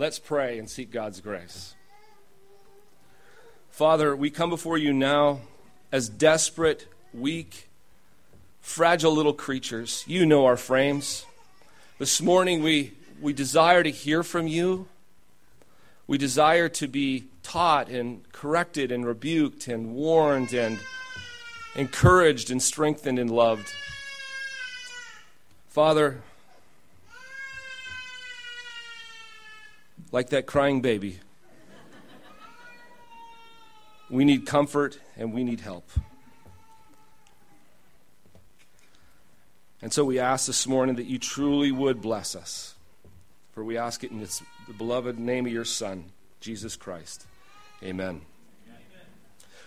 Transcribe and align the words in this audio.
Let's 0.00 0.18
pray 0.18 0.58
and 0.58 0.66
seek 0.66 0.90
God's 0.90 1.20
grace. 1.20 1.74
Father, 3.68 4.16
we 4.16 4.30
come 4.30 4.48
before 4.48 4.78
you 4.78 4.94
now 4.94 5.40
as 5.92 6.08
desperate, 6.08 6.86
weak, 7.12 7.68
fragile 8.62 9.12
little 9.12 9.34
creatures. 9.34 10.02
You 10.06 10.24
know 10.24 10.46
our 10.46 10.56
frames. 10.56 11.26
This 11.98 12.22
morning 12.22 12.62
we, 12.62 12.94
we 13.20 13.34
desire 13.34 13.82
to 13.82 13.90
hear 13.90 14.22
from 14.22 14.46
you. 14.46 14.88
We 16.06 16.16
desire 16.16 16.70
to 16.70 16.88
be 16.88 17.26
taught 17.42 17.90
and 17.90 18.22
corrected 18.32 18.90
and 18.90 19.04
rebuked 19.04 19.68
and 19.68 19.94
warned 19.94 20.54
and 20.54 20.78
encouraged 21.74 22.50
and 22.50 22.62
strengthened 22.62 23.18
and 23.18 23.28
loved. 23.28 23.70
Father, 25.68 26.22
like 30.12 30.30
that 30.30 30.46
crying 30.46 30.80
baby, 30.80 31.20
we 34.08 34.24
need 34.24 34.46
comfort 34.46 34.98
and 35.16 35.32
we 35.32 35.44
need 35.44 35.60
help. 35.60 35.88
And 39.82 39.92
so 39.92 40.04
we 40.04 40.18
ask 40.18 40.46
this 40.46 40.66
morning 40.66 40.96
that 40.96 41.06
you 41.06 41.18
truly 41.18 41.72
would 41.72 42.02
bless 42.02 42.34
us. 42.36 42.74
For 43.52 43.64
we 43.64 43.78
ask 43.78 44.04
it 44.04 44.10
in 44.10 44.20
the 44.20 44.42
beloved 44.76 45.18
name 45.18 45.46
of 45.46 45.52
your 45.52 45.64
Son, 45.64 46.04
Jesus 46.40 46.76
Christ. 46.76 47.26
Amen. 47.82 48.20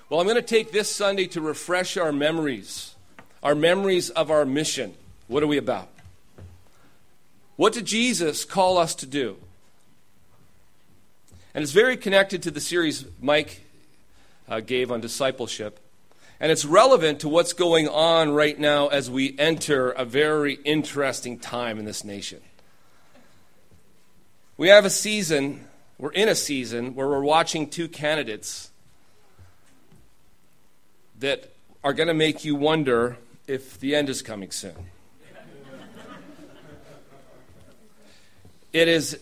Well, 0.10 0.20
I'm 0.20 0.28
going 0.28 0.36
to 0.36 0.42
take 0.42 0.72
this 0.72 0.94
Sunday 0.94 1.26
to 1.28 1.42
refresh 1.42 1.98
our 1.98 2.12
memories, 2.12 2.96
our 3.42 3.56
memories 3.56 4.10
of 4.12 4.30
our 4.30 4.46
mission. 4.46 4.94
What 5.28 5.42
are 5.42 5.48
we 5.48 5.58
about? 5.58 5.90
What 7.56 7.74
did 7.74 7.86
Jesus 7.86 8.46
call 8.46 8.78
us 8.78 8.94
to 8.96 9.06
do? 9.06 9.38
And 11.54 11.62
it's 11.62 11.72
very 11.72 11.98
connected 11.98 12.44
to 12.44 12.52
the 12.52 12.60
series 12.60 13.06
Mike 13.22 13.62
uh, 14.48 14.60
gave 14.60 14.92
on 14.92 15.02
discipleship. 15.02 15.80
And 16.40 16.52
it's 16.52 16.66
relevant 16.66 17.20
to 17.22 17.30
what's 17.30 17.54
going 17.54 17.88
on 17.88 18.32
right 18.32 18.60
now 18.60 18.88
as 18.88 19.10
we 19.10 19.38
enter 19.38 19.92
a 19.92 20.04
very 20.04 20.56
interesting 20.66 21.40
time 21.40 21.78
in 21.78 21.86
this 21.86 22.04
nation. 22.04 22.42
We 24.58 24.70
have 24.70 24.84
a 24.84 24.90
season, 24.90 25.68
we're 25.98 26.12
in 26.12 26.28
a 26.28 26.36
season 26.36 26.96
where 26.96 27.08
we're 27.08 27.22
watching 27.22 27.70
two 27.70 27.88
candidates 27.88 28.72
that 31.20 31.52
are 31.84 31.94
going 31.94 32.08
to 32.08 32.14
make 32.14 32.44
you 32.44 32.56
wonder 32.56 33.18
if 33.48 33.80
the 33.80 33.96
end 33.96 34.10
is 34.10 34.22
coming 34.22 34.52
soon. 34.52 34.88
it 38.74 38.88
is 38.88 39.20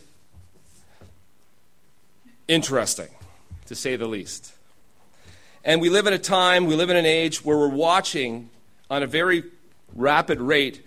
interesting, 2.51 3.07
to 3.65 3.75
say 3.75 3.95
the 3.95 4.07
least. 4.07 4.53
And 5.63 5.79
we 5.79 5.89
live 5.89 6.05
in 6.05 6.13
a 6.13 6.19
time, 6.19 6.65
we 6.65 6.75
live 6.75 6.89
in 6.89 6.97
an 6.97 7.05
age 7.05 7.45
where 7.45 7.57
we're 7.57 7.69
watching 7.69 8.49
on 8.89 9.03
a 9.03 9.07
very 9.07 9.43
rapid 9.95 10.41
rate 10.41 10.85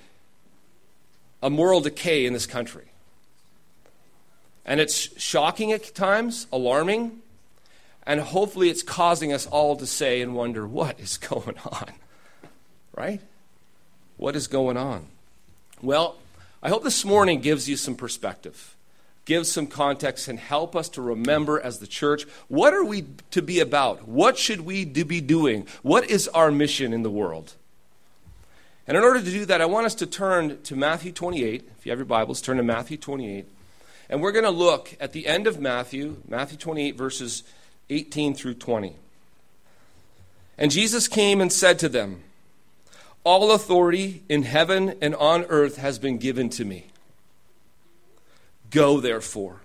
a 1.43 1.49
moral 1.49 1.81
decay 1.81 2.27
in 2.27 2.33
this 2.33 2.47
country. 2.47 2.85
And 4.65 4.81
it's 4.81 5.19
shocking 5.21 5.73
at 5.73 5.95
times, 5.95 6.47
alarming, 6.53 7.21
and 8.07 8.21
hopefully 8.21 8.69
it's 8.69 8.83
causing 8.83 9.33
us 9.33 9.47
all 9.47 9.77
to 9.77 9.87
say 9.87 10.21
and 10.21 10.35
wonder 10.35 10.67
what 10.67 11.01
is 11.01 11.17
going 11.19 11.57
on? 11.65 11.93
Right? 12.95 13.21
What 14.17 14.37
is 14.37 14.49
going 14.49 14.77
on? 14.77 15.07
Well, 15.83 16.17
I 16.63 16.69
hope 16.69 16.85
this 16.85 17.05
morning 17.05 17.41
gives 17.41 17.69
you 17.69 17.77
some 17.77 17.95
perspective 17.95 18.75
give 19.25 19.47
some 19.47 19.67
context 19.67 20.29
and 20.29 20.39
help 20.39 20.77
us 20.77 20.89
to 20.91 21.03
remember 21.03 21.61
as 21.61 21.79
the 21.79 21.87
church 21.87 22.25
what 22.49 22.75
are 22.75 22.85
we 22.85 23.07
to 23.31 23.43
be 23.43 23.61
about? 23.61 24.07
What 24.07 24.39
should 24.39 24.63
we 24.63 24.85
be 24.85 25.21
doing? 25.21 25.67
What 25.83 26.11
is 26.11 26.29
our 26.29 26.51
mission 26.51 26.93
in 26.93 27.03
the 27.03 27.11
world? 27.11 27.55
And 28.87 28.97
in 28.97 29.03
order 29.03 29.21
to 29.21 29.31
do 29.31 29.47
that, 29.47 29.61
I 29.61 29.67
want 29.67 29.87
us 29.87 29.95
to 29.97 30.07
turn 30.07 30.61
to 30.63 30.77
Matthew 30.77 31.11
28. 31.11 31.71
If 31.79 31.87
you 31.87 31.91
have 31.91 31.99
your 31.99 32.05
Bibles, 32.05 32.43
turn 32.43 32.59
to 32.59 32.63
Matthew 32.63 32.99
28. 32.99 33.47
And 34.11 34.21
we're 34.21 34.33
going 34.33 34.45
to 34.45 34.51
look 34.51 34.95
at 35.01 35.13
the 35.13 35.27
end 35.27 35.47
of 35.47 35.59
Matthew, 35.59 36.19
Matthew 36.29 36.59
28, 36.59 36.97
verses 36.97 37.45
18 37.89 38.35
through 38.35 38.55
20. 38.55 38.97
And 40.59 40.71
Jesus 40.71 41.09
came 41.09 41.41
and 41.41 41.51
said 41.51 41.79
to 41.79 41.89
them, 41.89 42.23
All 43.25 43.53
authority 43.53 44.23
in 44.29 44.43
heaven 44.43 44.97
and 45.01 45.15
on 45.15 45.45
earth 45.45 45.79
has 45.79 45.99
been 45.99 46.19
given 46.19 46.51
to 46.51 46.65
me. 46.67 46.89
Go, 48.75 48.99
therefore, 48.99 49.61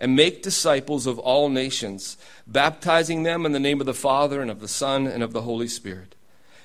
and 0.00 0.16
make 0.16 0.42
disciples 0.42 1.06
of 1.06 1.20
all 1.20 1.48
nations, 1.48 2.16
baptizing 2.48 3.22
them 3.22 3.46
in 3.46 3.52
the 3.52 3.60
name 3.60 3.78
of 3.78 3.86
the 3.86 3.94
Father, 3.94 4.42
and 4.42 4.50
of 4.50 4.58
the 4.58 4.66
Son, 4.66 5.06
and 5.06 5.22
of 5.22 5.32
the 5.32 5.42
Holy 5.42 5.68
Spirit, 5.68 6.16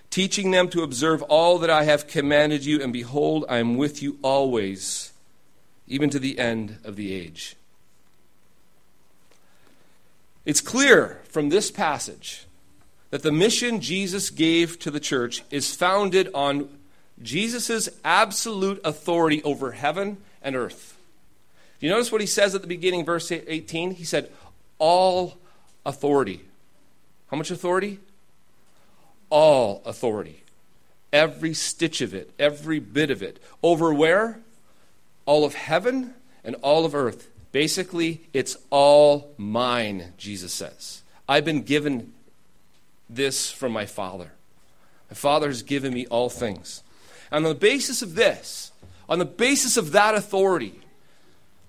teaching 0.09 0.49
them 0.49 0.67
to 0.69 0.81
observe 0.81 1.21
all 1.23 1.59
that 1.59 1.69
I 1.69 1.83
have 1.83 2.07
commanded 2.07 2.65
you, 2.65 2.81
and 2.81 2.91
behold, 2.91 3.45
I 3.47 3.59
am 3.59 3.77
with 3.77 4.01
you 4.01 4.17
always, 4.23 5.13
even 5.87 6.09
to 6.09 6.17
the 6.17 6.39
end 6.39 6.79
of 6.83 6.95
the 6.95 7.13
age. 7.13 7.55
It's 10.43 10.61
clear 10.61 11.21
from 11.29 11.49
this 11.49 11.69
passage 11.69 12.47
that 13.11 13.21
the 13.21 13.31
mission 13.31 13.79
Jesus 13.79 14.31
gave 14.31 14.79
to 14.79 14.89
the 14.89 14.99
church 14.99 15.43
is 15.51 15.75
founded 15.75 16.31
on 16.33 16.67
Jesus' 17.21 17.89
absolute 18.03 18.81
authority 18.83 19.43
over 19.43 19.73
heaven 19.73 20.17
and 20.41 20.55
earth. 20.55 20.94
Do 21.79 21.85
you 21.85 21.91
notice 21.91 22.11
what 22.11 22.21
he 22.21 22.27
says 22.27 22.55
at 22.55 22.61
the 22.61 22.67
beginning, 22.67 23.05
verse 23.05 23.31
18? 23.31 23.91
He 23.91 24.03
said, 24.03 24.31
All 24.79 25.37
authority. 25.85 26.41
How 27.27 27.37
much 27.37 27.51
authority? 27.51 27.99
All 29.29 29.81
authority. 29.85 30.43
Every 31.11 31.53
stitch 31.53 32.01
of 32.01 32.13
it, 32.13 32.31
every 32.39 32.79
bit 32.79 33.09
of 33.09 33.21
it. 33.21 33.41
Over 33.63 33.93
where? 33.93 34.39
All 35.25 35.45
of 35.45 35.53
heaven 35.53 36.13
and 36.43 36.55
all 36.61 36.85
of 36.85 36.95
earth. 36.95 37.29
Basically, 37.51 38.21
it's 38.33 38.57
all 38.69 39.33
mine, 39.37 40.13
Jesus 40.17 40.53
says. 40.53 41.03
I've 41.27 41.45
been 41.45 41.63
given 41.63 42.13
this 43.09 43.49
from 43.51 43.71
my 43.71 43.85
Father. 43.85 44.31
My 45.09 45.15
Father 45.15 45.47
has 45.47 45.63
given 45.63 45.93
me 45.93 46.05
all 46.07 46.29
things. 46.29 46.83
And 47.31 47.45
on 47.45 47.51
the 47.51 47.59
basis 47.59 48.01
of 48.01 48.15
this, 48.15 48.71
on 49.07 49.19
the 49.19 49.25
basis 49.25 49.77
of 49.77 49.91
that 49.93 50.15
authority, 50.15 50.81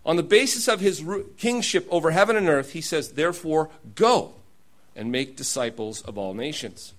on 0.07 0.15
the 0.15 0.23
basis 0.23 0.69
of 0.69 0.79
his 0.79 1.05
kingship 1.37 1.87
over 1.91 2.13
heaven 2.13 2.37
and 2.37 2.49
earth, 2.49 2.73
he 2.73 2.81
says, 2.81 3.13
Therefore, 3.13 3.71
go 3.97 4.35
and 4.95 5.11
make 5.11 5.37
disciples 5.37 6.01
of 6.03 6.17
all 6.17 6.33
nations. 6.33 6.95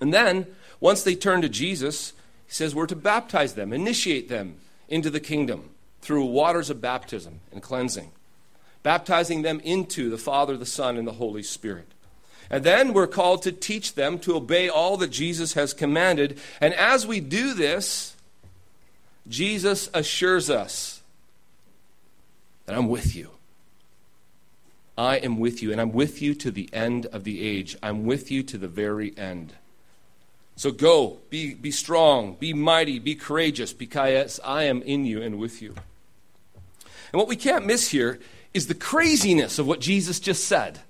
And 0.00 0.14
then, 0.14 0.46
once 0.78 1.02
they 1.02 1.16
turn 1.16 1.42
to 1.42 1.48
Jesus, 1.48 2.12
he 2.46 2.54
says, 2.54 2.76
We're 2.76 2.86
to 2.86 2.96
baptize 2.96 3.54
them, 3.54 3.72
initiate 3.72 4.28
them 4.28 4.54
into 4.88 5.10
the 5.10 5.20
kingdom 5.20 5.70
through 6.00 6.24
waters 6.26 6.70
of 6.70 6.80
baptism 6.80 7.40
and 7.50 7.60
cleansing, 7.60 8.12
baptizing 8.84 9.42
them 9.42 9.58
into 9.60 10.08
the 10.08 10.18
Father, 10.18 10.56
the 10.56 10.64
Son, 10.64 10.96
and 10.96 11.08
the 11.08 11.12
Holy 11.12 11.42
Spirit. 11.42 11.88
And 12.48 12.62
then 12.62 12.92
we're 12.92 13.08
called 13.08 13.42
to 13.42 13.52
teach 13.52 13.94
them 13.94 14.20
to 14.20 14.36
obey 14.36 14.68
all 14.68 14.96
that 14.98 15.10
Jesus 15.10 15.54
has 15.54 15.74
commanded. 15.74 16.38
And 16.60 16.72
as 16.74 17.04
we 17.04 17.18
do 17.18 17.54
this, 17.54 18.14
Jesus 19.26 19.90
assures 19.92 20.50
us 20.50 21.01
that 22.66 22.76
I'm 22.76 22.88
with 22.88 23.14
you. 23.14 23.30
I 24.96 25.16
am 25.16 25.38
with 25.38 25.62
you, 25.62 25.72
and 25.72 25.80
I'm 25.80 25.92
with 25.92 26.20
you 26.20 26.34
to 26.34 26.50
the 26.50 26.68
end 26.72 27.06
of 27.06 27.24
the 27.24 27.46
age. 27.46 27.76
I'm 27.82 28.04
with 28.04 28.30
you 28.30 28.42
to 28.44 28.58
the 28.58 28.68
very 28.68 29.16
end. 29.16 29.54
So 30.56 30.70
go, 30.70 31.18
be, 31.30 31.54
be 31.54 31.70
strong, 31.70 32.36
be 32.38 32.52
mighty, 32.52 32.98
be 32.98 33.14
courageous, 33.14 33.72
because 33.72 34.38
I 34.44 34.64
am 34.64 34.82
in 34.82 35.04
you 35.06 35.22
and 35.22 35.38
with 35.38 35.62
you. 35.62 35.74
And 36.84 37.18
what 37.18 37.28
we 37.28 37.36
can't 37.36 37.66
miss 37.66 37.90
here 37.90 38.20
is 38.54 38.66
the 38.66 38.74
craziness 38.74 39.58
of 39.58 39.66
what 39.66 39.80
Jesus 39.80 40.20
just 40.20 40.44
said. 40.44 40.80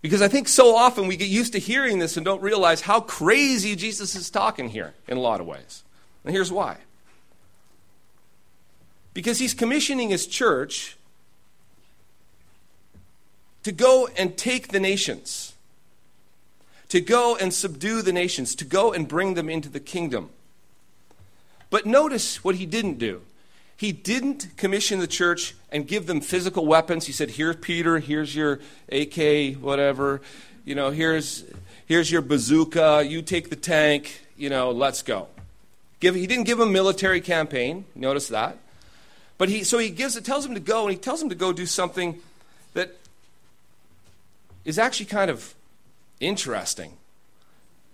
Because 0.00 0.22
I 0.22 0.28
think 0.28 0.48
so 0.48 0.76
often 0.76 1.06
we 1.06 1.16
get 1.16 1.28
used 1.28 1.52
to 1.52 1.58
hearing 1.58 1.98
this 1.98 2.16
and 2.16 2.24
don't 2.24 2.42
realize 2.42 2.80
how 2.80 3.00
crazy 3.00 3.74
Jesus 3.74 4.14
is 4.14 4.30
talking 4.30 4.68
here 4.68 4.94
in 5.08 5.16
a 5.16 5.20
lot 5.20 5.40
of 5.40 5.46
ways. 5.46 5.82
And 6.24 6.32
here's 6.34 6.52
why 6.52 6.78
because 9.14 9.38
he's 9.38 9.54
commissioning 9.54 10.10
his 10.10 10.26
church 10.26 10.96
to 13.62 13.72
go 13.72 14.08
and 14.16 14.36
take 14.36 14.68
the 14.68 14.80
nations, 14.80 15.54
to 16.88 17.00
go 17.00 17.36
and 17.36 17.52
subdue 17.52 18.02
the 18.02 18.12
nations, 18.12 18.54
to 18.54 18.64
go 18.64 18.92
and 18.92 19.08
bring 19.08 19.34
them 19.34 19.48
into 19.48 19.68
the 19.68 19.80
kingdom. 19.80 20.30
But 21.70 21.84
notice 21.84 22.42
what 22.42 22.54
he 22.54 22.66
didn't 22.66 22.98
do. 22.98 23.22
He 23.76 23.92
didn't 23.92 24.56
commission 24.56 24.98
the 24.98 25.06
church 25.06 25.54
and 25.70 25.86
give 25.86 26.06
them 26.06 26.20
physical 26.20 26.66
weapons. 26.66 27.06
He 27.06 27.12
said, 27.12 27.30
Here's 27.32 27.56
Peter, 27.56 27.98
here's 27.98 28.34
your 28.34 28.58
AK, 28.90 29.56
whatever. 29.60 30.20
You 30.64 30.74
know, 30.74 30.90
here's, 30.90 31.44
here's 31.86 32.10
your 32.10 32.22
bazooka, 32.22 33.04
you 33.06 33.22
take 33.22 33.50
the 33.50 33.56
tank, 33.56 34.26
you 34.36 34.50
know, 34.50 34.70
let's 34.70 35.02
go. 35.02 35.28
Give, 36.00 36.14
he 36.14 36.26
didn't 36.26 36.44
give 36.44 36.58
them 36.58 36.70
a 36.70 36.72
military 36.72 37.20
campaign. 37.20 37.84
Notice 37.94 38.28
that. 38.28 38.58
But 39.38 39.48
he, 39.48 39.62
so 39.62 39.78
he 39.78 39.90
gives 39.90 40.16
it, 40.16 40.24
tells 40.24 40.44
him 40.44 40.54
to 40.54 40.60
go, 40.60 40.82
and 40.82 40.90
he 40.90 40.98
tells 40.98 41.22
him 41.22 41.28
to 41.28 41.34
go 41.34 41.52
do 41.52 41.64
something 41.64 42.20
that 42.74 42.96
is 44.64 44.78
actually 44.78 45.06
kind 45.06 45.30
of 45.30 45.54
interesting. 46.20 46.94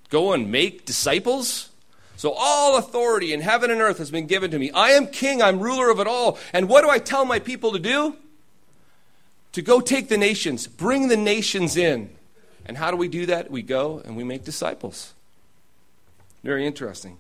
Go 0.08 0.32
and 0.32 0.50
make 0.50 0.87
disciples? 0.87 1.69
So 2.17 2.32
all 2.37 2.79
authority 2.79 3.32
in 3.32 3.43
heaven 3.43 3.70
and 3.70 3.81
earth 3.81 3.99
has 3.99 4.11
been 4.11 4.26
given 4.26 4.50
to 4.52 4.58
me. 4.58 4.70
I 4.70 4.91
am 4.91 5.06
king, 5.06 5.43
I'm 5.43 5.61
ruler 5.61 5.91
of 5.91 6.00
it 6.00 6.06
all. 6.06 6.38
And 6.52 6.69
what 6.69 6.82
do 6.82 6.91
I 6.91 6.99
tell 6.99 7.25
my 7.25 7.38
people 7.38 7.73
to 7.73 7.79
do? 7.79 8.17
To 9.52 9.62
go 9.62 9.81
take 9.81 10.08
the 10.08 10.19
nations, 10.19 10.67
bring 10.67 11.08
the 11.08 11.17
nations 11.17 11.76
in. 11.76 12.11
And 12.67 12.79
how 12.79 12.91
do 12.91 12.96
we 12.96 13.08
do 13.08 13.26
that? 13.26 13.50
We 13.50 13.62
go 13.62 14.00
and 14.05 14.17
we 14.17 14.25
make 14.25 14.44
disciples. 14.44 15.12
Very 16.43 16.67
interesting. 16.67 17.19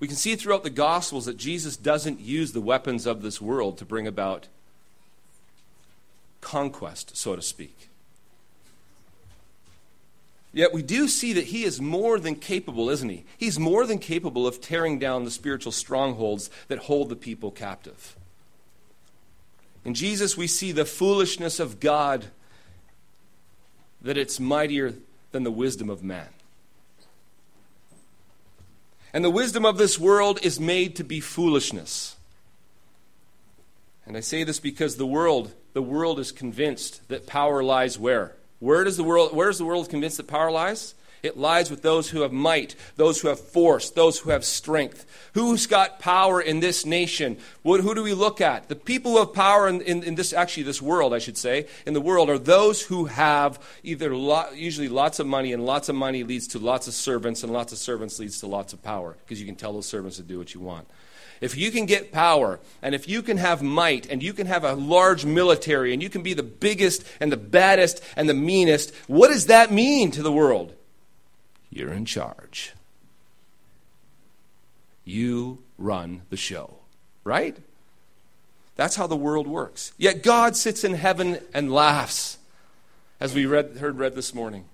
We 0.00 0.08
can 0.08 0.16
see 0.16 0.36
throughout 0.36 0.64
the 0.64 0.70
Gospels 0.70 1.26
that 1.26 1.36
Jesus 1.36 1.76
doesn't 1.76 2.20
use 2.20 2.52
the 2.52 2.60
weapons 2.60 3.06
of 3.06 3.22
this 3.22 3.40
world 3.40 3.78
to 3.78 3.84
bring 3.84 4.06
about 4.06 4.48
conquest, 6.40 7.16
so 7.16 7.34
to 7.36 7.42
speak. 7.42 7.88
Yet 10.52 10.72
we 10.72 10.82
do 10.82 11.08
see 11.08 11.32
that 11.32 11.46
he 11.46 11.64
is 11.64 11.80
more 11.80 12.20
than 12.20 12.36
capable, 12.36 12.88
isn't 12.88 13.08
he? 13.08 13.24
He's 13.36 13.58
more 13.58 13.86
than 13.86 13.98
capable 13.98 14.46
of 14.46 14.60
tearing 14.60 15.00
down 15.00 15.24
the 15.24 15.30
spiritual 15.30 15.72
strongholds 15.72 16.48
that 16.68 16.80
hold 16.80 17.08
the 17.08 17.16
people 17.16 17.50
captive. 17.50 18.14
In 19.84 19.94
Jesus, 19.94 20.36
we 20.36 20.46
see 20.46 20.70
the 20.70 20.84
foolishness 20.84 21.58
of 21.58 21.80
God, 21.80 22.26
that 24.00 24.16
it's 24.16 24.38
mightier 24.38 24.94
than 25.32 25.42
the 25.42 25.50
wisdom 25.50 25.90
of 25.90 26.04
man. 26.04 26.28
And 29.14 29.24
the 29.24 29.30
wisdom 29.30 29.64
of 29.64 29.78
this 29.78 29.96
world 29.96 30.40
is 30.42 30.58
made 30.58 30.96
to 30.96 31.04
be 31.04 31.20
foolishness. 31.20 32.16
And 34.04 34.16
I 34.16 34.20
say 34.20 34.42
this 34.42 34.58
because 34.58 34.96
the 34.96 35.06
world, 35.06 35.52
the 35.72 35.80
world 35.80 36.18
is 36.18 36.32
convinced 36.32 37.08
that 37.08 37.24
power 37.24 37.62
lies 37.62 37.96
where? 37.96 38.34
Where 38.58 38.82
does 38.82 38.96
the 38.96 39.04
world, 39.04 39.32
where 39.32 39.48
is 39.48 39.58
the 39.58 39.64
world 39.64 39.88
convinced 39.88 40.16
that 40.16 40.26
power 40.26 40.50
lies? 40.50 40.96
It 41.24 41.38
lies 41.38 41.70
with 41.70 41.80
those 41.80 42.10
who 42.10 42.20
have 42.20 42.32
might, 42.32 42.76
those 42.96 43.22
who 43.22 43.28
have 43.28 43.40
force, 43.40 43.88
those 43.88 44.18
who 44.18 44.28
have 44.28 44.44
strength. 44.44 45.06
Who's 45.32 45.66
got 45.66 45.98
power 45.98 46.38
in 46.38 46.60
this 46.60 46.84
nation? 46.84 47.38
What, 47.62 47.80
who 47.80 47.94
do 47.94 48.02
we 48.02 48.12
look 48.12 48.42
at? 48.42 48.68
The 48.68 48.76
people 48.76 49.12
who 49.12 49.18
have 49.20 49.32
power 49.32 49.66
in, 49.66 49.80
in, 49.80 50.02
in, 50.02 50.16
this, 50.16 50.34
actually, 50.34 50.64
this 50.64 50.82
world, 50.82 51.14
I 51.14 51.18
should 51.18 51.38
say, 51.38 51.66
in 51.86 51.94
the 51.94 52.00
world 52.02 52.28
are 52.28 52.38
those 52.38 52.82
who 52.82 53.06
have 53.06 53.58
either 53.82 54.12
usually 54.54 54.88
lots 54.88 55.18
of 55.18 55.26
money, 55.26 55.54
and 55.54 55.64
lots 55.64 55.88
of 55.88 55.96
money 55.96 56.24
leads 56.24 56.46
to 56.48 56.58
lots 56.58 56.88
of 56.88 56.92
servants, 56.92 57.42
and 57.42 57.50
lots 57.50 57.72
of 57.72 57.78
servants 57.78 58.18
leads 58.18 58.40
to 58.40 58.46
lots 58.46 58.74
of 58.74 58.82
power, 58.82 59.16
because 59.24 59.40
you 59.40 59.46
can 59.46 59.56
tell 59.56 59.72
those 59.72 59.86
servants 59.86 60.18
to 60.18 60.22
do 60.22 60.36
what 60.36 60.52
you 60.52 60.60
want. 60.60 60.86
If 61.40 61.56
you 61.56 61.70
can 61.70 61.86
get 61.86 62.12
power, 62.12 62.60
and 62.82 62.94
if 62.94 63.08
you 63.08 63.22
can 63.22 63.38
have 63.38 63.62
might, 63.62 64.10
and 64.10 64.22
you 64.22 64.34
can 64.34 64.46
have 64.46 64.62
a 64.62 64.74
large 64.74 65.24
military, 65.24 65.94
and 65.94 66.02
you 66.02 66.10
can 66.10 66.22
be 66.22 66.34
the 66.34 66.42
biggest 66.42 67.02
and 67.18 67.32
the 67.32 67.38
baddest 67.38 68.02
and 68.14 68.28
the 68.28 68.34
meanest, 68.34 68.94
what 69.06 69.28
does 69.28 69.46
that 69.46 69.72
mean 69.72 70.10
to 70.10 70.22
the 70.22 70.30
world? 70.30 70.74
You're 71.74 71.92
in 71.92 72.04
charge. 72.04 72.72
You 75.04 75.58
run 75.76 76.22
the 76.30 76.36
show, 76.36 76.76
right? 77.24 77.56
That's 78.76 78.94
how 78.94 79.08
the 79.08 79.16
world 79.16 79.48
works. 79.48 79.92
Yet 79.98 80.22
God 80.22 80.54
sits 80.56 80.84
in 80.84 80.94
heaven 80.94 81.40
and 81.52 81.72
laughs, 81.72 82.38
as 83.18 83.34
we 83.34 83.44
read, 83.44 83.78
heard 83.78 83.98
read 83.98 84.14
this 84.14 84.32
morning, 84.32 84.66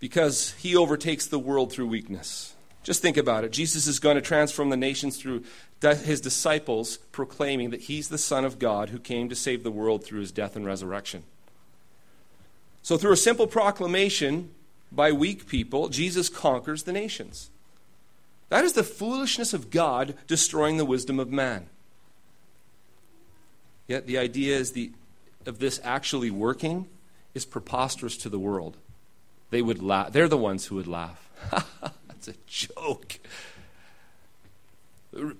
because 0.00 0.54
he 0.54 0.74
overtakes 0.74 1.26
the 1.26 1.38
world 1.38 1.72
through 1.72 1.86
weakness. 1.86 2.54
Just 2.82 3.00
think 3.00 3.16
about 3.16 3.44
it. 3.44 3.52
Jesus 3.52 3.86
is 3.86 4.00
going 4.00 4.16
to 4.16 4.22
transform 4.22 4.70
the 4.70 4.76
nations 4.76 5.18
through 5.18 5.44
his 5.80 6.20
disciples 6.20 6.96
proclaiming 7.12 7.70
that 7.70 7.82
he's 7.82 8.08
the 8.08 8.18
Son 8.18 8.44
of 8.44 8.58
God 8.58 8.88
who 8.88 8.98
came 8.98 9.28
to 9.28 9.36
save 9.36 9.62
the 9.62 9.70
world 9.70 10.04
through 10.04 10.20
his 10.20 10.32
death 10.32 10.56
and 10.56 10.66
resurrection. 10.66 11.22
So, 12.82 12.96
through 12.96 13.12
a 13.12 13.16
simple 13.16 13.46
proclamation 13.46 14.50
by 14.92 15.12
weak 15.12 15.46
people, 15.46 15.88
Jesus 15.88 16.28
conquers 16.28 16.82
the 16.82 16.92
nations. 16.92 17.50
That 18.48 18.64
is 18.64 18.72
the 18.72 18.82
foolishness 18.82 19.54
of 19.54 19.70
God 19.70 20.14
destroying 20.26 20.76
the 20.76 20.84
wisdom 20.84 21.20
of 21.20 21.30
man. 21.30 21.68
Yet 23.86 24.06
the 24.06 24.18
idea 24.18 24.56
is 24.56 24.72
the, 24.72 24.92
of 25.46 25.58
this 25.58 25.80
actually 25.84 26.30
working 26.30 26.86
is 27.34 27.44
preposterous 27.44 28.16
to 28.18 28.28
the 28.28 28.38
world. 28.38 28.76
They 29.50 29.62
would 29.62 29.82
laugh. 29.82 30.12
They're 30.12 30.28
the 30.28 30.36
ones 30.36 30.66
who 30.66 30.76
would 30.76 30.86
laugh. 30.86 31.28
That's 32.08 32.28
a 32.28 32.34
joke. 32.46 33.18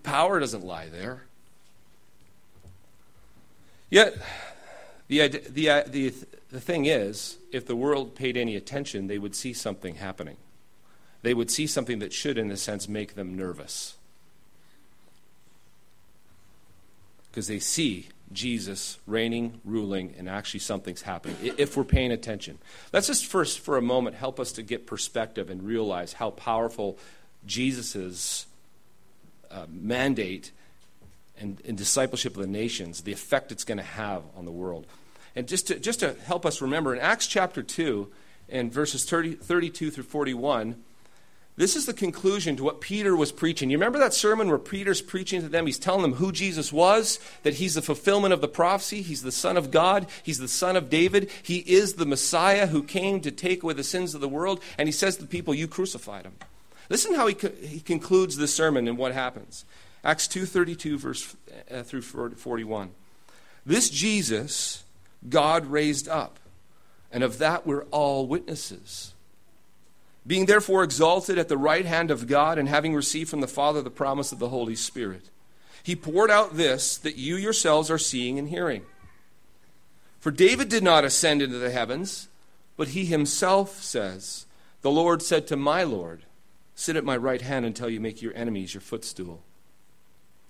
Power 0.03 0.41
doesn't 0.41 0.65
lie 0.65 0.89
there. 0.89 1.23
Yet, 3.89 4.17
the, 5.11 5.27
the, 5.27 5.85
the, 5.89 6.15
the 6.53 6.61
thing 6.61 6.87
is, 6.87 7.37
if 7.51 7.67
the 7.67 7.75
world 7.75 8.15
paid 8.15 8.37
any 8.37 8.55
attention, 8.55 9.09
they 9.09 9.19
would 9.19 9.35
see 9.35 9.53
something 9.53 9.97
happening. 9.97 10.37
They 11.23 11.35
would 11.35 11.51
see 11.51 11.67
something 11.67 11.99
that 11.99 12.13
should, 12.13 12.39
in 12.39 12.49
a 12.53 12.57
sense, 12.57 12.89
make 12.89 13.17
them 13.17 13.37
nervous. 13.37 13.97
Because 17.29 17.49
they 17.49 17.59
see 17.59 18.09
Jesus 18.33 18.99
reigning, 19.05 19.61
ruling, 19.65 20.15
and 20.17 20.29
actually 20.29 20.61
something's 20.61 21.03
happening, 21.03 21.37
if 21.59 21.77
we're 21.77 21.83
paying 21.83 22.13
attention. 22.13 22.59
Let's 22.93 23.09
just 23.09 23.27
first, 23.27 23.59
for 23.59 23.77
a 23.77 23.83
moment, 23.83 24.15
help 24.15 24.39
us 24.39 24.53
to 24.53 24.63
get 24.63 24.87
perspective 24.87 25.51
and 25.51 25.65
realize 25.65 26.13
how 26.13 26.31
powerful 26.31 26.99
Jesus' 27.45 28.47
uh, 29.51 29.67
mandate 29.69 30.53
and, 31.41 31.61
and, 31.67 31.77
discipleship 31.77 32.37
of 32.37 32.43
the 32.43 32.49
nations, 32.49 33.03
the 33.03 33.13
effect 33.13 33.51
it's 33.51 33.65
going 33.65 33.79
to 33.79 33.85
have 33.85 34.23
on 34.37 34.45
the 34.45 34.51
world. 34.51 34.87
And 35.35 35.49
just 35.49 35.69
to, 35.69 35.79
just 35.79 36.01
to 36.01 36.15
help 36.27 36.45
us 36.45 36.61
remember, 36.61 36.95
in 36.95 37.01
Acts 37.01 37.27
chapter 37.27 37.63
2, 37.63 38.11
and 38.51 38.73
verses 38.73 39.05
30, 39.05 39.35
32 39.35 39.91
through 39.91 40.05
41, 40.05 40.77
this 41.57 41.77
is 41.77 41.85
the 41.87 41.93
conclusion 41.93 42.57
to 42.57 42.65
what 42.65 42.81
Peter 42.81 43.15
was 43.15 43.33
preaching. 43.33 43.71
You 43.71 43.77
remember 43.77 43.99
that 43.99 44.15
sermon 44.15 44.49
where 44.49 44.59
Peter's 44.59 45.03
preaching 45.03 45.43
to 45.43 45.49
them? 45.49 45.67
He's 45.67 45.79
telling 45.79 46.03
them 46.03 46.15
who 46.15 46.33
Jesus 46.33 46.73
was, 46.73 47.19
that 47.43 47.55
he's 47.55 47.75
the 47.75 47.83
fulfillment 47.83 48.33
of 48.33 48.41
the 48.41 48.49
prophecy, 48.49 49.03
he's 49.03 49.23
the 49.23 49.33
Son 49.33 49.57
of 49.57 49.71
God, 49.71 50.07
he's 50.23 50.39
the 50.39 50.49
Son 50.49 50.77
of 50.77 50.89
David, 50.89 51.31
he 51.43 51.59
is 51.59 51.95
the 51.95 52.07
Messiah 52.07 52.67
who 52.67 52.83
came 52.83 53.21
to 53.21 53.31
take 53.31 53.63
away 53.63 53.75
the 53.75 53.85
sins 53.85 54.15
of 54.15 54.21
the 54.21 54.29
world, 54.29 54.63
and 54.79 54.89
he 54.89 54.93
says 54.93 55.17
to 55.17 55.23
the 55.23 55.29
people, 55.29 55.55
You 55.55 55.69
crucified 55.69 56.25
him. 56.25 56.35
Listen 56.89 57.15
how 57.15 57.27
he, 57.27 57.35
co- 57.35 57.53
he 57.61 57.81
concludes 57.81 58.37
the 58.37 58.49
sermon 58.49 58.89
and 58.89 58.97
what 58.97 59.13
happens. 59.13 59.65
Acts 60.05 60.27
2:32 60.29 60.97
verse 60.97 61.37
uh, 61.71 61.83
through 61.83 62.03
41. 62.03 62.91
This 63.67 63.91
Jesus 63.91 64.85
God 65.29 65.67
raised 65.67 66.09
up, 66.09 66.39
and 67.13 67.23
of 67.23 67.39
that 67.39 67.67
we're 67.67 67.85
all 67.85 68.27
witnesses. 68.27 69.15
Being 70.27 70.47
therefore 70.47 70.83
exalted 70.83 71.39
at 71.39 71.49
the 71.49 71.59
right 71.59 71.85
hand 71.85 72.11
of 72.11 72.27
God, 72.27 72.59
and 72.59 72.69
having 72.69 72.95
received 72.95 73.31
from 73.31 73.41
the 73.41 73.49
Father 73.49 73.83
the 73.83 73.91
promise 73.91 74.33
of 74.33 74.39
the 74.39 74.49
Holy 74.51 74.77
Spirit, 74.77 75.31
he 75.83 75.97
poured 75.97 76.31
out 76.31 76.57
this 76.57 76.97
that 76.99 77.17
you 77.17 77.37
yourselves 77.37 77.91
are 77.91 77.99
seeing 77.99 78.39
and 78.39 78.49
hearing. 78.49 78.83
For 80.19 80.31
David 80.31 80.69
did 80.69 80.83
not 80.83 81.05
ascend 81.05 81.41
into 81.41 81.59
the 81.59 81.71
heavens, 81.71 82.29
but 82.77 82.89
he 82.89 83.07
himself 83.07 83.83
says, 83.83 84.47
The 84.83 84.91
Lord 84.91 85.23
said 85.23 85.47
to 85.49 85.57
my 85.57 85.83
Lord, 85.83 86.25
Sit 86.75 86.97
at 86.97 87.05
my 87.05 87.17
right 87.17 87.43
hand 87.43 87.67
until 87.67 87.91
you 87.91 88.01
make 88.01 88.23
your 88.23 88.35
enemies 88.35 88.75
your 88.75 88.81
footstool. 88.81 89.43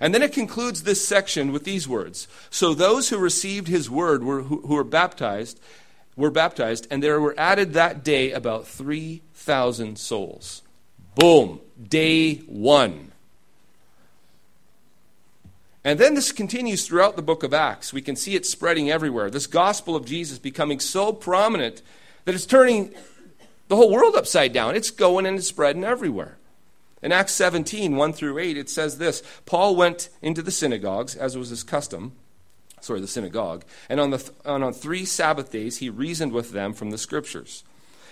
And 0.00 0.14
then 0.14 0.22
it 0.22 0.32
concludes 0.32 0.82
this 0.82 1.06
section 1.06 1.52
with 1.52 1.64
these 1.64 1.88
words 1.88 2.28
So 2.50 2.74
those 2.74 3.08
who 3.08 3.18
received 3.18 3.68
his 3.68 3.90
word 3.90 4.24
were, 4.24 4.42
who, 4.42 4.60
who 4.62 4.74
were 4.74 4.84
baptized 4.84 5.60
were 6.16 6.30
baptized, 6.30 6.86
and 6.90 7.02
there 7.02 7.20
were 7.20 7.34
added 7.36 7.72
that 7.72 8.04
day 8.04 8.32
about 8.32 8.66
3,000 8.66 9.98
souls. 9.98 10.62
Boom, 11.16 11.60
day 11.88 12.36
one. 12.46 13.12
And 15.84 15.98
then 15.98 16.14
this 16.14 16.32
continues 16.32 16.86
throughout 16.86 17.16
the 17.16 17.22
book 17.22 17.42
of 17.42 17.52
Acts. 17.52 17.92
We 17.92 18.00
can 18.00 18.16
see 18.16 18.34
it 18.34 18.46
spreading 18.46 18.90
everywhere. 18.90 19.28
This 19.28 19.46
gospel 19.46 19.94
of 19.94 20.06
Jesus 20.06 20.38
becoming 20.38 20.80
so 20.80 21.12
prominent 21.12 21.82
that 22.24 22.34
it's 22.34 22.46
turning 22.46 22.94
the 23.68 23.76
whole 23.76 23.92
world 23.92 24.14
upside 24.16 24.52
down. 24.52 24.76
It's 24.76 24.90
going 24.90 25.26
and 25.26 25.36
it's 25.36 25.48
spreading 25.48 25.84
everywhere. 25.84 26.38
In 27.04 27.12
Acts 27.12 27.34
17, 27.34 27.96
1 27.96 28.12
through 28.14 28.38
8, 28.38 28.56
it 28.56 28.70
says 28.70 28.96
this 28.96 29.22
Paul 29.44 29.76
went 29.76 30.08
into 30.22 30.40
the 30.40 30.50
synagogues, 30.50 31.14
as 31.14 31.36
was 31.36 31.50
his 31.50 31.62
custom, 31.62 32.12
sorry, 32.80 33.00
the 33.00 33.06
synagogue, 33.06 33.62
and 33.90 34.00
on, 34.00 34.08
the 34.08 34.16
th- 34.16 34.30
and 34.46 34.64
on 34.64 34.72
three 34.72 35.04
Sabbath 35.04 35.52
days 35.52 35.76
he 35.76 35.90
reasoned 35.90 36.32
with 36.32 36.52
them 36.52 36.72
from 36.72 36.90
the 36.90 36.96
scriptures, 36.96 37.62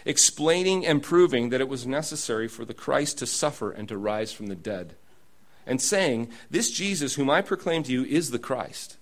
explaining 0.05 0.85
and 0.85 1.03
proving 1.03 1.49
that 1.49 1.63
it 1.63 1.71
was 1.71 1.87
necessary 1.87 2.47
for 2.49 2.67
the 2.67 2.75
Christ 2.75 3.17
to 3.19 3.27
suffer 3.27 3.71
and 3.71 3.89
to 3.89 3.97
rise 3.97 4.31
from 4.31 4.49
the 4.49 4.55
dead, 4.55 4.95
and 5.67 5.81
saying, 5.81 6.29
This 6.51 6.71
Jesus 6.71 7.15
whom 7.15 7.31
I 7.31 7.41
proclaim 7.41 7.83
to 7.85 7.93
you 7.93 8.05
is 8.05 8.31
the 8.31 8.39
Christ. 8.39 8.99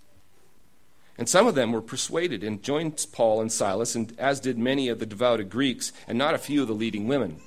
And 1.19 1.29
some 1.29 1.49
of 1.49 1.57
them 1.57 1.73
were 1.73 1.83
persuaded 1.83 2.45
and 2.45 2.63
joined 2.63 3.05
Paul 3.11 3.41
and 3.41 3.51
Silas, 3.51 3.97
and 3.97 4.17
as 4.21 4.39
did 4.39 4.57
many 4.57 4.89
of 4.89 5.01
the 5.01 5.07
devoted 5.07 5.51
Greeks, 5.51 5.93
and 6.07 6.17
not 6.17 6.35
a 6.35 6.39
few 6.39 6.63
of 6.63 6.69
the 6.69 6.75
leading 6.75 7.09
women. 7.09 7.41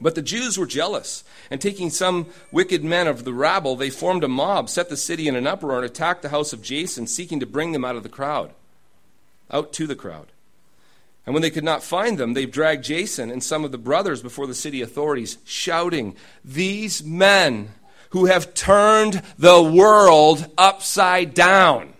But 0.00 0.14
the 0.14 0.22
Jews 0.22 0.58
were 0.58 0.66
jealous, 0.66 1.24
and 1.50 1.60
taking 1.60 1.90
some 1.90 2.26
wicked 2.52 2.84
men 2.84 3.06
of 3.06 3.24
the 3.24 3.32
rabble, 3.32 3.76
they 3.76 3.90
formed 3.90 4.24
a 4.24 4.28
mob, 4.28 4.68
set 4.68 4.88
the 4.88 4.96
city 4.96 5.26
in 5.26 5.36
an 5.36 5.46
uproar, 5.46 5.76
and 5.76 5.86
attacked 5.86 6.22
the 6.22 6.28
house 6.28 6.52
of 6.52 6.62
Jason, 6.62 7.06
seeking 7.06 7.40
to 7.40 7.46
bring 7.46 7.72
them 7.72 7.84
out 7.84 7.96
of 7.96 8.02
the 8.02 8.08
crowd, 8.08 8.52
out 9.50 9.72
to 9.74 9.86
the 9.86 9.96
crowd. 9.96 10.32
And 11.24 11.34
when 11.34 11.42
they 11.42 11.50
could 11.50 11.64
not 11.64 11.82
find 11.82 12.18
them, 12.18 12.34
they 12.34 12.46
dragged 12.46 12.84
Jason 12.84 13.30
and 13.30 13.42
some 13.42 13.64
of 13.64 13.72
the 13.72 13.78
brothers 13.78 14.22
before 14.22 14.46
the 14.46 14.54
city 14.54 14.82
authorities, 14.82 15.38
shouting, 15.44 16.14
These 16.44 17.02
men 17.02 17.70
who 18.10 18.26
have 18.26 18.54
turned 18.54 19.22
the 19.38 19.62
world 19.62 20.46
upside 20.56 21.34
down 21.34 21.95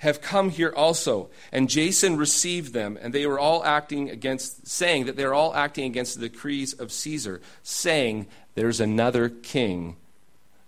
have 0.00 0.22
come 0.22 0.50
here 0.50 0.72
also. 0.74 1.28
And 1.52 1.68
Jason 1.68 2.16
received 2.16 2.72
them, 2.72 2.98
and 3.00 3.12
they 3.12 3.26
were 3.26 3.38
all 3.38 3.62
acting 3.64 4.08
against, 4.08 4.66
saying 4.66 5.04
that 5.06 5.16
they're 5.16 5.34
all 5.34 5.54
acting 5.54 5.84
against 5.84 6.18
the 6.18 6.28
decrees 6.28 6.72
of 6.72 6.90
Caesar, 6.90 7.40
saying, 7.62 8.26
There's 8.54 8.80
another 8.80 9.28
king, 9.28 9.96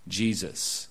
Jesus. 0.06 0.88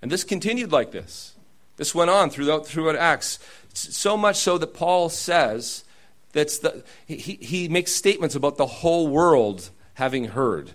And 0.00 0.10
this 0.10 0.24
continued 0.24 0.72
like 0.72 0.92
this. 0.92 1.34
This 1.76 1.94
went 1.94 2.10
on 2.10 2.30
throughout, 2.30 2.66
throughout 2.66 2.96
Acts, 2.96 3.38
so 3.74 4.16
much 4.16 4.36
so 4.36 4.56
that 4.58 4.74
Paul 4.74 5.10
says 5.10 5.84
that's 6.32 6.58
the, 6.58 6.82
he, 7.06 7.16
he 7.16 7.68
makes 7.68 7.92
statements 7.92 8.34
about 8.34 8.56
the 8.56 8.66
whole 8.66 9.08
world 9.08 9.70
having 9.94 10.24
heard. 10.24 10.72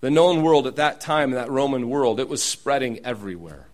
The 0.00 0.10
known 0.10 0.42
world 0.42 0.66
at 0.66 0.76
that 0.76 1.00
time, 1.00 1.32
that 1.32 1.50
Roman 1.50 1.88
world, 1.88 2.20
it 2.20 2.28
was 2.28 2.42
spreading 2.42 3.04
everywhere. 3.04 3.66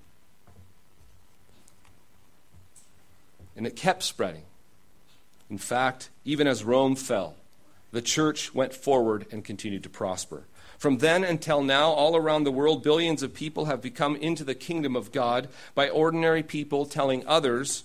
And 3.56 3.66
it 3.66 3.76
kept 3.76 4.02
spreading. 4.02 4.42
In 5.48 5.58
fact, 5.58 6.10
even 6.24 6.46
as 6.46 6.64
Rome 6.64 6.96
fell, 6.96 7.36
the 7.92 8.02
church 8.02 8.54
went 8.54 8.74
forward 8.74 9.26
and 9.30 9.44
continued 9.44 9.84
to 9.84 9.88
prosper. 9.88 10.44
From 10.78 10.98
then 10.98 11.24
until 11.24 11.62
now, 11.62 11.90
all 11.90 12.16
around 12.16 12.44
the 12.44 12.50
world, 12.50 12.82
billions 12.82 13.22
of 13.22 13.32
people 13.32 13.66
have 13.66 13.80
become 13.80 14.16
into 14.16 14.44
the 14.44 14.54
kingdom 14.54 14.94
of 14.94 15.12
God 15.12 15.48
by 15.74 15.88
ordinary 15.88 16.42
people 16.42 16.84
telling 16.84 17.26
others 17.26 17.84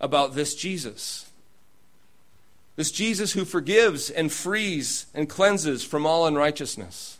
about 0.00 0.34
this 0.34 0.54
Jesus. 0.54 1.30
This 2.76 2.90
Jesus 2.90 3.34
who 3.34 3.44
forgives 3.44 4.10
and 4.10 4.32
frees 4.32 5.06
and 5.14 5.28
cleanses 5.28 5.84
from 5.84 6.06
all 6.06 6.26
unrighteousness. 6.26 7.18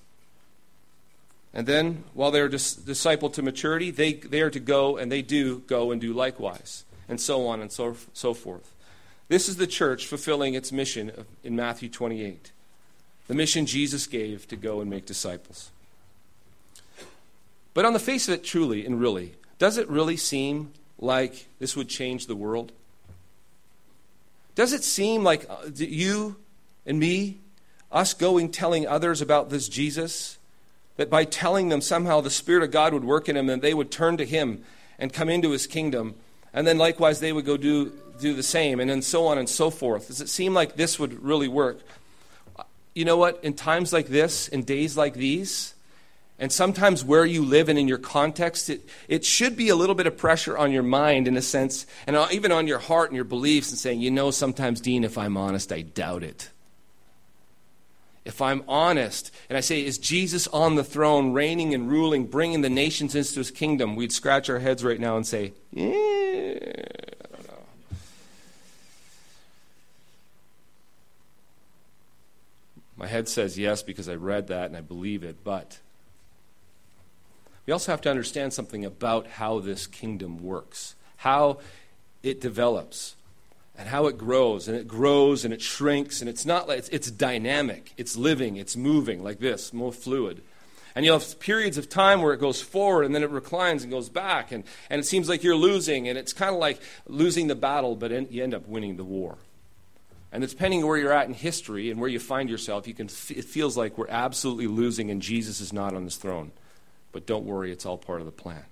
And 1.55 1.67
then, 1.67 2.05
while 2.13 2.31
they're 2.31 2.49
dis- 2.49 2.75
discipled 2.75 3.33
to 3.35 3.43
maturity, 3.43 3.91
they, 3.91 4.15
they 4.15 4.43
are 4.43 4.51
to 4.51 4.61
go, 4.61 4.97
and 4.97 5.11
they 5.11 5.23
do 5.23 5.61
go 5.61 5.93
and 5.93 6.01
do 6.01 6.13
likewise, 6.13 6.85
and 7.09 7.21
so 7.21 7.47
on 7.47 7.61
and 7.61 7.71
so, 7.71 7.97
so 8.13 8.35
forth. 8.35 8.75
This 9.29 9.49
is 9.49 9.57
the 9.57 9.67
church 9.67 10.07
fulfilling 10.07 10.55
its 10.55 10.73
mission 10.73 11.13
in 11.43 11.57
Matthew 11.57 11.89
28 11.89 12.51
the 13.27 13.35
mission 13.35 13.67
Jesus 13.67 14.07
gave 14.07 14.47
to 14.49 14.57
go 14.57 14.81
and 14.81 14.91
make 14.91 15.07
disciples. 15.07 15.71
But 17.73 17.85
on 17.85 17.93
the 17.93 17.99
face 17.99 18.29
of 18.29 18.35
it, 18.35 18.45
truly 18.45 18.85
and 18.85 19.01
really, 19.01 19.35
does 19.59 19.79
it 19.79 19.89
really 19.89 20.17
seem 20.17 20.73
like 20.99 21.47
this 21.59 21.77
would 21.77 21.89
change 21.89 22.27
the 22.27 22.37
world? 22.37 22.73
Does 24.55 24.73
it 24.73 24.85
seem 24.85 25.25
like 25.25 25.49
uh, 25.49 25.71
you 25.75 26.37
and 26.87 26.99
me, 26.99 27.39
us 27.91 28.15
going 28.15 28.51
telling 28.51 28.87
others 28.87 29.21
about 29.21 29.51
this 29.51 29.69
Jesus, 29.69 30.39
that 30.97 31.11
by 31.11 31.25
telling 31.25 31.69
them 31.69 31.81
somehow 31.81 32.21
the 32.21 32.31
Spirit 32.31 32.63
of 32.63 32.71
God 32.71 32.93
would 32.93 33.05
work 33.05 33.29
in 33.29 33.35
them 33.35 33.51
and 33.51 33.63
they 33.63 33.75
would 33.75 33.91
turn 33.91 34.17
to 34.17 34.25
Him 34.25 34.65
and 34.99 35.13
come 35.13 35.29
into 35.29 35.51
His 35.51 35.67
kingdom. 35.67 36.15
And 36.53 36.67
then 36.67 36.79
likewise 36.79 37.21
they 37.21 37.33
would 37.33 37.45
go 37.45 37.57
do, 37.57 37.93
do 38.21 38.35
the 38.35 38.43
same, 38.43 38.79
and 38.79 38.89
then 38.89 39.03
so 39.03 39.27
on 39.27 39.39
and 39.39 39.49
so 39.49 39.71
forth. 39.71 40.07
Does 40.07 40.21
it 40.21 40.29
seem 40.29 40.55
like 40.55 40.77
this 40.77 40.99
would 40.99 41.23
really 41.25 41.49
work? 41.49 41.81
You 42.95 43.05
know 43.05 43.17
what? 43.17 43.43
In 43.43 43.55
times 43.55 43.93
like 43.93 44.07
this, 44.07 44.47
in 44.47 44.63
days 44.63 44.97
like 44.97 45.15
these, 45.15 45.75
and 46.39 46.53
sometimes 46.53 47.05
where 47.05 47.25
you 47.25 47.45
live 47.45 47.69
and 47.69 47.79
in 47.79 47.89
your 47.89 47.99
context, 47.99 48.71
it, 48.71 48.89
it 49.09 49.25
should 49.25 49.57
be 49.57 49.69
a 49.69 49.77
little 49.77 49.95
bit 49.97 50.07
of 50.07 50.17
pressure 50.17 50.57
on 50.57 50.71
your 50.71 50.83
mind 50.85 51.27
in 51.27 51.37
a 51.37 51.43
sense, 51.43 51.87
and 52.07 52.17
even 52.31 52.53
on 52.53 52.69
your 52.69 52.79
heart 52.79 53.11
and 53.11 53.17
your 53.17 53.25
beliefs, 53.25 53.71
and 53.71 53.79
saying, 53.79 54.01
you 54.01 54.13
know, 54.13 54.31
sometimes, 54.31 54.81
Dean, 54.81 55.03
if 55.03 55.19
I'm 55.19 55.37
honest, 55.37 55.73
I 55.73 55.83
doubt 55.83 56.23
it 56.23 56.51
if 58.25 58.41
I'm 58.41 58.65
honest, 58.67 59.31
and 59.49 59.59
I 59.59 59.61
say, 59.61 59.85
is 59.85 59.99
Jesus 59.99 60.49
on 60.49 60.77
the 60.77 60.85
throne, 60.85 61.33
reigning 61.33 61.75
and 61.75 61.91
ruling, 61.91 62.27
bringing 62.27 62.63
the 62.63 62.71
nations 62.71 63.15
into 63.15 63.35
his 63.39 63.51
kingdom? 63.51 63.97
We'd 63.97 64.13
scratch 64.13 64.49
our 64.49 64.59
heads 64.59 64.83
right 64.83 64.99
now 64.99 65.17
and 65.17 65.27
say, 65.27 65.53
I 65.77 65.81
don't 65.81 67.47
know. 67.47 67.65
My 72.97 73.07
head 73.07 73.29
says 73.29 73.59
yes 73.59 73.83
because 73.83 74.09
I 74.09 74.15
read 74.15 74.47
that 74.47 74.67
and 74.67 74.77
I 74.77 74.81
believe 74.81 75.23
it, 75.23 75.45
but 75.45 75.79
we 77.67 77.73
also 77.73 77.93
have 77.93 78.01
to 78.03 78.11
understand 78.11 78.55
something 78.55 78.87
about 78.87 79.27
how 79.27 79.59
this 79.61 79.87
kingdom 79.87 80.43
works, 80.43 80.95
how 81.19 81.59
it 82.23 82.41
develops 82.41 83.17
and 83.77 83.89
how 83.89 84.07
it 84.07 84.17
grows 84.17 84.69
and 84.69 84.77
it 84.77 84.87
grows 84.87 85.45
and 85.45 85.53
it 85.53 85.61
shrinks 85.61 86.21
and 86.21 86.31
it's 86.31 86.47
not 86.47 86.69
like 86.69 86.79
it's, 86.79 86.89
it's, 86.91 87.11
dynamic. 87.11 87.93
It's 87.97 88.17
living 88.17 88.57
it's 88.57 88.77
moving 88.77 89.23
like 89.23 89.41
this 89.41 89.73
more 89.73 89.93
fluid. 89.93 90.43
And 90.95 91.05
you'll 91.05 91.19
have 91.19 91.41
periods 91.41 91.77
of 91.77 91.89
time 91.89 92.23
where 92.23 92.33
it 92.33 92.39
goes 92.39 92.63
forward 92.63 93.05
and 93.05 93.13
then 93.13 93.25
it 93.25 93.31
reclines 93.31 93.83
and 93.83 93.91
goes 93.91 94.09
back 94.09 94.53
and, 94.53 94.63
and 94.89 95.01
it 95.01 95.05
seems 95.05 95.29
like 95.29 95.43
you're 95.43 95.57
losing 95.57 96.09
and 96.09 96.17
it's 96.17 96.33
kind 96.33 96.55
of 96.55 96.61
like 96.61 96.81
losing 97.09 97.49
the 97.49 97.57
battle 97.57 97.97
but 97.97 98.13
in, 98.13 98.29
you 98.31 98.43
end 98.43 98.55
up 98.55 98.69
winning 98.69 98.97
the 98.97 99.05
war. 99.05 99.39
And 100.31 100.47
depending 100.47 100.83
on 100.83 100.89
where 100.89 100.99
you're 100.99 101.13
at 101.13 101.27
in 101.27 101.35
history 101.35 101.91
and 101.91 102.01
where 102.01 102.09
you 102.09 102.21
find 102.21 102.49
yourself 102.49 102.87
you 102.87 102.95
can 102.95 103.07
it 103.07 103.45
feels 103.45 103.77
like 103.77 103.99
we're 103.99 104.09
absolutely 104.09 104.69
losing 104.69 105.11
and 105.11 105.21
jesus 105.21 105.61
is 105.61 105.73
not 105.73 105.95
on 105.95 106.05
his 106.05 106.17
throne. 106.17 106.53
But 107.11 107.27
don't 107.27 107.45
worry 107.45 107.73
it's 107.73 107.87
all 107.87 107.99
part 107.99 108.21
of 108.21 108.27
the 108.27 108.33
plan. 108.33 108.65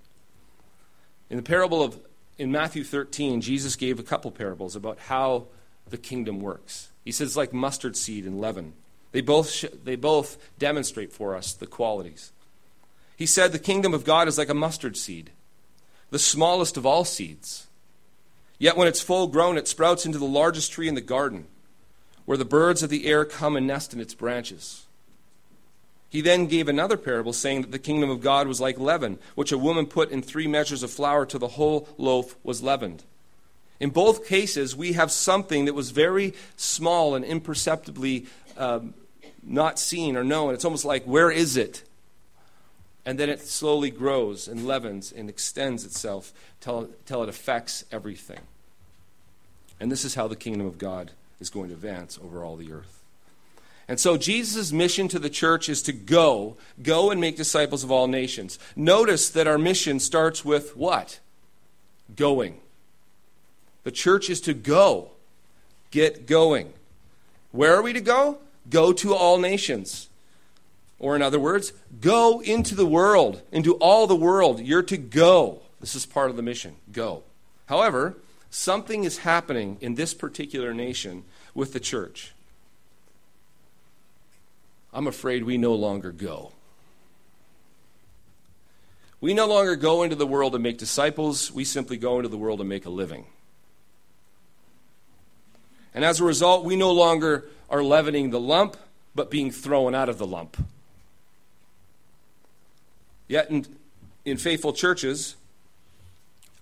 In 1.29 1.37
the 1.37 1.43
parable 1.43 1.83
of 1.83 1.99
in 2.43 2.51
Matthew 2.51 2.83
13, 2.83 3.41
Jesus 3.41 3.77
gave 3.77 4.01
a 4.01 4.03
couple 4.03 4.33
parables 4.33 4.75
about 4.75 4.99
how 4.99 5.47
the 5.89 5.97
kingdom 5.97 6.41
works. 6.41 6.91
He 7.05 7.13
says, 7.13 7.37
like 7.37 7.53
mustard 7.53 7.97
seed 7.97 8.27
and 8.27 8.41
leaven. 8.41 8.73
They 9.13 9.21
both, 9.21 9.49
sh- 9.49 9.67
they 9.85 9.95
both 9.95 10.39
demonstrate 10.59 11.13
for 11.13 11.37
us 11.37 11.53
the 11.53 11.69
qualities. 11.69 12.33
He 13.17 13.27
said, 13.27 13.53
The 13.53 13.61
kingdom 13.61 13.95
of 13.95 14.05
God 14.05 14.27
is 14.27 14.39
like 14.39 14.49
a 14.49 14.55
mustard 14.55 14.97
seed, 14.97 15.31
the 16.11 16.19
smallest 16.19 16.77
of 16.77 16.85
all 16.85 17.05
seeds. 17.05 17.69
Yet 18.59 18.77
when 18.77 18.89
it's 18.89 19.01
full 19.01 19.29
grown, 19.29 19.57
it 19.57 19.69
sprouts 19.69 20.05
into 20.05 20.19
the 20.19 20.25
largest 20.25 20.73
tree 20.73 20.89
in 20.89 20.97
the 20.97 21.01
garden, 21.01 21.47
where 22.25 22.39
the 22.39 22.45
birds 22.45 22.83
of 22.83 22.91
the 22.91 23.07
air 23.07 23.25
come 23.25 23.55
and 23.55 23.69
nest 23.69 23.95
in 23.95 24.01
its 24.01 24.15
branches. 24.15 24.87
He 26.13 26.21
then 26.21 26.45
gave 26.45 26.69
another 26.69 26.99
parable, 26.99 27.33
saying 27.33 27.63
that 27.63 27.73
the 27.73 27.79
kingdom 27.79 28.11
of 28.11 28.21
God 28.21 28.47
was 28.47 28.61
like 28.61 28.79
leaven, 28.79 29.19
which 29.35 29.51
a 29.51 29.57
woman 29.57 29.87
put 29.87 30.11
in 30.11 30.21
three 30.21 30.47
measures 30.47 30.83
of 30.83 30.91
flour 30.91 31.25
till 31.25 31.41
the 31.41 31.49
whole 31.49 31.89
loaf 31.97 32.37
was 32.45 32.63
leavened. 32.63 33.03
In 33.81 33.89
both 33.89 34.29
cases, 34.29 34.77
we 34.77 34.93
have 34.93 35.11
something 35.11 35.65
that 35.65 35.73
was 35.73 35.91
very 35.91 36.35
small 36.55 37.15
and 37.15 37.25
imperceptibly 37.25 38.27
um, 38.59 38.93
not 39.43 39.79
seen 39.79 40.15
or 40.15 40.23
known. 40.23 40.53
It's 40.53 40.67
almost 40.67 40.85
like, 40.85 41.03
where 41.05 41.31
is 41.31 41.57
it? 41.57 41.83
And 43.07 43.19
then 43.19 43.31
it 43.31 43.41
slowly 43.41 43.91
grows 43.91 44.49
and 44.49 44.67
leavens 44.67 45.13
and 45.13 45.31
extends 45.31 45.83
itself 45.83 46.35
till, 46.61 46.91
till 47.07 47.23
it 47.23 47.31
affects 47.31 47.87
everything. 47.91 48.41
And 49.81 49.91
this 49.91 50.05
is 50.05 50.15
how 50.15 50.29
the 50.29 50.37
kingdom 50.37 50.67
of 50.67 50.77
God 50.77 51.13
is 51.41 51.49
going 51.49 51.69
to 51.69 51.75
advance 51.75 52.19
over 52.23 52.45
all 52.45 52.57
the 52.57 52.71
earth. 52.71 53.02
And 53.89 53.99
so 53.99 54.17
Jesus' 54.17 54.73
mission 54.73 55.09
to 55.09 55.19
the 55.19 55.31
church 55.31 55.69
is 55.69 55.83
to 55.83 55.93
go, 55.93 56.57
go 56.83 57.11
and 57.11 57.21
make 57.21 57.37
disciples 57.37 57.85
of 57.85 57.91
all 57.91 58.07
nations. 58.07 58.59
Notice 58.77 59.29
that 59.31 59.47
our 59.47 59.59
mission 59.59 60.01
starts 60.01 60.45
with 60.45 60.77
what? 60.77 61.19
Going. 62.15 62.61
The 63.85 63.91
church 63.91 64.31
is 64.31 64.41
to 64.43 64.55
go, 64.55 65.11
get 65.91 66.27
going. 66.27 66.73
Where 67.51 67.75
are 67.75 67.83
we 67.83 67.93
to 67.93 68.01
go? 68.01 68.39
Go 68.71 68.93
to 68.93 69.15
all 69.15 69.39
nations. 69.39 70.09
Or, 70.99 71.17
in 71.17 71.23
other 71.23 71.41
words, 71.41 71.73
go 72.01 72.41
into 72.41 72.77
the 72.77 72.87
world, 72.87 73.43
into 73.51 73.75
all 73.75 74.07
the 74.07 74.15
world. 74.15 74.61
You're 74.61 74.85
to 74.85 74.97
go. 74.97 75.63
This 75.81 75.97
is 75.97 76.07
part 76.07 76.31
of 76.31 76.37
the 76.37 76.43
mission. 76.43 76.77
Go. 76.93 77.25
However, 77.67 78.17
something 78.51 79.03
is 79.03 79.19
happening 79.19 79.79
in 79.81 79.97
this 79.97 80.15
particular 80.15 80.73
nation 80.73 81.25
with 81.55 81.73
the 81.73 81.81
church. 81.81 82.33
I'm 84.93 85.07
afraid 85.07 85.45
we 85.45 85.57
no 85.57 85.75
longer 85.75 86.13
go. 86.13 86.53
We 89.21 89.35
no 89.35 89.47
longer 89.47 89.77
go 89.77 90.03
into 90.03 90.17
the 90.17 90.27
world 90.27 90.55
and 90.55 90.63
make 90.63 90.79
disciples, 90.79 91.53
we 91.53 91.65
simply 91.65 91.97
go 91.97 92.17
into 92.19 92.29
the 92.29 92.37
world 92.37 92.61
and 92.61 92.69
make 92.69 92.87
a 92.87 92.91
living. 92.91 93.27
And 95.95 96.05
as 96.05 96.21
a 96.21 96.25
result, 96.25 96.65
we 96.65 96.77
no 96.77 96.91
longer 96.91 97.49
are 97.71 97.83
leavening 97.83 98.31
the 98.31 98.41
lump, 98.41 98.77
but 99.15 99.31
being 99.31 99.51
thrown 99.51 99.95
out 99.95 100.09
of 100.09 100.19
the 100.19 100.27
lump. 100.27 100.57
Yet 103.29 103.51
in, 103.51 103.67
in 104.25 104.37
faithful 104.37 104.73
churches, 104.73 105.37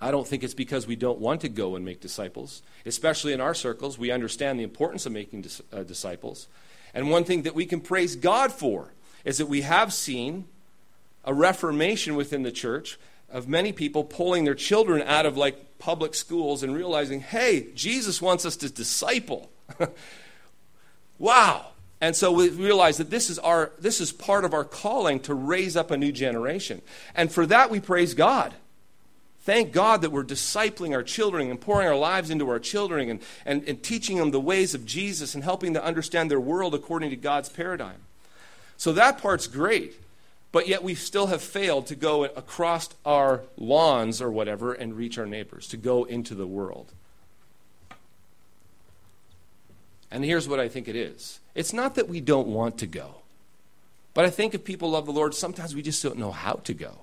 I 0.01 0.11
don't 0.11 0.27
think 0.27 0.43
it's 0.43 0.55
because 0.55 0.87
we 0.87 0.97
don't 0.97 1.19
want 1.19 1.41
to 1.43 1.49
go 1.49 1.77
and 1.77 1.85
make 1.85 2.01
disciples. 2.01 2.63
Especially 2.87 3.33
in 3.33 3.41
our 3.41 3.55
circles, 3.55 3.99
we 3.99 4.11
understand 4.11 4.59
the 4.59 4.65
importance 4.65 5.07
of 5.07 5.13
making 5.13 5.43
dis- 5.43 5.63
uh, 5.73 5.83
disciples. 5.83 6.47
And 6.95 7.11
one 7.11 7.25
thing 7.25 7.43
that 7.43 7.55
we 7.55 7.67
can 7.67 7.81
praise 7.81 8.17
God 8.17 8.53
for 8.53 8.93
is 9.25 9.39
that 9.39 9.47
we 9.47 9.63
have 9.63 9.93
seen 9.93 10.47
a 11.25 11.35
reformation 11.35 12.17
within 12.17 12.43
the 12.43 12.53
church 12.53 12.99
of 13.29 13.49
many 13.49 13.73
people 13.73 14.05
pulling 14.05 14.45
their 14.45 14.55
children 14.55 15.03
out 15.03 15.27
of 15.27 15.37
like 15.37 15.79
public 15.79 16.15
schools 16.15 16.63
and 16.63 16.75
realizing, 16.75 17.21
hey, 17.21 17.69
Jesus 17.75 18.21
wants 18.21 18.45
us 18.45 18.57
to 18.57 18.71
disciple. 18.71 19.51
wow. 21.19 21.67
And 22.01 22.17
so 22.17 22.33
we 22.33 22.49
realize 22.49 22.97
that 22.97 23.11
this 23.11 23.29
is 23.29 23.39
our 23.39 23.73
this 23.79 24.01
is 24.01 24.11
part 24.11 24.45
of 24.45 24.55
our 24.55 24.65
calling 24.65 25.21
to 25.21 25.35
raise 25.35 25.77
up 25.77 25.91
a 25.91 25.97
new 25.97 26.13
generation. 26.13 26.81
And 27.15 27.31
for 27.31 27.47
that 27.47 27.71
we 27.71 27.79
praise 27.79 28.15
God. 28.15 28.55
Thank 29.51 29.73
God 29.73 30.03
that 30.03 30.13
we're 30.13 30.23
discipling 30.23 30.95
our 30.95 31.03
children 31.03 31.51
and 31.51 31.61
pouring 31.61 31.89
our 31.89 31.97
lives 31.97 32.31
into 32.31 32.49
our 32.49 32.61
children 32.61 33.11
and, 33.11 33.21
and, 33.45 33.65
and 33.67 33.83
teaching 33.83 34.17
them 34.19 34.31
the 34.31 34.39
ways 34.39 34.77
of 34.77 34.87
Jesus 34.87 35.35
and 35.35 35.43
helping 35.43 35.73
them 35.73 35.83
understand 35.83 36.31
their 36.31 36.39
world 36.39 36.73
according 36.73 37.11
to 37.11 37.17
God's 37.17 37.49
paradigm. 37.49 37.97
So 38.77 38.93
that 38.93 39.19
part's 39.19 39.49
great. 39.49 40.01
But 40.53 40.69
yet 40.69 40.85
we 40.85 40.95
still 40.95 41.27
have 41.27 41.43
failed 41.43 41.89
to 41.89 41.97
go 41.97 42.27
across 42.27 42.91
our 43.05 43.41
lawns 43.57 44.23
or 44.23 44.31
whatever 44.31 44.73
and 44.73 44.97
reach 44.97 45.19
our 45.19 45.27
neighbors, 45.27 45.67
to 45.71 45.77
go 45.77 46.05
into 46.05 46.37
the 46.37 46.47
world. 46.47 46.93
And 50.13 50.25
here's 50.25 50.49
what 50.49 50.61
I 50.61 50.69
think 50.69 50.87
it 50.87 50.95
is 50.95 51.41
it's 51.57 51.73
not 51.73 51.97
that 51.97 52.09
we 52.09 52.21
don't 52.21 52.47
want 52.47 52.79
to 52.79 52.87
go, 52.87 53.17
but 54.15 54.25
I 54.25 54.31
think 54.31 54.55
if 54.55 54.63
people 54.63 54.93
love 54.93 55.07
the 55.07 55.13
Lord, 55.13 55.35
sometimes 55.35 55.75
we 55.75 55.83
just 55.83 56.05
don't 56.05 56.19
know 56.19 56.31
how 56.31 56.61
to 56.63 56.73
go. 56.73 57.01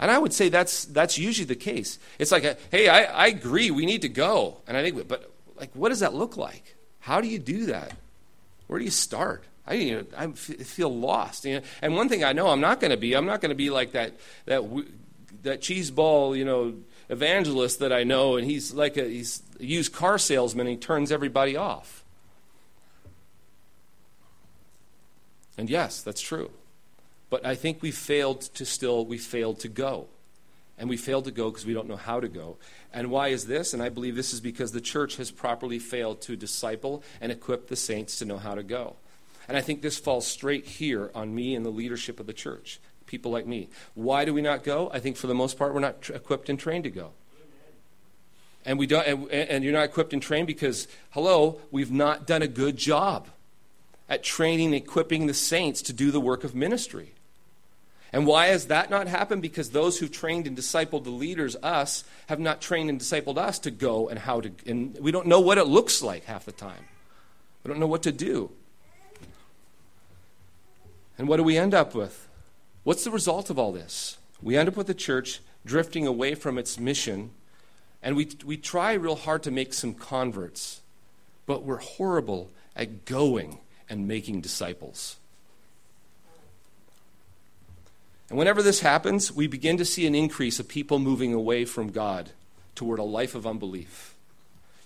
And 0.00 0.10
I 0.10 0.18
would 0.18 0.32
say 0.32 0.48
that's, 0.48 0.86
that's 0.86 1.18
usually 1.18 1.44
the 1.44 1.54
case. 1.54 1.98
It's 2.18 2.32
like, 2.32 2.42
a, 2.42 2.56
hey, 2.70 2.88
I, 2.88 3.04
I 3.04 3.26
agree, 3.26 3.70
we 3.70 3.84
need 3.84 4.02
to 4.02 4.08
go. 4.08 4.62
And 4.66 4.76
I 4.76 4.82
think, 4.82 5.06
but 5.06 5.30
like, 5.56 5.70
what 5.74 5.90
does 5.90 6.00
that 6.00 6.14
look 6.14 6.38
like? 6.38 6.74
How 7.00 7.20
do 7.20 7.28
you 7.28 7.38
do 7.38 7.66
that? 7.66 7.92
Where 8.66 8.78
do 8.78 8.84
you 8.84 8.90
start? 8.90 9.44
I, 9.66 9.74
you 9.74 9.96
know, 9.96 10.06
I 10.16 10.28
feel 10.28 10.88
lost. 10.88 11.44
You 11.44 11.56
know? 11.56 11.66
And 11.82 11.94
one 11.94 12.08
thing 12.08 12.24
I 12.24 12.32
know 12.32 12.48
I'm 12.48 12.62
not 12.62 12.80
going 12.80 12.92
to 12.92 12.96
be, 12.96 13.14
I'm 13.14 13.26
not 13.26 13.42
going 13.42 13.50
to 13.50 13.56
be 13.56 13.68
like 13.68 13.92
that, 13.92 14.14
that, 14.46 14.64
that 15.42 15.60
cheese 15.60 15.90
ball, 15.90 16.34
you 16.34 16.46
know, 16.46 16.74
evangelist 17.10 17.80
that 17.80 17.92
I 17.92 18.04
know, 18.04 18.36
and 18.36 18.50
he's 18.50 18.72
like 18.72 18.96
a, 18.96 19.04
he's 19.04 19.42
a 19.58 19.64
used 19.64 19.92
car 19.92 20.16
salesman, 20.16 20.66
he 20.66 20.76
turns 20.76 21.12
everybody 21.12 21.56
off. 21.56 22.04
And 25.58 25.68
yes, 25.68 26.00
that's 26.00 26.22
true. 26.22 26.50
But 27.30 27.46
I 27.46 27.54
think 27.54 27.80
we 27.80 27.92
failed 27.92 28.40
to 28.54 28.66
still, 28.66 29.06
we 29.06 29.16
failed 29.16 29.60
to 29.60 29.68
go. 29.68 30.08
And 30.76 30.88
we 30.88 30.96
failed 30.96 31.24
to 31.26 31.30
go 31.30 31.50
because 31.50 31.66
we 31.66 31.74
don't 31.74 31.88
know 31.88 31.96
how 31.96 32.20
to 32.20 32.28
go. 32.28 32.56
And 32.92 33.10
why 33.10 33.28
is 33.28 33.46
this? 33.46 33.72
And 33.74 33.82
I 33.82 33.90
believe 33.90 34.16
this 34.16 34.32
is 34.32 34.40
because 34.40 34.72
the 34.72 34.80
church 34.80 35.16
has 35.16 35.30
properly 35.30 35.78
failed 35.78 36.22
to 36.22 36.36
disciple 36.36 37.02
and 37.20 37.30
equip 37.30 37.68
the 37.68 37.76
saints 37.76 38.18
to 38.18 38.24
know 38.24 38.38
how 38.38 38.54
to 38.54 38.62
go. 38.62 38.96
And 39.46 39.56
I 39.56 39.60
think 39.60 39.82
this 39.82 39.98
falls 39.98 40.26
straight 40.26 40.66
here 40.66 41.10
on 41.14 41.34
me 41.34 41.54
and 41.54 41.66
the 41.66 41.70
leadership 41.70 42.18
of 42.18 42.26
the 42.26 42.32
church, 42.32 42.80
people 43.06 43.30
like 43.30 43.46
me. 43.46 43.68
Why 43.94 44.24
do 44.24 44.32
we 44.32 44.42
not 44.42 44.64
go? 44.64 44.90
I 44.92 45.00
think 45.00 45.16
for 45.16 45.26
the 45.26 45.34
most 45.34 45.58
part, 45.58 45.74
we're 45.74 45.80
not 45.80 46.08
equipped 46.08 46.48
and 46.48 46.58
trained 46.58 46.84
to 46.84 46.90
go. 46.90 47.10
And, 48.64 48.78
we 48.78 48.86
don't, 48.86 49.06
and, 49.06 49.30
and 49.30 49.64
you're 49.64 49.72
not 49.72 49.84
equipped 49.84 50.12
and 50.12 50.22
trained 50.22 50.46
because, 50.46 50.88
hello, 51.10 51.60
we've 51.70 51.92
not 51.92 52.26
done 52.26 52.42
a 52.42 52.48
good 52.48 52.76
job 52.76 53.28
at 54.08 54.24
training, 54.24 54.66
and 54.66 54.74
equipping 54.74 55.26
the 55.26 55.34
saints 55.34 55.82
to 55.82 55.92
do 55.92 56.10
the 56.10 56.20
work 56.20 56.42
of 56.42 56.54
ministry. 56.54 57.12
And 58.12 58.26
why 58.26 58.46
has 58.46 58.66
that 58.66 58.90
not 58.90 59.06
happened? 59.06 59.40
Because 59.40 59.70
those 59.70 59.98
who've 59.98 60.10
trained 60.10 60.46
and 60.46 60.56
discipled 60.56 61.04
the 61.04 61.10
leaders, 61.10 61.54
us, 61.62 62.04
have 62.26 62.40
not 62.40 62.60
trained 62.60 62.90
and 62.90 63.00
discipled 63.00 63.38
us 63.38 63.58
to 63.60 63.70
go 63.70 64.08
and 64.08 64.18
how 64.18 64.40
to. 64.40 64.50
And 64.66 64.98
we 65.00 65.12
don't 65.12 65.28
know 65.28 65.40
what 65.40 65.58
it 65.58 65.66
looks 65.66 66.02
like 66.02 66.24
half 66.24 66.44
the 66.44 66.52
time. 66.52 66.84
We 67.62 67.68
don't 67.68 67.78
know 67.78 67.86
what 67.86 68.02
to 68.04 68.12
do. 68.12 68.50
And 71.18 71.28
what 71.28 71.36
do 71.36 71.44
we 71.44 71.56
end 71.56 71.74
up 71.74 71.94
with? 71.94 72.28
What's 72.82 73.04
the 73.04 73.10
result 73.10 73.50
of 73.50 73.58
all 73.58 73.72
this? 73.72 74.18
We 74.42 74.56
end 74.56 74.68
up 74.68 74.76
with 74.76 74.86
the 74.86 74.94
church 74.94 75.40
drifting 75.64 76.06
away 76.06 76.34
from 76.34 76.58
its 76.58 76.78
mission, 76.78 77.30
and 78.02 78.16
we, 78.16 78.30
we 78.44 78.56
try 78.56 78.94
real 78.94 79.16
hard 79.16 79.42
to 79.42 79.50
make 79.50 79.74
some 79.74 79.92
converts, 79.92 80.80
but 81.46 81.62
we're 81.62 81.76
horrible 81.76 82.50
at 82.74 83.04
going 83.04 83.58
and 83.88 84.08
making 84.08 84.40
disciples. 84.40 85.19
And 88.30 88.38
whenever 88.38 88.62
this 88.62 88.80
happens, 88.80 89.32
we 89.32 89.48
begin 89.48 89.76
to 89.78 89.84
see 89.84 90.06
an 90.06 90.14
increase 90.14 90.60
of 90.60 90.68
people 90.68 91.00
moving 91.00 91.34
away 91.34 91.64
from 91.64 91.90
God 91.90 92.30
toward 92.76 93.00
a 93.00 93.04
life 93.04 93.34
of 93.34 93.46
unbelief. 93.46 94.14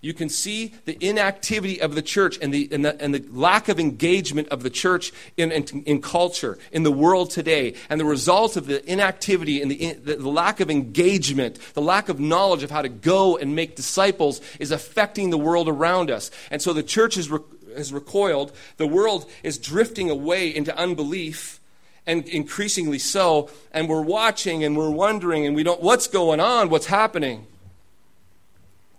You 0.01 0.13
can 0.13 0.29
see 0.29 0.75
the 0.85 0.99
inactivity 1.01 1.81
of 1.81 1.95
the 1.95 2.03
church 2.03 2.39
and 2.43 2.53
the, 2.53 2.69
and 2.73 2.85
the, 2.85 3.01
and 3.01 3.15
the 3.15 3.25
lack 3.31 3.71
of 3.71 3.81
engagement 3.81 4.49
of 4.49 4.63
the 4.63 4.69
church 4.69 5.13
in, 5.39 5.51
in, 5.51 5.65
in, 5.85 6.03
culture, 6.03 6.59
in 6.73 6.83
the 6.83 6.93
world 6.93 7.31
today. 7.31 7.75
And 7.89 7.99
the 7.99 8.05
result 8.05 8.57
of 8.57 8.67
the 8.67 8.85
inactivity 8.91 9.63
and 9.63 9.71
the, 9.71 9.93
the, 9.95 10.17
the 10.17 10.29
lack 10.29 10.61
of 10.61 10.71
engagement, 10.71 11.59
the 11.73 11.81
lack 11.81 12.11
of 12.11 12.21
knowledge 12.21 12.63
of 12.63 12.71
how 12.71 12.83
to 12.83 12.91
go 12.91 13.39
and 13.39 13.57
make 13.57 13.77
disciples 13.77 14.43
is 14.59 14.71
affecting 14.71 15.31
the 15.31 15.39
world 15.39 15.69
around 15.69 16.11
us. 16.11 16.31
And 16.51 16.61
so 16.61 16.75
the 16.75 16.83
church 16.83 17.15
has, 17.15 17.31
re, 17.31 17.41
has 17.75 17.91
recoiled. 17.91 18.53
The 18.77 18.87
world 18.87 19.31
is 19.43 19.57
drifting 19.57 20.11
away 20.11 20.55
into 20.55 20.77
unbelief 20.77 21.61
and 22.07 22.27
increasingly 22.29 22.99
so. 22.99 23.51
And 23.73 23.89
we're 23.89 24.03
watching 24.03 24.65
and 24.65 24.77
we're 24.77 24.91
wondering 24.91 25.47
and 25.47 25.57
we 25.57 25.63
don't, 25.63 25.83
what's 25.83 26.07
going 26.07 26.41
on? 26.41 26.69
What's 26.69 26.87
happening? 26.87 27.47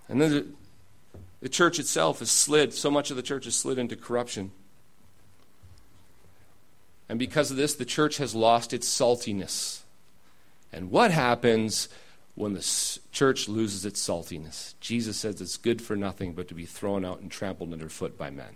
And 0.07 0.21
then 0.21 0.31
the, 0.31 0.47
the 1.41 1.49
church 1.49 1.79
itself 1.79 2.19
has 2.19 2.31
slid, 2.31 2.73
so 2.73 2.89
much 2.91 3.11
of 3.11 3.17
the 3.17 3.23
church 3.23 3.45
has 3.45 3.55
slid 3.55 3.77
into 3.77 3.95
corruption. 3.95 4.51
And 7.07 7.19
because 7.19 7.51
of 7.51 7.57
this, 7.57 7.75
the 7.75 7.85
church 7.85 8.17
has 8.17 8.33
lost 8.33 8.73
its 8.73 8.87
saltiness. 8.87 9.81
And 10.73 10.89
what 10.89 11.11
happens 11.11 11.87
when 12.33 12.53
the 12.53 12.99
church 13.11 13.47
loses 13.47 13.85
its 13.85 14.05
saltiness? 14.05 14.73
Jesus 14.79 15.17
says 15.17 15.39
it's 15.39 15.57
good 15.57 15.81
for 15.81 15.95
nothing 15.95 16.33
but 16.33 16.47
to 16.47 16.55
be 16.55 16.65
thrown 16.65 17.05
out 17.05 17.19
and 17.19 17.31
trampled 17.31 17.73
underfoot 17.73 18.17
by 18.17 18.29
men. 18.29 18.55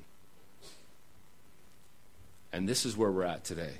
And 2.52 2.68
this 2.68 2.86
is 2.86 2.98
where 2.98 3.12
we're 3.12 3.24
at 3.24 3.44
today. 3.44 3.76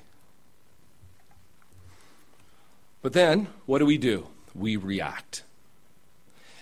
But 3.02 3.12
then, 3.12 3.48
what 3.66 3.78
do 3.78 3.86
we 3.86 3.98
do? 3.98 4.26
We 4.54 4.76
react. 4.76 5.42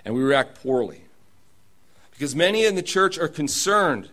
And 0.04 0.14
we 0.14 0.22
react 0.22 0.62
poorly. 0.62 1.02
Because 2.12 2.34
many 2.34 2.64
in 2.64 2.74
the 2.74 2.82
church 2.82 3.18
are 3.18 3.28
concerned. 3.28 4.08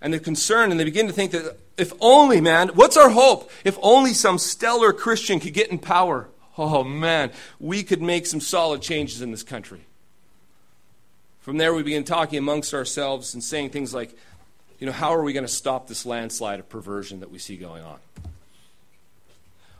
And 0.00 0.12
they're 0.12 0.20
concerned 0.20 0.72
and 0.72 0.80
they 0.80 0.84
begin 0.84 1.06
to 1.06 1.12
think 1.12 1.32
that 1.32 1.58
if 1.76 1.92
only, 2.00 2.40
man, 2.40 2.68
what's 2.68 2.96
our 2.96 3.10
hope? 3.10 3.50
If 3.64 3.78
only 3.82 4.12
some 4.12 4.38
stellar 4.38 4.92
Christian 4.92 5.40
could 5.40 5.54
get 5.54 5.70
in 5.70 5.78
power. 5.78 6.28
Oh, 6.56 6.84
man, 6.84 7.32
we 7.58 7.82
could 7.82 8.00
make 8.00 8.26
some 8.26 8.40
solid 8.40 8.80
changes 8.80 9.22
in 9.22 9.30
this 9.30 9.42
country. 9.42 9.80
From 11.40 11.56
there, 11.56 11.74
we 11.74 11.82
begin 11.82 12.04
talking 12.04 12.38
amongst 12.38 12.72
ourselves 12.72 13.34
and 13.34 13.42
saying 13.42 13.70
things 13.70 13.92
like, 13.92 14.16
you 14.78 14.86
know, 14.86 14.92
how 14.92 15.14
are 15.14 15.22
we 15.22 15.32
going 15.32 15.46
to 15.46 15.52
stop 15.52 15.88
this 15.88 16.06
landslide 16.06 16.60
of 16.60 16.68
perversion 16.68 17.20
that 17.20 17.30
we 17.30 17.38
see 17.38 17.56
going 17.56 17.82
on? 17.82 17.98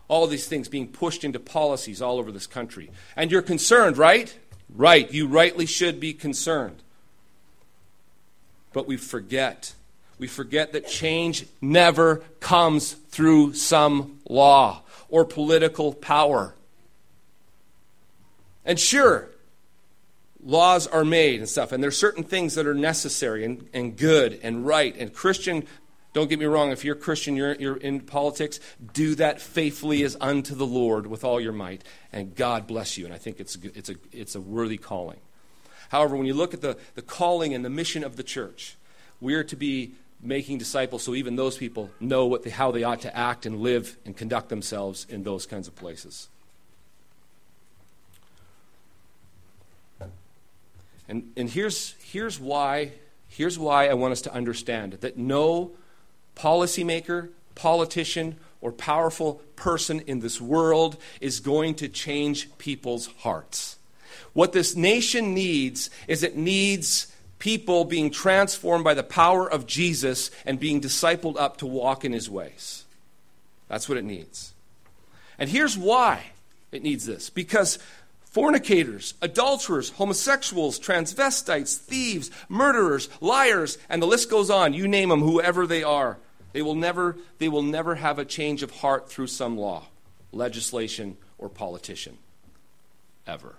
All 0.09 0.27
these 0.27 0.47
things 0.47 0.69
being 0.69 0.89
pushed 0.89 1.25
into 1.25 1.41
policies 1.41 2.03
all 2.03 2.19
over 2.19 2.31
this 2.31 2.47
country. 2.47 2.91
And 3.17 3.31
you're 3.31 3.43
concerned, 3.43 3.97
right? 3.97 4.37
Right. 4.69 5.11
You 5.13 5.27
rightly 5.27 5.67
should 5.67 6.01
be 6.01 6.13
concerned. 6.13 6.83
But 8.73 8.87
we 8.87 8.97
forget. 8.97 9.75
We 10.19 10.27
forget 10.27 10.73
that 10.73 10.89
change 10.89 11.47
never 11.61 12.23
comes 12.41 12.93
through 12.93 13.55
some 13.55 14.21
law 14.29 14.83
or 15.09 15.25
political 15.25 15.93
power. 15.93 16.55
And 18.65 18.79
sure, 18.81 19.29
laws 20.43 20.87
are 20.87 21.05
made 21.05 21.41
and 21.41 21.49
stuff, 21.49 21.73
and 21.73 21.83
there's 21.83 21.97
certain 21.97 22.25
things 22.25 22.55
that 22.55 22.67
are 22.67 22.75
necessary 22.75 23.45
and, 23.45 23.69
and 23.73 23.97
good 23.97 24.41
and 24.43 24.67
right, 24.67 24.95
and 24.97 25.13
Christian 25.13 25.67
don't 26.15 26.31
get 26.31 26.39
me 26.39 26.47
wrong, 26.47 26.71
if 26.71 26.85
you're 26.85 26.95
a 26.95 26.99
Christian, 26.99 27.35
you're, 27.35 27.55
you're 27.57 27.77
in 27.77 28.01
politics, 28.01 28.61
do 28.93 29.17
that 29.17 29.41
faithfully 29.41 30.05
as 30.05 30.17
unto 30.21 30.55
the 30.55 30.65
Lord 30.65 31.09
with 31.09 31.25
all 31.25 31.41
your 31.41 31.53
might, 31.53 31.83
and 32.13 32.35
God 32.37 32.69
bless 32.69 32.97
you. 32.97 33.05
And 33.05 33.13
I 33.13 33.19
think 33.19 33.41
it's 33.41 33.57
a, 33.57 33.77
it's 33.77 33.91
a, 33.91 33.97
it's 34.13 34.35
a 34.37 34.41
worthy 34.41 34.79
calling. 34.79 35.19
However, 35.89 36.17
when 36.17 36.27
you 36.27 36.35
look 36.35 36.55
at 36.55 36.61
the, 36.61 36.79
the 36.95 37.03
calling 37.03 37.53
and 37.53 37.65
the 37.65 37.71
mission 37.71 38.05
of 38.05 38.15
the 38.17 38.23
church, 38.23 38.77
we 39.21 39.35
are 39.35 39.43
to 39.43 39.57
be 39.57 39.93
making 40.23 40.59
disciples 40.59 41.03
so 41.03 41.17
even 41.17 41.35
those 41.35 41.59
people 41.59 41.91
know 41.99 42.27
what 42.27 42.45
they, 42.45 42.51
how 42.51 42.71
they 42.71 42.85
ought 42.85 43.01
to 43.01 43.15
act 43.15 43.45
and 43.45 43.59
live 43.59 43.97
and 44.07 44.17
conduct 44.17 44.49
themselves 44.49 45.07
in 45.11 45.25
those 45.25 45.47
kinds 45.47 45.67
of 45.67 45.75
places. 45.75 46.29
And, 51.09 51.33
and 51.37 51.51
here's, 51.51 51.97
here's, 52.05 52.39
why, 52.39 52.93
here's 53.29 53.59
why 53.59 53.89
I 53.89 53.95
want 53.95 54.13
us 54.13 54.23
to 54.23 54.33
understand 54.33 54.93
that 55.01 55.19
no 55.19 55.73
policymaker, 56.37 57.31
politician, 57.55 58.37
or 58.61 58.73
powerful 58.73 59.35
person 59.57 60.01
in 60.01 60.21
this 60.21 60.41
world 60.41 60.97
is 61.21 61.41
going 61.41 61.75
to 61.75 61.89
change 61.89 62.49
people's 62.59 63.09
hearts. 63.19 63.77
What 64.33 64.53
this 64.53 64.75
nation 64.75 65.35
needs 65.35 65.91
is 66.09 66.23
it 66.23 66.37
needs 66.37 67.13
people 67.39 67.85
being 67.85 68.11
transformed 68.11 68.85
by 68.85 68.95
the 68.95 69.03
power 69.03 69.51
of 69.51 69.67
Jesus 69.67 70.31
and 70.47 70.59
being 70.59 70.81
discipled 70.81 71.39
up 71.39 71.59
to 71.59 71.67
walk 71.67 72.05
in 72.05 72.13
his 72.13 72.31
ways. 72.31 72.85
That's 73.69 73.89
what 73.89 73.99
it 73.99 74.05
needs. 74.05 74.55
And 75.39 75.51
here's 75.51 75.77
why 75.77 76.27
it 76.73 76.83
needs 76.83 77.07
this 77.07 77.31
because 77.31 77.79
fornicators, 78.35 79.15
adulterers, 79.23 79.91
homosexuals, 79.91 80.81
transvestites, 80.81 81.77
thieves, 81.77 82.33
murderers, 82.49 83.09
liars, 83.21 83.79
and 83.89 84.03
the 84.03 84.07
list 84.07 84.29
goes 84.29 84.51
on. 84.51 84.75
You 84.75 84.89
name 84.89 85.09
them, 85.09 85.21
whoever 85.21 85.69
they 85.69 85.85
are. 85.85 86.19
They 86.53 86.61
will 86.61 86.75
never, 86.75 87.17
they 87.39 87.49
will 87.49 87.63
never 87.63 87.95
have 87.95 88.19
a 88.19 88.25
change 88.25 88.65
of 88.65 88.73
heart 88.73 89.09
through 89.09 89.29
some 89.29 89.57
law, 89.57 89.85
legislation, 90.33 91.17
or 91.39 91.49
politician. 91.49 92.19
Ever. 93.25 93.55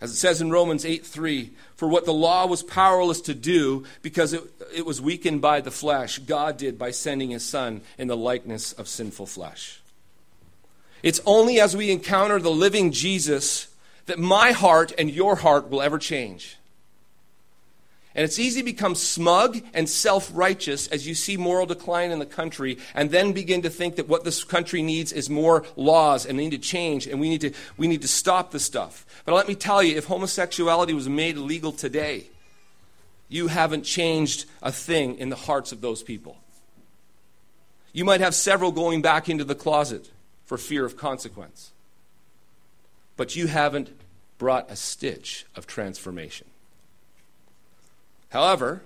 As 0.00 0.10
it 0.10 0.16
says 0.16 0.40
in 0.40 0.50
Romans 0.50 0.86
8 0.86 1.04
3, 1.04 1.50
for 1.76 1.86
what 1.86 2.06
the 2.06 2.12
law 2.12 2.46
was 2.46 2.62
powerless 2.62 3.20
to 3.22 3.34
do 3.34 3.84
because 4.00 4.32
it, 4.32 4.42
it 4.74 4.86
was 4.86 5.00
weakened 5.00 5.42
by 5.42 5.60
the 5.60 5.70
flesh, 5.70 6.18
God 6.20 6.56
did 6.56 6.78
by 6.78 6.90
sending 6.90 7.30
his 7.30 7.44
Son 7.44 7.82
in 7.98 8.08
the 8.08 8.16
likeness 8.16 8.72
of 8.72 8.88
sinful 8.88 9.26
flesh. 9.26 9.82
It's 11.04 11.20
only 11.26 11.60
as 11.60 11.76
we 11.76 11.90
encounter 11.90 12.40
the 12.40 12.50
living 12.50 12.90
Jesus 12.90 13.68
that 14.06 14.18
my 14.18 14.52
heart 14.52 14.90
and 14.96 15.10
your 15.10 15.36
heart 15.36 15.68
will 15.68 15.82
ever 15.82 15.98
change. 15.98 16.56
And 18.14 18.24
it's 18.24 18.38
easy 18.38 18.60
to 18.60 18.64
become 18.64 18.94
smug 18.94 19.60
and 19.74 19.86
self 19.86 20.30
righteous 20.32 20.86
as 20.86 21.06
you 21.06 21.14
see 21.14 21.36
moral 21.36 21.66
decline 21.66 22.10
in 22.10 22.20
the 22.20 22.26
country 22.26 22.78
and 22.94 23.10
then 23.10 23.32
begin 23.32 23.60
to 23.62 23.70
think 23.70 23.96
that 23.96 24.08
what 24.08 24.24
this 24.24 24.44
country 24.44 24.80
needs 24.80 25.12
is 25.12 25.28
more 25.28 25.66
laws 25.76 26.24
and 26.24 26.38
they 26.38 26.44
need 26.44 26.62
to 26.62 26.68
change 26.68 27.06
and 27.06 27.20
we 27.20 27.28
need 27.28 27.42
to, 27.42 27.52
we 27.76 27.86
need 27.86 28.00
to 28.00 28.08
stop 28.08 28.50
the 28.50 28.58
stuff. 28.58 29.04
But 29.26 29.34
let 29.34 29.46
me 29.46 29.54
tell 29.54 29.82
you, 29.82 29.98
if 29.98 30.06
homosexuality 30.06 30.94
was 30.94 31.06
made 31.06 31.36
illegal 31.36 31.72
today, 31.72 32.28
you 33.28 33.48
haven't 33.48 33.82
changed 33.82 34.46
a 34.62 34.72
thing 34.72 35.18
in 35.18 35.28
the 35.28 35.36
hearts 35.36 35.70
of 35.70 35.82
those 35.82 36.02
people. 36.02 36.38
You 37.92 38.06
might 38.06 38.22
have 38.22 38.34
several 38.34 38.72
going 38.72 39.02
back 39.02 39.28
into 39.28 39.44
the 39.44 39.54
closet 39.54 40.08
for 40.44 40.58
fear 40.58 40.84
of 40.84 40.96
consequence. 40.96 41.72
But 43.16 43.36
you 43.36 43.46
haven't 43.46 43.90
brought 44.38 44.70
a 44.70 44.76
stitch 44.76 45.46
of 45.56 45.66
transformation. 45.66 46.46
However, 48.30 48.82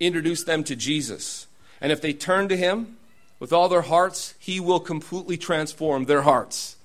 introduce 0.00 0.44
them 0.44 0.64
to 0.64 0.76
Jesus. 0.76 1.46
And 1.80 1.92
if 1.92 2.00
they 2.00 2.12
turn 2.12 2.48
to 2.48 2.56
him 2.56 2.96
with 3.38 3.52
all 3.52 3.68
their 3.68 3.82
hearts, 3.82 4.34
he 4.38 4.58
will 4.58 4.80
completely 4.80 5.36
transform 5.36 6.04
their 6.04 6.22
hearts. 6.22 6.76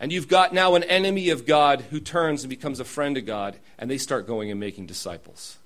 And 0.00 0.10
you've 0.10 0.28
got 0.28 0.52
now 0.52 0.74
an 0.74 0.82
enemy 0.84 1.28
of 1.28 1.46
God 1.46 1.82
who 1.90 2.00
turns 2.00 2.42
and 2.42 2.50
becomes 2.50 2.80
a 2.80 2.84
friend 2.84 3.16
of 3.16 3.26
God, 3.26 3.56
and 3.78 3.88
they 3.90 3.98
start 3.98 4.26
going 4.26 4.50
and 4.50 4.58
making 4.58 4.86
disciples. 4.86 5.58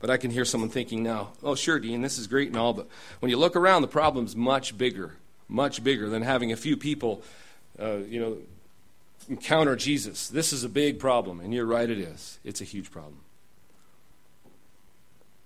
But 0.00 0.08
I 0.08 0.16
can 0.16 0.30
hear 0.30 0.46
someone 0.46 0.70
thinking 0.70 1.02
now, 1.02 1.32
oh, 1.42 1.54
sure, 1.54 1.78
Dean, 1.78 2.00
this 2.00 2.18
is 2.18 2.26
great 2.26 2.48
and 2.48 2.56
all, 2.56 2.72
but 2.72 2.88
when 3.20 3.30
you 3.30 3.36
look 3.36 3.54
around, 3.54 3.82
the 3.82 3.88
problem's 3.88 4.34
much 4.34 4.76
bigger, 4.76 5.16
much 5.46 5.84
bigger 5.84 6.08
than 6.08 6.22
having 6.22 6.52
a 6.52 6.56
few 6.56 6.76
people, 6.76 7.22
uh, 7.78 7.98
you 8.08 8.18
know, 8.18 8.38
encounter 9.28 9.76
Jesus. 9.76 10.28
This 10.28 10.54
is 10.54 10.64
a 10.64 10.70
big 10.70 10.98
problem, 10.98 11.40
and 11.40 11.52
you're 11.52 11.66
right, 11.66 11.88
it 11.88 11.98
is. 11.98 12.38
It's 12.44 12.62
a 12.62 12.64
huge 12.64 12.90
problem. 12.90 13.18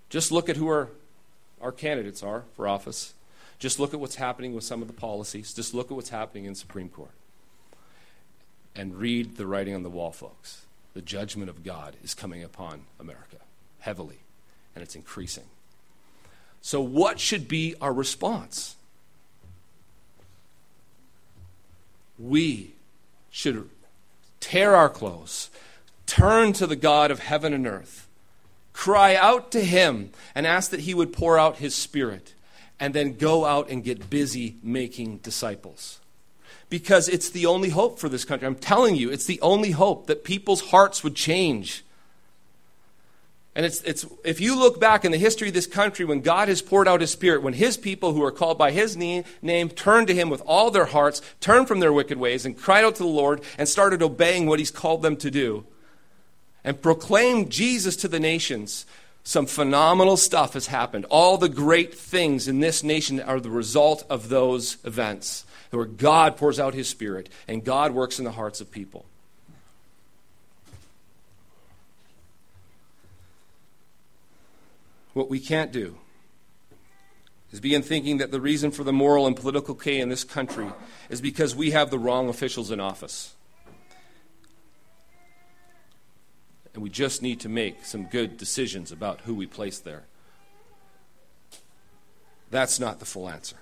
Just 0.09 0.31
look 0.31 0.49
at 0.49 0.57
who 0.57 0.69
our, 0.69 0.89
our 1.61 1.73
candidates 1.73 2.23
are 2.23 2.45
for 2.55 2.69
office. 2.69 3.13
Just 3.59 3.81
look 3.81 3.93
at 3.93 3.99
what's 3.99 4.17
happening 4.17 4.55
with 4.55 4.63
some 4.63 4.83
of 4.83 4.87
the 4.87 4.95
policies. 4.95 5.53
Just 5.53 5.75
look 5.75 5.91
at 5.91 5.97
what's 5.97 6.11
happening 6.11 6.45
in 6.45 6.55
Supreme 6.55 6.89
Court. 6.89 7.11
And 8.77 8.97
read 8.97 9.37
the 9.37 9.47
writing 9.47 9.75
on 9.75 9.83
the 9.83 9.91
wall, 9.91 10.13
folks. 10.13 10.63
The 10.95 11.03
judgment 11.03 11.51
of 11.51 11.65
God 11.65 11.97
is 12.05 12.15
coming 12.15 12.45
upon 12.45 12.83
America 13.01 13.39
heavily 13.81 14.24
and 14.75 14.83
it's 14.83 14.97
increasing. 14.97 15.45
So, 16.61 16.81
what 16.81 17.21
should 17.21 17.47
be 17.47 17.75
our 17.81 17.93
response? 17.93 18.77
We 22.19 22.75
should 23.31 23.69
tear 24.41 24.75
our 24.75 24.89
clothes, 24.89 25.51
turn 26.07 26.53
to 26.55 26.67
the 26.67 26.77
God 26.77 27.11
of 27.11 27.19
heaven 27.19 27.53
and 27.53 27.67
earth, 27.67 28.09
cry 28.73 29.15
out 29.15 29.51
to 29.53 29.65
Him, 29.65 30.11
and 30.35 30.47
ask 30.47 30.71
that 30.71 30.81
He 30.81 30.95
would 30.95 31.13
pour 31.13 31.39
out 31.39 31.57
His 31.57 31.75
Spirit, 31.75 32.35
and 32.81 32.95
then 32.95 33.17
go 33.17 33.45
out 33.45 33.69
and 33.69 33.85
get 33.85 34.11
busy 34.11 34.57
making 34.63 35.19
disciples. 35.19 36.01
Because 36.71 37.09
it's 37.09 37.29
the 37.31 37.47
only 37.47 37.69
hope 37.69 37.99
for 37.99 38.09
this 38.09 38.25
country. 38.25 38.47
I'm 38.47 38.55
telling 38.55 38.97
you, 38.97 39.11
it's 39.11 39.27
the 39.27 39.41
only 39.41 39.73
hope 39.73 40.07
that 40.07 40.25
people's 40.25 40.71
hearts 40.71 41.05
would 41.05 41.15
change 41.15 41.85
and 43.57 43.65
it's, 43.65 43.81
it's, 43.83 44.05
if 44.25 44.41
you 44.41 44.59
look 44.59 44.81
back 44.81 45.05
in 45.05 45.13
the 45.13 45.19
history 45.19 45.49
of 45.49 45.55
this 45.55 45.69
country, 45.69 46.05
when 46.05 46.23
God 46.23 46.49
has 46.49 46.61
poured 46.61 46.89
out 46.89 47.01
His 47.01 47.13
Spirit, 47.13 47.43
when 47.43 47.55
His 47.55 47.77
people 47.77 48.13
who 48.13 48.23
are 48.25 48.33
called 48.33 48.59
by 48.59 48.73
His 48.73 48.97
name, 48.97 49.25
turned 49.71 50.09
to 50.09 50.15
Him 50.15 50.29
with 50.29 50.43
all 50.45 50.73
their 50.73 50.87
hearts, 50.87 51.23
turned 51.41 51.69
from 51.69 51.79
their 51.79 51.93
wicked 51.93 52.19
ways, 52.19 52.45
and 52.45 52.59
cried 52.59 52.85
out 52.85 52.97
to 52.97 53.05
the 53.05 53.09
Lord 53.09 53.43
and 53.57 53.69
started 53.69 54.03
obeying 54.03 54.47
what 54.47 54.59
He's 54.59 54.73
called 54.73 55.03
them 55.03 55.17
to 55.19 55.31
do, 55.31 55.65
and 56.65 56.83
proclaimed 56.83 57.51
Jesus 57.51 57.95
to 57.97 58.09
the 58.09 58.19
nations, 58.19 58.87
some 59.23 59.47
phenomenal 59.47 60.17
stuff 60.17 60.55
has 60.55 60.67
happened. 60.67 61.05
All 61.09 61.39
the 61.39 61.49
great 61.49 61.95
things 61.95 62.49
in 62.49 62.59
this 62.59 62.83
nation 62.83 63.21
are 63.21 63.39
the 63.39 63.51
result 63.51 64.05
of 64.11 64.31
those 64.31 64.79
events, 64.85 65.47
where 65.71 65.85
God 65.85 66.37
pours 66.37 66.59
out 66.59 66.75
His 66.75 66.89
Spirit 66.89 67.29
and 67.47 67.65
God 67.65 67.93
works 67.93 68.19
in 68.19 68.25
the 68.25 68.33
hearts 68.33 68.61
of 68.61 68.73
people. 68.73 69.07
What 75.15 75.31
we 75.31 75.41
can't 75.41 75.73
do 75.73 75.97
is 77.53 77.61
begin 77.61 77.83
thinking 77.83 78.19
that 78.19 78.33
the 78.33 78.41
reason 78.41 78.73
for 78.73 78.83
the 78.83 78.93
moral 78.93 79.29
and 79.29 79.37
political 79.37 79.75
decay 79.75 80.01
in 80.01 80.09
this 80.09 80.25
country 80.25 80.67
is 81.09 81.21
because 81.21 81.55
we 81.55 81.71
have 81.71 81.91
the 81.91 81.99
wrong 81.99 82.29
officials 82.29 82.73
in 82.73 82.81
office. 82.81 83.35
And 86.75 86.83
we 86.83 86.91
just 86.91 87.23
need 87.23 87.39
to 87.41 87.49
make 87.49 87.85
some 87.85 88.07
good 88.07 88.37
decisions 88.37 88.91
about 88.91 89.21
who 89.21 89.35
we 89.35 89.47
place 89.47 89.79
there. 89.79 90.03
That's 92.51 92.81
not 92.81 92.99
the 92.99 93.07
full 93.07 93.29
answer. 93.29 93.57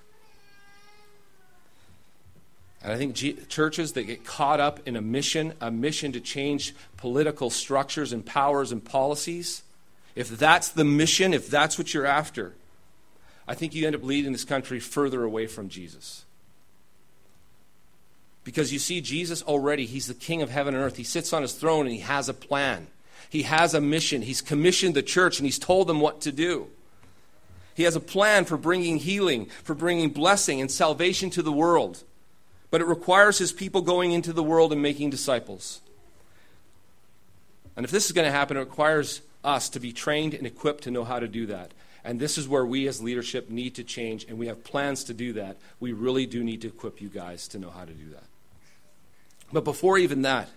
And 2.82 2.92
I 2.92 2.96
think 2.96 3.14
G- 3.14 3.38
churches 3.48 3.92
that 3.92 4.04
get 4.04 4.24
caught 4.24 4.58
up 4.58 4.80
in 4.88 4.96
a 4.96 5.02
mission, 5.02 5.52
a 5.60 5.70
mission 5.70 6.12
to 6.12 6.20
change 6.20 6.74
political 6.96 7.50
structures 7.50 8.12
and 8.12 8.24
powers 8.24 8.72
and 8.72 8.82
policies, 8.82 9.62
if 10.14 10.28
that's 10.28 10.68
the 10.68 10.84
mission, 10.84 11.32
if 11.32 11.48
that's 11.48 11.78
what 11.78 11.94
you're 11.94 12.06
after, 12.06 12.54
I 13.46 13.54
think 13.54 13.74
you 13.74 13.86
end 13.86 13.96
up 13.96 14.04
leading 14.04 14.32
this 14.32 14.44
country 14.44 14.78
further 14.78 15.24
away 15.24 15.46
from 15.46 15.68
Jesus. 15.68 16.24
Because 18.44 18.72
you 18.72 18.78
see, 18.78 19.00
Jesus 19.00 19.42
already, 19.42 19.86
He's 19.86 20.06
the 20.06 20.14
King 20.14 20.42
of 20.42 20.50
heaven 20.50 20.74
and 20.74 20.82
earth. 20.82 20.96
He 20.96 21.04
sits 21.04 21.32
on 21.32 21.42
His 21.42 21.54
throne 21.54 21.86
and 21.86 21.94
He 21.94 22.00
has 22.00 22.28
a 22.28 22.34
plan. 22.34 22.88
He 23.28 23.42
has 23.42 23.72
a 23.72 23.80
mission. 23.80 24.22
He's 24.22 24.42
commissioned 24.42 24.94
the 24.94 25.02
church 25.02 25.38
and 25.38 25.46
He's 25.46 25.58
told 25.58 25.86
them 25.86 26.00
what 26.00 26.20
to 26.22 26.32
do. 26.32 26.68
He 27.74 27.84
has 27.84 27.96
a 27.96 28.00
plan 28.00 28.44
for 28.44 28.56
bringing 28.56 28.98
healing, 28.98 29.46
for 29.62 29.74
bringing 29.74 30.10
blessing 30.10 30.60
and 30.60 30.70
salvation 30.70 31.30
to 31.30 31.42
the 31.42 31.52
world. 31.52 32.02
But 32.70 32.80
it 32.80 32.86
requires 32.86 33.38
His 33.38 33.52
people 33.52 33.80
going 33.80 34.12
into 34.12 34.32
the 34.32 34.42
world 34.42 34.72
and 34.72 34.82
making 34.82 35.10
disciples. 35.10 35.80
And 37.76 37.84
if 37.84 37.90
this 37.90 38.06
is 38.06 38.12
going 38.12 38.26
to 38.26 38.32
happen, 38.32 38.56
it 38.56 38.60
requires 38.60 39.22
us 39.44 39.68
to 39.70 39.80
be 39.80 39.92
trained 39.92 40.34
and 40.34 40.46
equipped 40.46 40.84
to 40.84 40.90
know 40.90 41.04
how 41.04 41.18
to 41.18 41.28
do 41.28 41.46
that. 41.46 41.72
And 42.04 42.18
this 42.18 42.36
is 42.36 42.48
where 42.48 42.66
we 42.66 42.88
as 42.88 43.02
leadership 43.02 43.48
need 43.48 43.76
to 43.76 43.84
change, 43.84 44.24
and 44.28 44.38
we 44.38 44.48
have 44.48 44.64
plans 44.64 45.04
to 45.04 45.14
do 45.14 45.32
that. 45.34 45.56
We 45.78 45.92
really 45.92 46.26
do 46.26 46.42
need 46.42 46.62
to 46.62 46.68
equip 46.68 47.00
you 47.00 47.08
guys 47.08 47.46
to 47.48 47.58
know 47.58 47.70
how 47.70 47.84
to 47.84 47.92
do 47.92 48.10
that. 48.10 48.24
But 49.52 49.64
before 49.64 49.98
even 49.98 50.22
that, 50.22 50.48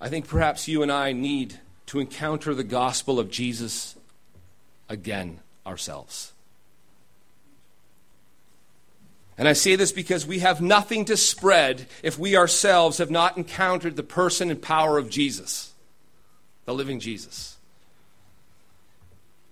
I 0.00 0.08
think 0.08 0.28
perhaps 0.28 0.68
you 0.68 0.82
and 0.82 0.92
I 0.92 1.12
need 1.12 1.58
to 1.86 2.00
encounter 2.00 2.54
the 2.54 2.64
gospel 2.64 3.18
of 3.18 3.30
Jesus 3.30 3.96
again 4.88 5.40
ourselves. 5.66 6.32
And 9.38 9.48
I 9.48 9.52
say 9.52 9.76
this 9.76 9.92
because 9.92 10.26
we 10.26 10.40
have 10.40 10.60
nothing 10.60 11.04
to 11.06 11.16
spread 11.16 11.86
if 12.02 12.18
we 12.18 12.36
ourselves 12.36 12.98
have 12.98 13.10
not 13.10 13.36
encountered 13.36 13.96
the 13.96 14.02
person 14.02 14.50
and 14.50 14.60
power 14.60 14.98
of 14.98 15.10
Jesus, 15.10 15.72
the 16.64 16.74
living 16.74 17.00
Jesus. 17.00 17.55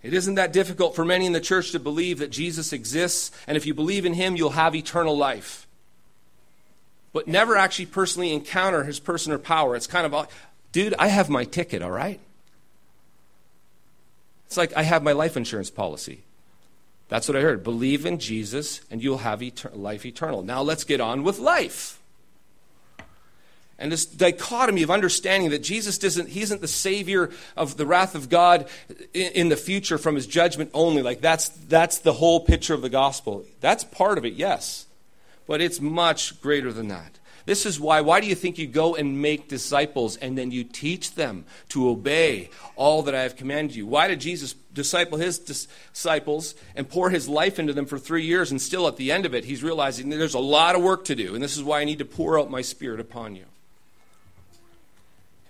It 0.04 0.12
isn't 0.12 0.34
that 0.34 0.52
difficult 0.52 0.94
for 0.94 1.02
many 1.02 1.24
in 1.24 1.32
the 1.32 1.40
church 1.40 1.72
to 1.72 1.80
believe 1.80 2.18
that 2.18 2.30
Jesus 2.30 2.74
exists, 2.74 3.30
and 3.46 3.56
if 3.56 3.64
you 3.64 3.72
believe 3.72 4.04
in 4.04 4.12
him, 4.12 4.36
you'll 4.36 4.50
have 4.50 4.74
eternal 4.74 5.16
life. 5.16 5.66
But 7.14 7.26
never 7.26 7.56
actually 7.56 7.86
personally 7.86 8.34
encounter 8.34 8.84
his 8.84 9.00
person 9.00 9.32
or 9.32 9.38
power. 9.38 9.74
It's 9.74 9.86
kind 9.86 10.04
of, 10.04 10.28
dude, 10.72 10.94
I 10.98 11.08
have 11.08 11.30
my 11.30 11.44
ticket, 11.44 11.80
all 11.80 11.90
right? 11.90 12.20
It's 14.46 14.58
like 14.58 14.76
I 14.76 14.82
have 14.82 15.02
my 15.02 15.12
life 15.12 15.38
insurance 15.38 15.70
policy. 15.70 16.22
That's 17.08 17.26
what 17.26 17.36
I 17.36 17.40
heard. 17.40 17.64
Believe 17.64 18.04
in 18.04 18.18
Jesus, 18.18 18.82
and 18.90 19.02
you'll 19.02 19.18
have 19.18 19.42
life 19.72 20.04
eternal. 20.04 20.42
Now 20.42 20.60
let's 20.60 20.84
get 20.84 21.00
on 21.00 21.22
with 21.22 21.38
life. 21.38 21.98
And 23.84 23.92
this 23.92 24.06
dichotomy 24.06 24.82
of 24.82 24.90
understanding 24.90 25.50
that 25.50 25.62
Jesus 25.62 25.98
doesn't, 25.98 26.30
he 26.30 26.40
isn't 26.40 26.62
the 26.62 26.66
savior 26.66 27.28
of 27.54 27.76
the 27.76 27.84
wrath 27.84 28.14
of 28.14 28.30
God 28.30 28.66
in, 29.12 29.32
in, 29.32 29.48
the 29.50 29.58
future 29.58 29.98
from 29.98 30.14
his 30.14 30.26
judgment 30.26 30.70
only. 30.72 31.02
Like 31.02 31.20
that's, 31.20 31.50
that's 31.50 31.98
the 31.98 32.14
whole 32.14 32.40
picture 32.40 32.72
of 32.72 32.80
the 32.80 32.88
gospel. 32.88 33.44
That's 33.60 33.84
part 33.84 34.16
of 34.16 34.24
it, 34.24 34.32
yes. 34.32 34.86
But 35.46 35.60
it's 35.60 35.82
much 35.82 36.40
greater 36.40 36.72
than 36.72 36.88
that. 36.88 37.18
This 37.44 37.66
is 37.66 37.78
why. 37.78 38.00
Why 38.00 38.22
do 38.22 38.26
you 38.26 38.34
think 38.34 38.56
you 38.56 38.66
go 38.66 38.94
and 38.94 39.20
make 39.20 39.48
disciples 39.50 40.16
and 40.16 40.38
then 40.38 40.50
you 40.50 40.64
teach 40.64 41.14
them 41.14 41.44
to 41.68 41.90
obey 41.90 42.48
all 42.76 43.02
that 43.02 43.14
I 43.14 43.20
have 43.20 43.36
commanded 43.36 43.76
you? 43.76 43.86
Why 43.86 44.08
did 44.08 44.18
Jesus 44.18 44.54
disciple 44.72 45.18
his 45.18 45.38
disciples 45.38 46.54
and 46.74 46.88
pour 46.88 47.10
his 47.10 47.28
life 47.28 47.58
into 47.58 47.74
them 47.74 47.84
for 47.84 47.98
three 47.98 48.24
years 48.24 48.50
and 48.50 48.62
still 48.62 48.88
at 48.88 48.96
the 48.96 49.12
end 49.12 49.26
of 49.26 49.34
it, 49.34 49.44
he's 49.44 49.62
realizing 49.62 50.08
there's 50.08 50.32
a 50.32 50.38
lot 50.38 50.74
of 50.74 50.80
work 50.80 51.04
to 51.04 51.14
do 51.14 51.34
and 51.34 51.44
this 51.44 51.54
is 51.54 51.62
why 51.62 51.82
I 51.82 51.84
need 51.84 51.98
to 51.98 52.06
pour 52.06 52.40
out 52.40 52.50
my 52.50 52.62
spirit 52.62 52.98
upon 52.98 53.36
you? 53.36 53.44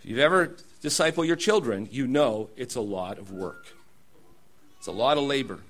If 0.04 0.10
you've 0.10 0.18
ever 0.18 0.54
disciple 0.82 1.24
your 1.24 1.34
children, 1.34 1.88
you 1.90 2.06
know 2.06 2.50
it's 2.58 2.74
a 2.74 2.82
lot 2.82 3.18
of 3.18 3.32
work. 3.32 3.68
It's 4.76 4.86
a 4.86 4.92
lot 4.92 5.16
of 5.16 5.24
labor. 5.24 5.60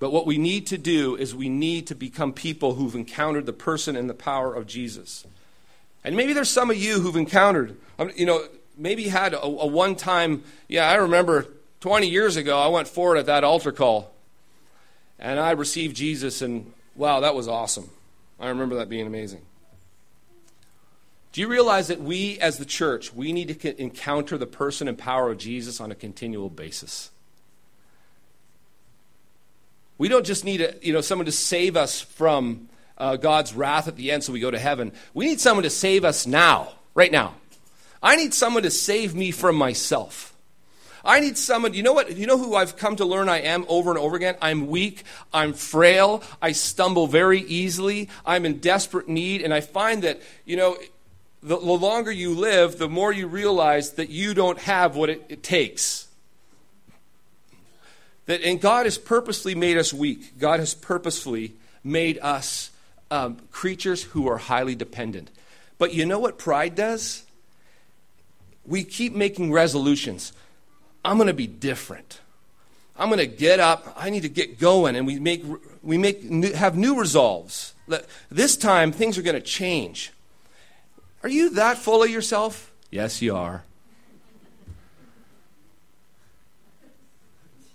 But 0.00 0.10
what 0.10 0.26
we 0.26 0.38
need 0.38 0.66
to 0.66 0.78
do 0.78 1.14
is 1.14 1.36
we 1.36 1.48
need 1.48 1.86
to 1.86 1.94
become 1.94 2.32
people 2.32 2.74
who've 2.74 2.96
encountered 2.96 3.46
the 3.46 3.52
person 3.52 3.94
and 3.94 4.10
the 4.10 4.14
power 4.14 4.52
of 4.52 4.66
Jesus. 4.66 5.24
And 6.02 6.16
maybe 6.16 6.32
there's 6.32 6.50
some 6.50 6.68
of 6.68 6.76
you 6.76 6.98
who've 6.98 7.14
encountered, 7.14 7.76
um, 8.00 8.10
you 8.16 8.26
know, 8.26 8.44
maybe 8.76 9.06
had 9.06 9.34
a, 9.34 9.40
a 9.40 9.66
one 9.66 9.94
time, 9.94 10.42
yeah, 10.66 10.90
I 10.90 10.96
remember 10.96 11.46
20 11.78 12.08
years 12.08 12.34
ago, 12.34 12.58
I 12.58 12.66
went 12.66 12.88
forward 12.88 13.18
at 13.18 13.26
that 13.26 13.44
altar 13.44 13.70
call 13.70 14.12
and 15.16 15.38
I 15.38 15.52
received 15.52 15.94
Jesus, 15.94 16.42
and 16.42 16.72
wow, 16.96 17.20
that 17.20 17.36
was 17.36 17.46
awesome. 17.46 17.88
I 18.40 18.48
remember 18.48 18.74
that 18.74 18.88
being 18.88 19.06
amazing. 19.06 19.42
Do 21.32 21.40
you 21.40 21.48
realize 21.48 21.88
that 21.88 22.00
we, 22.00 22.38
as 22.40 22.58
the 22.58 22.66
church, 22.66 23.14
we 23.14 23.32
need 23.32 23.58
to 23.60 23.80
encounter 23.80 24.36
the 24.36 24.46
person 24.46 24.86
and 24.86 24.98
power 24.98 25.30
of 25.30 25.38
Jesus 25.38 25.80
on 25.80 25.90
a 25.90 25.94
continual 25.94 26.50
basis? 26.50 27.10
We 29.96 30.08
don't 30.08 30.26
just 30.26 30.44
need 30.44 30.60
a, 30.60 30.74
you 30.82 30.92
know, 30.92 31.00
someone 31.00 31.26
to 31.26 31.32
save 31.32 31.76
us 31.76 32.00
from 32.02 32.68
uh, 32.98 33.16
God's 33.16 33.54
wrath 33.54 33.88
at 33.88 33.96
the 33.96 34.10
end 34.10 34.24
so 34.24 34.32
we 34.32 34.40
go 34.40 34.50
to 34.50 34.58
heaven. 34.58 34.92
We 35.14 35.26
need 35.26 35.40
someone 35.40 35.62
to 35.62 35.70
save 35.70 36.04
us 36.04 36.26
now, 36.26 36.72
right 36.94 37.10
now. 37.10 37.34
I 38.02 38.16
need 38.16 38.34
someone 38.34 38.64
to 38.64 38.70
save 38.70 39.14
me 39.14 39.30
from 39.30 39.56
myself. 39.56 40.34
I 41.04 41.20
need 41.20 41.38
someone, 41.38 41.72
you 41.74 41.82
know 41.82 41.94
what? 41.94 42.16
You 42.16 42.26
know 42.26 42.38
who 42.38 42.54
I've 42.54 42.76
come 42.76 42.96
to 42.96 43.04
learn 43.04 43.28
I 43.28 43.40
am 43.40 43.64
over 43.68 43.90
and 43.90 43.98
over 43.98 44.16
again? 44.16 44.36
I'm 44.40 44.68
weak, 44.68 45.02
I'm 45.32 45.52
frail, 45.52 46.22
I 46.40 46.52
stumble 46.52 47.06
very 47.06 47.40
easily, 47.40 48.08
I'm 48.24 48.44
in 48.44 48.58
desperate 48.58 49.08
need, 49.08 49.42
and 49.42 49.52
I 49.52 49.62
find 49.62 50.02
that, 50.02 50.20
you 50.44 50.56
know, 50.56 50.76
the, 51.42 51.56
the 51.56 51.72
longer 51.72 52.12
you 52.12 52.34
live, 52.34 52.78
the 52.78 52.88
more 52.88 53.12
you 53.12 53.26
realize 53.26 53.92
that 53.92 54.10
you 54.10 54.34
don't 54.34 54.58
have 54.60 54.94
what 54.94 55.10
it, 55.10 55.24
it 55.28 55.42
takes. 55.42 56.06
That, 58.26 58.42
and 58.42 58.60
God 58.60 58.86
has 58.86 58.98
purposely 58.98 59.54
made 59.54 59.76
us 59.76 59.92
weak. 59.92 60.38
God 60.38 60.60
has 60.60 60.74
purposefully 60.74 61.54
made 61.82 62.18
us 62.22 62.70
um, 63.10 63.38
creatures 63.50 64.02
who 64.02 64.28
are 64.28 64.38
highly 64.38 64.74
dependent. 64.74 65.30
But 65.78 65.92
you 65.92 66.06
know 66.06 66.20
what 66.20 66.38
pride 66.38 66.76
does? 66.76 67.24
We 68.64 68.84
keep 68.84 69.12
making 69.12 69.52
resolutions. 69.52 70.32
I'm 71.04 71.16
going 71.16 71.26
to 71.26 71.34
be 71.34 71.48
different. 71.48 72.20
I'm 72.96 73.08
going 73.08 73.18
to 73.18 73.26
get 73.26 73.58
up. 73.58 73.92
I 73.96 74.10
need 74.10 74.22
to 74.22 74.28
get 74.28 74.60
going. 74.60 74.94
And 74.94 75.06
we, 75.06 75.18
make, 75.18 75.44
we 75.82 75.98
make, 75.98 76.22
have 76.54 76.76
new 76.76 76.98
resolves. 76.98 77.74
This 78.30 78.56
time, 78.56 78.92
things 78.92 79.18
are 79.18 79.22
going 79.22 79.34
to 79.34 79.40
change. 79.40 80.12
Are 81.22 81.28
you 81.28 81.50
that 81.50 81.78
full 81.78 82.02
of 82.02 82.10
yourself? 82.10 82.72
Yes, 82.90 83.22
you 83.22 83.36
are. 83.36 83.64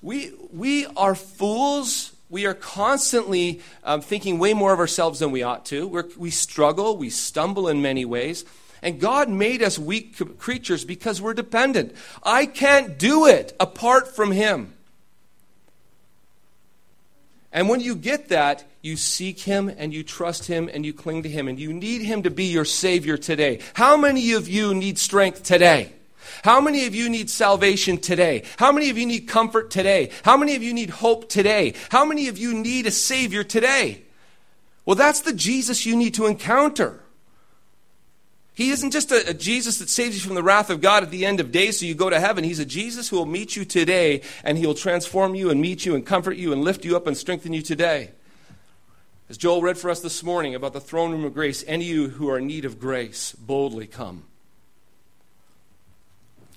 We, 0.01 0.31
we 0.53 0.85
are 0.85 1.15
fools. 1.15 2.13
We 2.29 2.45
are 2.45 2.53
constantly 2.53 3.61
um, 3.83 4.01
thinking 4.01 4.37
way 4.37 4.53
more 4.53 4.73
of 4.73 4.79
ourselves 4.79 5.19
than 5.19 5.31
we 5.31 5.43
ought 5.43 5.65
to. 5.67 5.87
We're, 5.87 6.05
we 6.17 6.29
struggle, 6.29 6.97
we 6.97 7.09
stumble 7.09 7.67
in 7.67 7.81
many 7.81 8.05
ways. 8.05 8.45
And 8.81 8.99
God 8.99 9.27
made 9.27 9.63
us 9.63 9.79
weak 9.79 10.37
creatures 10.37 10.85
because 10.85 11.21
we're 11.21 11.33
dependent. 11.33 11.95
I 12.23 12.45
can't 12.45 12.97
do 12.97 13.25
it 13.25 13.55
apart 13.59 14.15
from 14.15 14.31
Him. 14.31 14.73
And 17.57 17.67
when 17.69 17.79
you 17.79 17.95
get 17.95 18.29
that, 18.29 18.65
you 18.83 18.95
seek 18.95 19.39
Him 19.39 19.67
and 19.67 19.91
you 19.91 20.03
trust 20.03 20.45
Him 20.45 20.69
and 20.71 20.85
you 20.85 20.93
cling 20.93 21.23
to 21.23 21.29
Him 21.29 21.47
and 21.47 21.59
you 21.59 21.73
need 21.73 22.03
Him 22.03 22.21
to 22.21 22.29
be 22.29 22.43
your 22.43 22.65
Savior 22.65 23.17
today. 23.17 23.61
How 23.73 23.97
many 23.97 24.33
of 24.33 24.47
you 24.47 24.75
need 24.75 24.99
strength 24.99 25.41
today? 25.41 25.91
How 26.43 26.61
many 26.61 26.85
of 26.85 26.93
you 26.93 27.09
need 27.09 27.31
salvation 27.31 27.97
today? 27.97 28.43
How 28.57 28.71
many 28.71 28.91
of 28.91 28.97
you 28.99 29.07
need 29.07 29.21
comfort 29.21 29.71
today? 29.71 30.11
How 30.21 30.37
many 30.37 30.55
of 30.55 30.61
you 30.61 30.71
need 30.71 30.91
hope 30.91 31.29
today? 31.29 31.73
How 31.89 32.05
many 32.05 32.27
of 32.27 32.37
you 32.37 32.53
need 32.53 32.85
a 32.85 32.91
Savior 32.91 33.43
today? 33.43 34.03
Well, 34.85 34.95
that's 34.95 35.21
the 35.21 35.33
Jesus 35.33 35.83
you 35.83 35.95
need 35.95 36.13
to 36.13 36.27
encounter. 36.27 37.01
He 38.57 38.71
isn't 38.71 38.89
just 38.89 39.11
a, 39.11 39.29
a, 39.29 39.33
Jesus 39.35 39.77
that 39.77 39.87
saves 39.87 40.15
you 40.15 40.21
from 40.23 40.33
the 40.33 40.41
wrath 40.41 40.71
of 40.71 40.81
God 40.81 41.03
at 41.03 41.11
the 41.11 41.27
end 41.27 41.39
of 41.39 41.51
days 41.51 41.79
so 41.79 41.85
you 41.85 41.93
go 41.93 42.09
to 42.09 42.19
heaven. 42.19 42.43
He's 42.43 42.57
a 42.57 42.65
Jesus 42.65 43.07
who 43.07 43.17
will 43.17 43.27
meet 43.27 43.55
you 43.55 43.65
today 43.65 44.23
and 44.43 44.57
he'll 44.57 44.73
transform 44.73 45.35
you 45.35 45.51
and 45.51 45.61
meet 45.61 45.85
you 45.85 45.93
and 45.93 46.03
comfort 46.03 46.37
you 46.37 46.51
and 46.51 46.63
lift 46.63 46.83
you 46.83 46.95
up 46.95 47.05
and 47.05 47.15
strengthen 47.15 47.53
you 47.53 47.61
today. 47.61 48.13
As 49.29 49.37
Joel 49.37 49.61
read 49.61 49.77
for 49.77 49.91
us 49.91 49.99
this 49.99 50.23
morning 50.23 50.55
about 50.55 50.73
the 50.73 50.81
throne 50.81 51.11
room 51.11 51.23
of 51.23 51.35
grace, 51.35 51.63
any 51.67 51.83
of 51.83 51.95
you 51.95 52.09
who 52.09 52.31
are 52.31 52.39
in 52.39 52.47
need 52.47 52.65
of 52.65 52.79
grace, 52.79 53.33
boldly 53.33 53.85
come. 53.85 54.23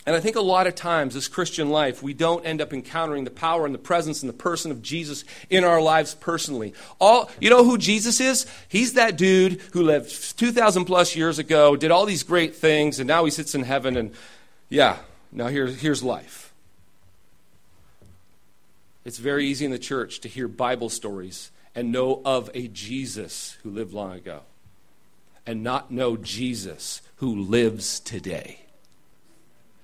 And 0.06 0.16
I 0.16 0.20
think 0.20 0.36
a 0.36 0.40
lot 0.40 0.66
of 0.66 0.74
times, 0.74 1.14
this 1.14 1.28
Christian 1.28 1.68
life, 1.68 2.02
we 2.02 2.14
don't 2.14 2.44
end 2.46 2.62
up 2.62 2.72
encountering 2.72 3.24
the 3.24 3.30
power 3.30 3.66
and 3.66 3.74
the 3.74 3.78
presence 3.78 4.22
and 4.22 4.28
the 4.30 4.34
person 4.34 4.70
of 4.70 4.80
Jesus 4.80 5.24
in 5.50 5.62
our 5.62 5.80
lives 5.80 6.14
personally. 6.14 6.72
All, 6.98 7.30
you 7.38 7.50
know 7.50 7.64
who 7.64 7.76
Jesus 7.76 8.18
is? 8.18 8.46
He's 8.68 8.94
that 8.94 9.18
dude 9.18 9.60
who 9.72 9.82
lived 9.82 10.38
2,000 10.38 10.86
plus 10.86 11.14
years 11.14 11.38
ago, 11.38 11.76
did 11.76 11.90
all 11.90 12.06
these 12.06 12.22
great 12.22 12.56
things, 12.56 12.98
and 12.98 13.06
now 13.06 13.24
he 13.24 13.30
sits 13.30 13.54
in 13.54 13.62
heaven, 13.62 13.96
and 13.96 14.12
yeah, 14.70 14.96
now 15.32 15.48
here, 15.48 15.66
here's 15.66 16.02
life. 16.02 16.54
It's 19.04 19.18
very 19.18 19.46
easy 19.46 19.66
in 19.66 19.70
the 19.70 19.78
church 19.78 20.20
to 20.20 20.28
hear 20.28 20.48
Bible 20.48 20.88
stories 20.88 21.50
and 21.74 21.92
know 21.92 22.22
of 22.24 22.50
a 22.54 22.68
Jesus 22.68 23.58
who 23.62 23.70
lived 23.70 23.92
long 23.92 24.12
ago, 24.12 24.40
and 25.46 25.62
not 25.62 25.90
know 25.90 26.16
Jesus 26.16 27.02
who 27.16 27.34
lives 27.34 28.00
today. 28.00 28.60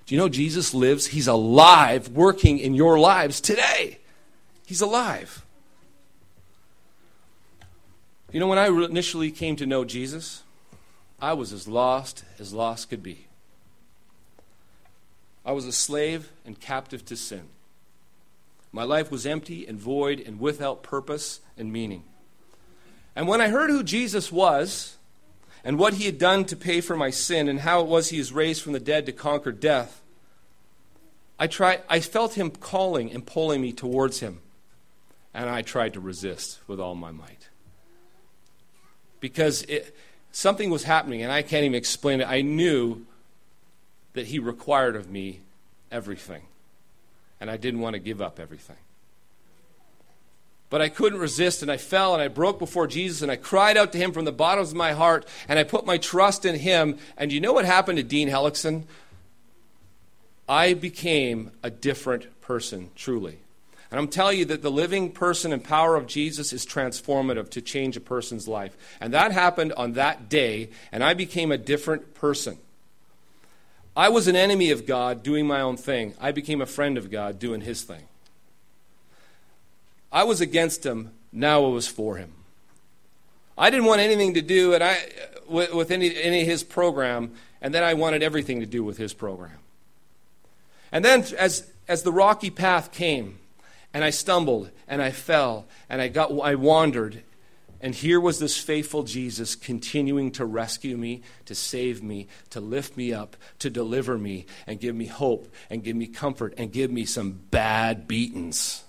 Do 0.07 0.15
you 0.15 0.21
know 0.21 0.29
Jesus 0.29 0.73
lives? 0.73 1.07
He's 1.07 1.27
alive, 1.27 2.09
working 2.09 2.59
in 2.59 2.73
your 2.73 2.97
lives 2.97 3.41
today. 3.41 3.99
He's 4.65 4.79
alive. 4.81 5.45
You 8.31 8.39
know, 8.39 8.47
when 8.47 8.57
I 8.57 8.67
initially 8.67 9.31
came 9.31 9.57
to 9.57 9.65
know 9.65 9.83
Jesus, 9.83 10.43
I 11.19 11.33
was 11.33 11.51
as 11.51 11.67
lost 11.67 12.23
as 12.39 12.53
lost 12.53 12.89
could 12.89 13.03
be. 13.03 13.27
I 15.45 15.51
was 15.51 15.65
a 15.65 15.71
slave 15.71 16.31
and 16.45 16.59
captive 16.59 17.03
to 17.05 17.17
sin. 17.17 17.49
My 18.71 18.83
life 18.83 19.11
was 19.11 19.25
empty 19.25 19.65
and 19.65 19.79
void 19.79 20.19
and 20.19 20.39
without 20.39 20.83
purpose 20.83 21.41
and 21.57 21.71
meaning. 21.71 22.03
And 23.15 23.27
when 23.27 23.41
I 23.41 23.47
heard 23.49 23.69
who 23.69 23.81
Jesus 23.81 24.31
was, 24.31 24.96
and 25.67 25.77
what 25.77 25.95
he 25.95 26.05
had 26.05 26.17
done 26.17 26.45
to 26.45 26.55
pay 26.55 26.79
for 26.79 26.95
my 26.95 27.09
sin 27.09 27.49
and 27.49 27.59
how 27.59 27.81
it 27.81 27.87
was 27.87 28.07
he 28.07 28.19
was 28.19 28.31
raised 28.31 28.61
from 28.61 28.71
the 28.71 28.79
dead 28.79 29.05
to 29.05 29.11
conquer 29.11 29.51
death, 29.51 30.01
I, 31.37 31.47
tried, 31.47 31.81
I 31.89 31.99
felt 31.99 32.35
him 32.35 32.51
calling 32.51 33.11
and 33.11 33.25
pulling 33.25 33.59
me 33.59 33.73
towards 33.73 34.21
him. 34.21 34.39
And 35.33 35.49
I 35.49 35.63
tried 35.63 35.91
to 35.95 35.99
resist 35.99 36.59
with 36.67 36.79
all 36.79 36.95
my 36.95 37.11
might. 37.11 37.49
Because 39.19 39.63
it, 39.63 39.93
something 40.31 40.69
was 40.69 40.85
happening, 40.85 41.21
and 41.21 41.33
I 41.33 41.41
can't 41.41 41.65
even 41.65 41.75
explain 41.75 42.21
it. 42.21 42.29
I 42.29 42.39
knew 42.43 43.05
that 44.13 44.27
he 44.27 44.39
required 44.39 44.95
of 44.95 45.11
me 45.11 45.41
everything. 45.91 46.43
And 47.41 47.51
I 47.51 47.57
didn't 47.57 47.81
want 47.81 47.95
to 47.95 47.99
give 47.99 48.21
up 48.21 48.39
everything. 48.39 48.77
But 50.69 50.81
I 50.81 50.89
couldn't 50.89 51.19
resist, 51.19 51.61
and 51.61 51.71
I 51.71 51.77
fell 51.77 52.13
and 52.13 52.21
I 52.21 52.27
broke 52.27 52.59
before 52.59 52.87
Jesus, 52.87 53.21
and 53.21 53.31
I 53.31 53.37
cried 53.37 53.77
out 53.77 53.93
to 53.93 53.97
him 53.97 54.11
from 54.11 54.25
the 54.25 54.33
bottoms 54.33 54.71
of 54.71 54.75
my 54.75 54.91
heart, 54.91 55.25
and 55.47 55.57
I 55.57 55.63
put 55.63 55.85
my 55.85 55.97
trust 55.97 56.43
in 56.43 56.55
him. 56.55 56.97
And 57.17 57.31
you 57.31 57.39
know 57.39 57.53
what 57.53 57.65
happened 57.65 57.97
to 57.97 58.03
Dean 58.03 58.27
Hellickson? 58.27 58.83
I 60.49 60.73
became 60.73 61.51
a 61.63 61.69
different 61.69 62.41
person, 62.41 62.89
truly. 62.95 63.39
And 63.89 63.99
I'm 63.99 64.09
telling 64.09 64.39
you 64.39 64.45
that 64.45 64.61
the 64.61 64.71
living 64.71 65.11
person 65.11 65.53
and 65.53 65.63
power 65.63 65.95
of 65.95 66.07
Jesus 66.07 66.51
is 66.51 66.65
transformative 66.65 67.49
to 67.51 67.61
change 67.61 67.95
a 67.95 68.01
person's 68.01 68.47
life. 68.47 68.75
And 68.99 69.13
that 69.13 69.31
happened 69.31 69.71
on 69.73 69.93
that 69.93 70.27
day, 70.27 70.69
and 70.91 71.01
I 71.03 71.13
became 71.13 71.51
a 71.51 71.57
different 71.57 72.13
person. 72.13 72.57
I 73.95 74.09
was 74.09 74.27
an 74.27 74.35
enemy 74.35 74.71
of 74.71 74.85
God 74.85 75.23
doing 75.23 75.47
my 75.47 75.61
own 75.61 75.77
thing. 75.77 76.13
I 76.19 76.31
became 76.33 76.61
a 76.61 76.65
friend 76.65 76.97
of 76.97 77.09
God 77.09 77.39
doing 77.39 77.61
his 77.61 77.83
thing. 77.83 78.03
I 80.17 80.23
was 80.23 80.41
against 80.41 80.83
him, 80.83 81.11
now 81.31 81.63
I 81.63 81.67
was 81.67 81.87
for 81.87 82.15
him. 82.15 82.33
I 83.55 83.69
didn't 83.69 83.85
want 83.85 84.01
anything 84.01 84.33
to 84.33 84.41
do 84.41 84.73
and 84.73 84.83
I, 84.83 84.97
with, 85.47 85.71
with 85.71 85.91
any, 85.91 86.19
any 86.19 86.41
of 86.41 86.47
his 86.47 86.63
program, 86.63 87.33
and 87.61 87.71
then 87.71 87.83
I 87.83 87.93
wanted 87.93 88.23
everything 88.23 88.59
to 88.61 88.65
do 88.65 88.83
with 88.83 88.97
his 88.97 89.13
program. 89.13 89.59
And 90.91 91.05
then 91.05 91.23
as, 91.37 91.69
as 91.87 92.01
the 92.01 92.11
rocky 92.11 92.49
path 92.49 92.91
came, 92.91 93.37
and 93.93 94.03
I 94.03 94.09
stumbled 94.09 94.71
and 94.87 95.03
I 95.03 95.11
fell 95.11 95.67
and 95.87 96.01
I 96.01 96.07
got 96.07 96.31
I 96.31 96.55
wandered 96.55 97.21
and 97.79 97.93
here 97.93 98.19
was 98.19 98.39
this 98.39 98.57
faithful 98.57 99.03
Jesus 99.03 99.55
continuing 99.55 100.31
to 100.31 100.45
rescue 100.45 100.97
me, 100.97 101.21
to 101.45 101.53
save 101.53 102.01
me, 102.01 102.27
to 102.49 102.59
lift 102.59 102.97
me 102.97 103.13
up, 103.13 103.37
to 103.59 103.69
deliver 103.69 104.17
me 104.17 104.47
and 104.65 104.79
give 104.79 104.95
me 104.95 105.05
hope 105.05 105.53
and 105.69 105.83
give 105.83 105.95
me 105.95 106.07
comfort 106.07 106.55
and 106.57 106.71
give 106.71 106.89
me 106.89 107.05
some 107.05 107.39
bad 107.51 108.07
beatings. 108.07 108.83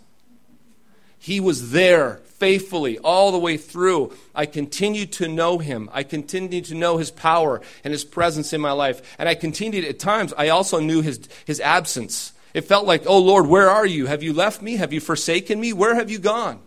He 1.18 1.40
was 1.40 1.70
there 1.72 2.20
faithfully 2.38 2.98
all 2.98 3.32
the 3.32 3.38
way 3.38 3.56
through. 3.56 4.12
I 4.34 4.46
continued 4.46 5.12
to 5.14 5.28
know 5.28 5.58
him. 5.58 5.90
I 5.92 6.04
continued 6.04 6.66
to 6.66 6.74
know 6.74 6.96
his 6.96 7.10
power 7.10 7.60
and 7.82 7.92
his 7.92 8.04
presence 8.04 8.52
in 8.52 8.60
my 8.60 8.72
life. 8.72 9.16
And 9.18 9.28
I 9.28 9.34
continued 9.34 9.84
at 9.84 9.98
times, 9.98 10.32
I 10.36 10.48
also 10.48 10.78
knew 10.80 11.02
his, 11.02 11.20
his 11.44 11.60
absence. 11.60 12.32
It 12.54 12.62
felt 12.62 12.86
like, 12.86 13.02
oh 13.06 13.18
Lord, 13.18 13.46
where 13.46 13.68
are 13.68 13.86
you? 13.86 14.06
Have 14.06 14.22
you 14.22 14.32
left 14.32 14.62
me? 14.62 14.76
Have 14.76 14.92
you 14.92 15.00
forsaken 15.00 15.60
me? 15.60 15.72
Where 15.72 15.94
have 15.96 16.10
you 16.10 16.18
gone? 16.18 16.60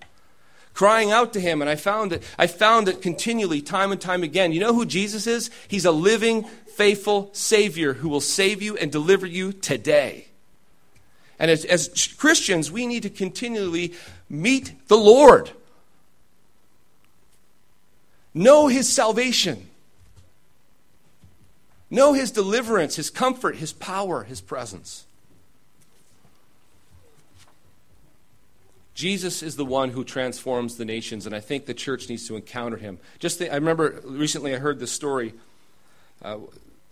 Crying 0.74 1.12
out 1.12 1.34
to 1.34 1.40
him, 1.40 1.62
and 1.62 1.70
I 1.70 1.76
found 1.76 2.14
it, 2.14 2.24
I 2.38 2.48
found 2.48 2.88
it 2.88 3.02
continually, 3.02 3.62
time 3.62 3.92
and 3.92 4.00
time 4.00 4.24
again. 4.24 4.54
You 4.54 4.62
know 4.62 4.74
who 4.74 4.86
Jesus 4.86 5.28
is? 5.28 5.50
He's 5.68 5.84
a 5.84 5.92
living, 5.92 6.44
faithful 6.76 7.30
Savior 7.34 7.94
who 7.94 8.08
will 8.08 8.22
save 8.22 8.62
you 8.62 8.78
and 8.78 8.90
deliver 8.90 9.26
you 9.26 9.52
today. 9.52 10.28
And 11.38 11.52
as, 11.52 11.66
as 11.66 12.14
Christians, 12.18 12.72
we 12.72 12.88
need 12.88 13.04
to 13.04 13.10
continually 13.10 13.94
meet 14.32 14.88
the 14.88 14.98
Lord. 14.98 15.52
Know 18.34 18.68
his 18.68 18.92
salvation. 18.92 19.68
Know 21.90 22.14
his 22.14 22.32
deliverance, 22.32 22.96
his 22.96 23.10
comfort, 23.10 23.58
his 23.58 23.74
power, 23.74 24.24
his 24.24 24.40
presence. 24.40 25.06
Jesus 28.94 29.44
is 29.44 29.58
the 29.58 29.66
one 29.66 29.90
who 29.90 30.04
transforms 30.04 30.78
the 30.78 30.86
nations, 30.86 31.26
and 31.26 31.36
I 31.36 31.40
think 31.42 31.66
the 31.66 31.74
church 31.74 32.08
needs 32.08 32.28
to 32.28 32.36
encounter 32.36 32.78
him. 32.78 33.00
Just 33.20 33.38
think, 33.38 33.52
I 33.52 33.56
remember 33.56 34.00
recently 34.06 34.56
I 34.56 34.60
heard 34.60 34.80
this 34.80 34.92
story. 34.92 35.34
Uh, 36.22 36.38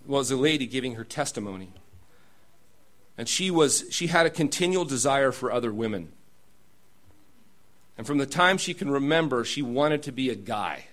was 0.06 0.32
a 0.32 0.36
lady 0.36 0.66
giving 0.66 0.96
her 0.96 1.04
testimony, 1.04 1.72
and 3.16 3.30
she 3.30 3.52
was 3.52 3.86
she 3.92 4.08
had 4.08 4.26
a 4.26 4.30
continual 4.30 4.86
desire 4.86 5.32
for 5.32 5.52
other 5.52 5.72
women. 5.72 6.12
And 8.00 8.08
from 8.08 8.18
the 8.18 8.26
time 8.26 8.58
she 8.58 8.74
can 8.74 8.90
remember, 8.90 9.44
she 9.44 9.62
wanted 9.62 10.04
to 10.04 10.14
be 10.14 10.30
a 10.30 10.36
guy. 10.36 10.86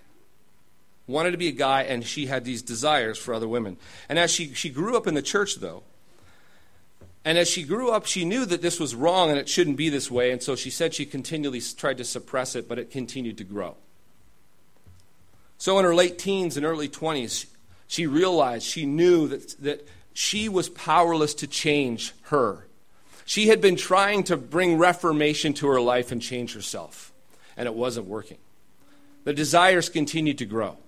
Wanted 1.07 1.31
to 1.31 1.37
be 1.39 1.47
a 1.47 1.53
guy, 1.53 1.83
and 1.83 2.05
she 2.05 2.27
had 2.27 2.45
these 2.45 2.63
desires 2.63 3.17
for 3.17 3.33
other 3.33 3.47
women. 3.47 3.77
And 4.09 4.19
as 4.19 4.33
she, 4.33 4.53
she 4.55 4.71
grew 4.71 4.97
up 4.97 5.07
in 5.07 5.15
the 5.15 5.23
church, 5.23 5.55
though, 5.61 5.85
and 7.25 7.39
as 7.39 7.49
she 7.49 7.63
grew 7.63 7.93
up, 7.93 8.07
she 8.07 8.25
knew 8.25 8.45
that 8.47 8.61
this 8.61 8.81
was 8.81 8.97
wrong 8.97 9.31
and 9.31 9.39
it 9.39 9.49
shouldn't 9.49 9.77
be 9.77 9.89
this 9.89 10.11
way, 10.11 10.33
and 10.33 10.43
so 10.43 10.57
she 10.57 10.69
said 10.69 10.95
she 10.95 11.07
continually 11.07 11.61
tried 11.61 11.99
to 11.99 12.05
suppress 12.05 12.57
it, 12.57 12.69
but 12.69 12.77
it 12.77 12.91
continued 12.91 13.39
to 13.39 13.45
grow. 13.45 13.77
So 15.59 15.79
in 15.79 15.85
her 15.85 15.95
late 15.95 16.19
teens 16.19 16.57
and 16.57 16.67
early 16.67 16.89
20s, 16.89 17.47
she 17.87 18.09
realized, 18.09 18.67
she 18.67 18.85
knew 18.85 19.29
that, 19.29 19.63
that 19.63 19.89
she 20.13 20.49
was 20.49 20.69
powerless 20.69 21.35
to 21.35 21.47
change 21.47 22.15
her. 22.23 22.67
She 23.27 23.49
had 23.49 23.61
been 23.61 23.75
trying 23.75 24.23
to 24.25 24.37
bring 24.37 24.79
reformation 24.79 25.53
to 25.55 25.67
her 25.67 25.81
life 25.81 26.13
and 26.13 26.23
change 26.23 26.55
herself, 26.55 27.13
and 27.57 27.67
it 27.67 27.75
wasn't 27.75 28.07
working. 28.07 28.39
The 29.25 29.35
desires 29.35 29.89
continued 29.89 30.39
to 30.39 30.47
grow. 30.47 30.79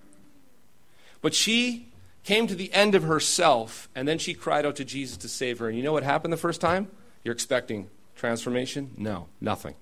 But 1.21 1.35
she 1.35 1.89
came 2.23 2.47
to 2.47 2.55
the 2.55 2.73
end 2.73 2.95
of 2.95 3.03
herself, 3.03 3.89
and 3.93 4.07
then 4.07 4.19
she 4.19 4.35
cried 4.35 4.65
out 4.65 4.77
to 4.77 4.85
Jesus 4.85 5.17
to 5.19 5.29
save 5.29 5.59
her. 5.59 5.69
And 5.69 5.77
you 5.77 5.83
know 5.83 5.93
what 5.93 6.05
happened 6.05 6.33
the 6.33 6.37
first 6.37 6.61
time? 6.61 6.87
You're 7.25 7.35
expecting 7.35 7.91
transformation? 8.15 8.93
No, 8.97 9.27
nothing. 9.41 9.75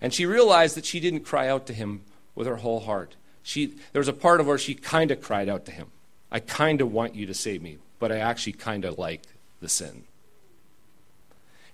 And 0.00 0.14
she 0.14 0.24
realized 0.24 0.74
that 0.76 0.86
she 0.86 1.00
didn't 1.00 1.20
cry 1.20 1.48
out 1.48 1.66
to 1.66 1.74
him 1.74 2.00
with 2.34 2.46
her 2.46 2.56
whole 2.56 2.80
heart. 2.80 3.14
She, 3.42 3.74
there 3.92 4.00
was 4.00 4.08
a 4.08 4.14
part 4.14 4.40
of 4.40 4.46
her 4.46 4.56
she 4.56 4.74
kind 4.74 5.10
of 5.10 5.20
cried 5.20 5.50
out 5.50 5.66
to 5.66 5.72
him. 5.72 5.88
I 6.30 6.40
kind 6.40 6.80
of 6.80 6.90
want 6.90 7.14
you 7.14 7.26
to 7.26 7.34
save 7.34 7.60
me, 7.60 7.76
but 7.98 8.10
I 8.10 8.18
actually 8.18 8.54
kind 8.54 8.86
of 8.86 8.98
like 8.98 9.20
the 9.60 9.68
sin. 9.68 10.04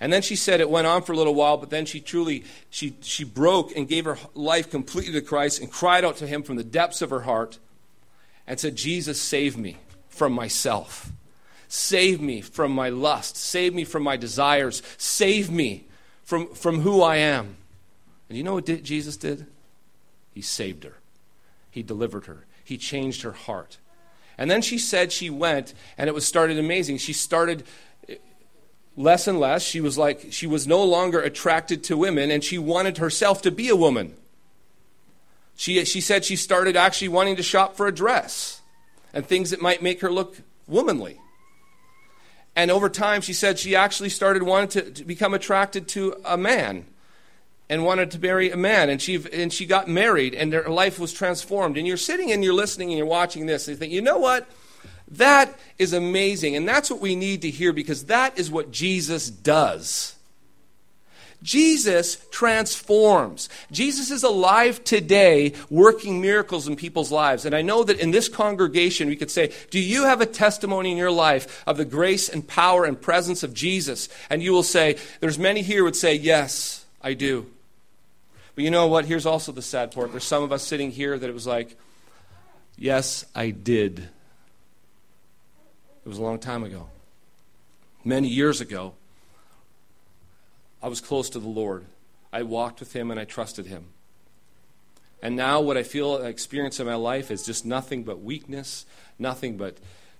And 0.00 0.12
then 0.12 0.22
she 0.22 0.36
said 0.36 0.60
it 0.60 0.70
went 0.70 0.86
on 0.86 1.02
for 1.02 1.12
a 1.12 1.16
little 1.16 1.34
while, 1.34 1.56
but 1.56 1.70
then 1.70 1.84
she 1.84 2.00
truly 2.00 2.44
she 2.70 2.94
she 3.00 3.24
broke 3.24 3.76
and 3.76 3.88
gave 3.88 4.04
her 4.04 4.18
life 4.34 4.70
completely 4.70 5.12
to 5.14 5.20
Christ 5.20 5.60
and 5.60 5.70
cried 5.70 6.04
out 6.04 6.16
to 6.18 6.26
him 6.26 6.42
from 6.42 6.56
the 6.56 6.64
depths 6.64 7.02
of 7.02 7.10
her 7.10 7.20
heart 7.20 7.58
and 8.46 8.58
said, 8.58 8.76
Jesus, 8.76 9.20
save 9.20 9.56
me 9.56 9.76
from 10.08 10.32
myself. 10.32 11.12
Save 11.68 12.20
me 12.20 12.40
from 12.40 12.72
my 12.72 12.88
lust. 12.88 13.36
Save 13.36 13.74
me 13.74 13.84
from 13.84 14.02
my 14.02 14.16
desires. 14.16 14.82
Save 14.96 15.50
me 15.50 15.84
from, 16.24 16.54
from 16.54 16.80
who 16.80 17.02
I 17.02 17.16
am. 17.16 17.56
And 18.28 18.38
you 18.38 18.42
know 18.42 18.54
what 18.54 18.66
did, 18.66 18.84
Jesus 18.84 19.16
did? 19.16 19.46
He 20.32 20.40
saved 20.40 20.84
her, 20.84 20.94
He 21.70 21.82
delivered 21.82 22.26
her, 22.26 22.46
He 22.64 22.78
changed 22.78 23.22
her 23.22 23.32
heart. 23.32 23.78
And 24.38 24.48
then 24.50 24.62
she 24.62 24.78
said 24.78 25.10
she 25.10 25.30
went, 25.30 25.74
and 25.98 26.06
it 26.06 26.14
was 26.14 26.24
started 26.24 26.60
amazing. 26.60 26.98
She 26.98 27.12
started 27.12 27.64
less 28.98 29.28
and 29.28 29.38
less. 29.38 29.62
She 29.62 29.80
was 29.80 29.96
like, 29.96 30.26
she 30.30 30.46
was 30.46 30.66
no 30.66 30.82
longer 30.82 31.20
attracted 31.20 31.84
to 31.84 31.96
women, 31.96 32.30
and 32.30 32.42
she 32.42 32.58
wanted 32.58 32.98
herself 32.98 33.40
to 33.42 33.50
be 33.50 33.68
a 33.68 33.76
woman. 33.76 34.14
She, 35.56 35.84
she 35.84 36.00
said 36.00 36.24
she 36.24 36.36
started 36.36 36.76
actually 36.76 37.08
wanting 37.08 37.36
to 37.36 37.42
shop 37.42 37.76
for 37.76 37.86
a 37.86 37.94
dress 37.94 38.60
and 39.14 39.24
things 39.24 39.50
that 39.50 39.62
might 39.62 39.82
make 39.82 40.00
her 40.02 40.10
look 40.10 40.38
womanly. 40.66 41.20
And 42.54 42.70
over 42.70 42.88
time, 42.88 43.20
she 43.20 43.32
said 43.32 43.58
she 43.58 43.76
actually 43.76 44.08
started 44.08 44.42
wanting 44.42 44.68
to, 44.70 44.90
to 44.90 45.04
become 45.04 45.32
attracted 45.32 45.86
to 45.88 46.16
a 46.24 46.36
man 46.36 46.84
and 47.70 47.84
wanted 47.84 48.10
to 48.12 48.18
marry 48.18 48.50
a 48.50 48.56
man. 48.56 48.90
And 48.90 49.00
she, 49.00 49.24
and 49.32 49.52
she 49.52 49.64
got 49.64 49.86
married, 49.86 50.34
and 50.34 50.52
her 50.52 50.68
life 50.68 50.98
was 50.98 51.12
transformed. 51.12 51.78
And 51.78 51.86
you're 51.86 51.96
sitting 51.96 52.32
and 52.32 52.42
you're 52.42 52.54
listening 52.54 52.88
and 52.88 52.98
you're 52.98 53.06
watching 53.06 53.46
this, 53.46 53.68
and 53.68 53.76
you 53.76 53.78
think, 53.78 53.92
you 53.92 54.02
know 54.02 54.18
what? 54.18 54.48
That 55.12 55.58
is 55.78 55.92
amazing. 55.92 56.56
And 56.56 56.68
that's 56.68 56.90
what 56.90 57.00
we 57.00 57.16
need 57.16 57.42
to 57.42 57.50
hear 57.50 57.72
because 57.72 58.04
that 58.04 58.38
is 58.38 58.50
what 58.50 58.70
Jesus 58.70 59.30
does. 59.30 60.14
Jesus 61.42 62.16
transforms. 62.32 63.48
Jesus 63.70 64.10
is 64.10 64.24
alive 64.24 64.82
today, 64.82 65.52
working 65.70 66.20
miracles 66.20 66.66
in 66.66 66.74
people's 66.74 67.12
lives. 67.12 67.44
And 67.44 67.54
I 67.54 67.62
know 67.62 67.84
that 67.84 68.00
in 68.00 68.10
this 68.10 68.28
congregation, 68.28 69.08
we 69.08 69.16
could 69.16 69.30
say, 69.30 69.52
Do 69.70 69.78
you 69.78 70.04
have 70.04 70.20
a 70.20 70.26
testimony 70.26 70.90
in 70.90 70.96
your 70.96 71.12
life 71.12 71.62
of 71.66 71.76
the 71.76 71.84
grace 71.84 72.28
and 72.28 72.46
power 72.46 72.84
and 72.84 73.00
presence 73.00 73.44
of 73.44 73.54
Jesus? 73.54 74.08
And 74.28 74.42
you 74.42 74.52
will 74.52 74.64
say, 74.64 74.98
There's 75.20 75.38
many 75.38 75.62
here 75.62 75.84
would 75.84 75.96
say, 75.96 76.16
Yes, 76.16 76.84
I 77.00 77.14
do. 77.14 77.46
But 78.56 78.64
you 78.64 78.72
know 78.72 78.88
what? 78.88 79.04
Here's 79.04 79.26
also 79.26 79.52
the 79.52 79.62
sad 79.62 79.92
part. 79.92 80.10
There's 80.10 80.24
some 80.24 80.42
of 80.42 80.50
us 80.50 80.64
sitting 80.64 80.90
here 80.90 81.16
that 81.16 81.30
it 81.30 81.34
was 81.34 81.46
like, 81.46 81.78
Yes, 82.76 83.24
I 83.32 83.50
did. 83.50 84.08
It 86.08 86.12
was 86.12 86.18
a 86.18 86.22
long 86.22 86.38
time 86.38 86.64
ago. 86.64 86.86
Many 88.02 88.28
years 88.28 88.62
ago, 88.62 88.94
I 90.82 90.88
was 90.88 91.02
close 91.02 91.28
to 91.28 91.38
the 91.38 91.48
Lord. 91.48 91.84
I 92.32 92.44
walked 92.44 92.80
with 92.80 92.96
Him 92.96 93.10
and 93.10 93.20
I 93.20 93.26
trusted 93.26 93.66
Him. 93.66 93.88
And 95.22 95.36
now, 95.36 95.60
what 95.60 95.76
I 95.76 95.82
feel 95.82 96.18
I 96.24 96.28
experience 96.28 96.80
in 96.80 96.86
my 96.86 96.94
life 96.94 97.30
is 97.30 97.44
just 97.44 97.66
nothing 97.66 98.04
but 98.04 98.22
weakness, 98.22 98.86
nothing 99.18 99.58
but 99.58 99.76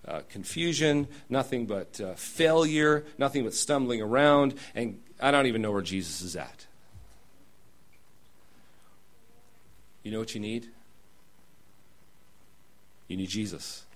uh, 0.06 0.20
confusion, 0.28 1.08
nothing 1.30 1.64
but 1.64 1.98
uh, 2.02 2.12
failure, 2.16 3.06
nothing 3.16 3.44
but 3.44 3.54
stumbling 3.54 4.02
around, 4.02 4.56
and 4.74 5.00
I 5.18 5.30
don't 5.30 5.46
even 5.46 5.62
know 5.62 5.72
where 5.72 5.80
Jesus 5.80 6.20
is 6.20 6.36
at. 6.36 6.66
You 10.02 10.12
know 10.12 10.18
what 10.18 10.34
you 10.34 10.40
need? 10.42 10.68
You 13.06 13.16
need 13.16 13.30
Jesus. 13.30 13.86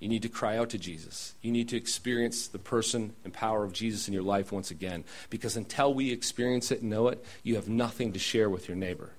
You 0.00 0.08
need 0.08 0.22
to 0.22 0.28
cry 0.28 0.56
out 0.56 0.70
to 0.70 0.78
Jesus. 0.78 1.34
You 1.42 1.52
need 1.52 1.68
to 1.68 1.76
experience 1.76 2.48
the 2.48 2.58
person 2.58 3.12
and 3.22 3.32
power 3.32 3.62
of 3.64 3.74
Jesus 3.74 4.08
in 4.08 4.14
your 4.14 4.22
life 4.22 4.50
once 4.50 4.70
again. 4.70 5.04
Because 5.28 5.56
until 5.56 5.92
we 5.92 6.10
experience 6.10 6.70
it 6.70 6.80
and 6.80 6.90
know 6.90 7.08
it, 7.08 7.22
you 7.42 7.56
have 7.56 7.68
nothing 7.68 8.14
to 8.14 8.18
share 8.18 8.48
with 8.48 8.66
your 8.66 8.76
neighbor. 8.76 9.10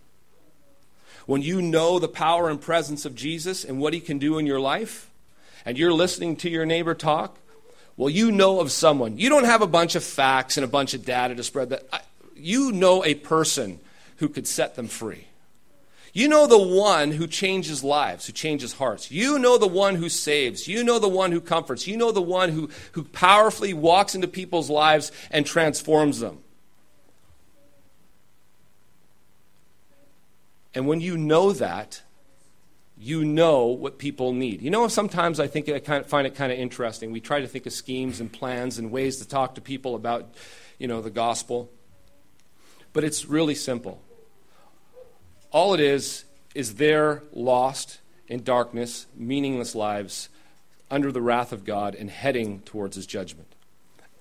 When 1.28 1.44
you 1.44 1.62
know 1.62 2.00
the 2.00 2.08
power 2.08 2.50
and 2.50 2.60
presence 2.60 3.06
of 3.06 3.16
Jesus 3.16 3.64
and 3.64 3.80
what 3.80 3.94
he 3.94 4.00
can 4.00 4.18
do 4.18 4.40
in 4.40 4.48
your 4.48 4.60
life, 4.60 5.12
and 5.66 5.78
you're 5.78 5.94
listening 5.94 6.36
to 6.38 6.50
your 6.50 6.66
neighbor 6.66 6.96
talk, 6.96 7.38
well, 7.96 8.10
you 8.10 8.32
know 8.32 8.60
of 8.60 8.72
someone. 8.72 9.20
You 9.20 9.30
don't 9.30 9.44
have 9.44 9.62
a 9.62 9.68
bunch 9.68 9.94
of 9.94 10.04
facts 10.04 10.58
and 10.58 10.64
a 10.64 10.68
bunch 10.68 10.96
of 10.96 11.06
data 11.06 11.36
to 11.36 11.44
spread 11.44 11.70
that. 11.70 11.84
Uh, 11.94 12.00
you 12.36 12.72
know 12.72 13.06
a 13.06 13.14
person 13.14 13.80
who 14.18 14.28
could 14.28 14.48
set 14.48 14.76
them 14.76 14.88
free. 14.88 15.28
You 16.14 16.28
know 16.28 16.46
the 16.46 16.58
one 16.58 17.12
who 17.12 17.26
changes 17.26 17.84
lives, 17.84 18.28
who 18.28 18.34
changes 18.34 18.74
hearts. 18.74 19.12
You 19.12 19.40
know 19.40 19.58
the 19.58 19.68
one 19.68 19.96
who 19.96 20.10
saves. 20.10 20.68
You 20.68 20.84
know 20.84 21.00
the 21.00 21.08
one 21.08 21.32
who 21.32 21.40
comforts. 21.40 21.88
You 21.88 21.96
know 21.96 22.12
the 22.12 22.22
one 22.22 22.50
who, 22.50 22.70
who 22.92 23.04
powerfully 23.04 23.74
walks 23.74 24.14
into 24.14 24.28
people's 24.28 24.70
lives 24.70 25.12
and 25.30 25.46
transforms 25.46 26.20
them. 26.20 26.40
And 30.74 30.88
when 30.88 31.02
you 31.02 31.18
know 31.18 31.54
that, 31.54 32.02
you 32.98 33.26
know 33.26 33.66
what 33.68 33.98
people 33.98 34.34
need. 34.34 34.62
You 34.62 34.70
know, 34.70 34.88
sometimes 34.88 35.40
I 35.40 35.48
think 35.48 35.70
I 35.70 35.80
kind 35.80 36.04
of 36.04 36.08
find 36.08 36.28
it 36.28 36.36
kind 36.36 36.52
of 36.52 36.60
interesting. 36.60 37.12
We 37.12 37.20
try 37.20 37.42
to 37.42 37.48
think 37.48 37.66
of 37.66 37.74
schemes 37.74 38.20
and 38.20 38.32
plans 38.32 38.78
and 38.78 38.92
ways 38.92 39.18
to 39.18 39.28
talk 39.28 39.56
to 39.56 39.62
people 39.62 39.96
about, 39.96 40.34
you 40.78 40.88
know, 40.88 41.02
the 41.02 41.10
gospel. 41.10 41.70
But 42.94 43.04
it's 43.04 43.26
really 43.26 43.56
simple. 43.56 44.02
All 45.52 45.74
it 45.74 45.80
is 45.80 46.26
is 46.56 46.76
they're 46.76 47.24
lost 47.34 48.00
in 48.28 48.44
darkness, 48.44 49.08
meaningless 49.16 49.76
lives 49.76 50.30
under 50.90 51.12
the 51.12 51.22
wrath 51.22 51.52
of 51.52 51.66
God 51.66 51.96
and 51.96 52.10
heading 52.10 52.62
towards 52.62 52.96
his 52.96 53.06
judgment. 53.06 53.48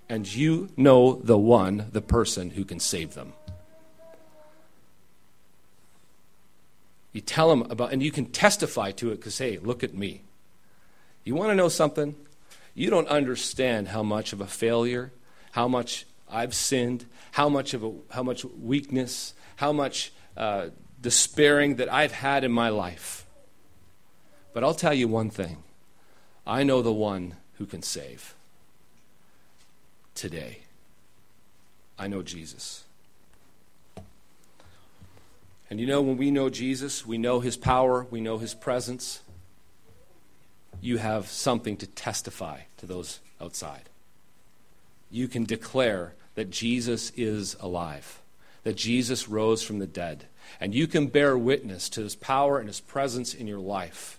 And 0.09 0.33
you 0.33 0.71
know 0.77 1.15
the 1.15 1.39
one, 1.39 1.87
the 1.93 2.01
person 2.01 2.51
who 2.51 2.65
can 2.65 2.81
save 2.81 3.15
them. 3.15 3.33
You 7.13 7.21
tell 7.21 7.49
them 7.49 7.63
about, 7.71 7.93
and 7.93 8.03
you 8.03 8.11
can 8.13 8.27
testify 8.27 8.93
to 8.93 9.11
it 9.11 9.17
because, 9.17 9.39
hey, 9.39 9.59
look 9.59 9.83
at 9.83 9.95
me. 9.95 10.23
You 11.25 11.35
want 11.35 11.51
to 11.51 11.55
know 11.57 11.69
something? 11.69 12.15
You 12.75 12.89
don't 12.91 13.09
understand 13.09 13.89
how 13.89 14.03
much 14.03 14.33
of 14.33 14.41
a 14.41 14.47
failure, 14.47 15.13
how 15.53 15.67
much 15.67 16.07
I've 16.31 16.55
sinned, 16.55 17.07
how 17.33 17.49
much 17.49 17.75
of 17.75 17.83
a, 17.85 17.93
how 18.11 18.23
much 18.23 18.45
weakness, 18.45 19.35
how 19.57 19.73
much 19.73 20.13
uh, 20.37 20.69
despairing 21.01 21.77
that 21.77 21.93
I've 21.93 22.13
had 22.13 22.45
in 22.45 22.53
my 22.53 22.69
life. 22.69 23.27
But 24.53 24.65
I'll 24.65 24.75
tell 24.75 24.95
you 24.95 25.09
one 25.09 25.31
thing 25.31 25.63
I 26.47 26.63
know 26.63 26.83
the 26.83 26.93
one 26.93 27.37
who 27.55 27.67
can 27.67 27.83
save 27.83 28.35
today. 30.15 30.61
I 31.99 32.09
know 32.09 32.23
Jesus. 32.23 32.85
And 35.69 35.79
you 35.79 35.87
know, 35.87 36.03
when 36.03 36.17
we 36.17 36.31
know 36.31 36.51
Jesus, 36.51 37.07
we 37.07 37.17
know 37.17 37.41
his 37.41 37.57
power, 37.57 38.07
we 38.11 38.21
know 38.21 38.39
his 38.39 38.55
presence, 38.55 39.21
you 40.81 40.97
have 40.97 41.29
something 41.29 41.77
to 41.77 41.87
testify 41.87 42.61
to 42.79 42.87
those 42.87 43.21
outside. 43.41 43.89
You 45.11 45.29
can 45.29 45.45
declare 45.45 46.15
that 46.35 46.51
Jesus 46.51 47.13
is 47.17 47.57
alive, 47.61 48.21
that 48.65 48.77
Jesus 48.77 49.29
rose 49.29 49.63
from 49.63 49.79
the 49.79 49.87
dead, 49.87 50.27
and 50.59 50.75
you 50.75 50.87
can 50.87 51.07
bear 51.07 51.37
witness 51.37 51.89
to 51.91 52.03
his 52.03 52.17
power 52.17 52.59
and 52.59 52.69
his 52.69 52.81
presence 52.81 53.35
in 53.35 53.47
your 53.47 53.59
life. 53.59 54.19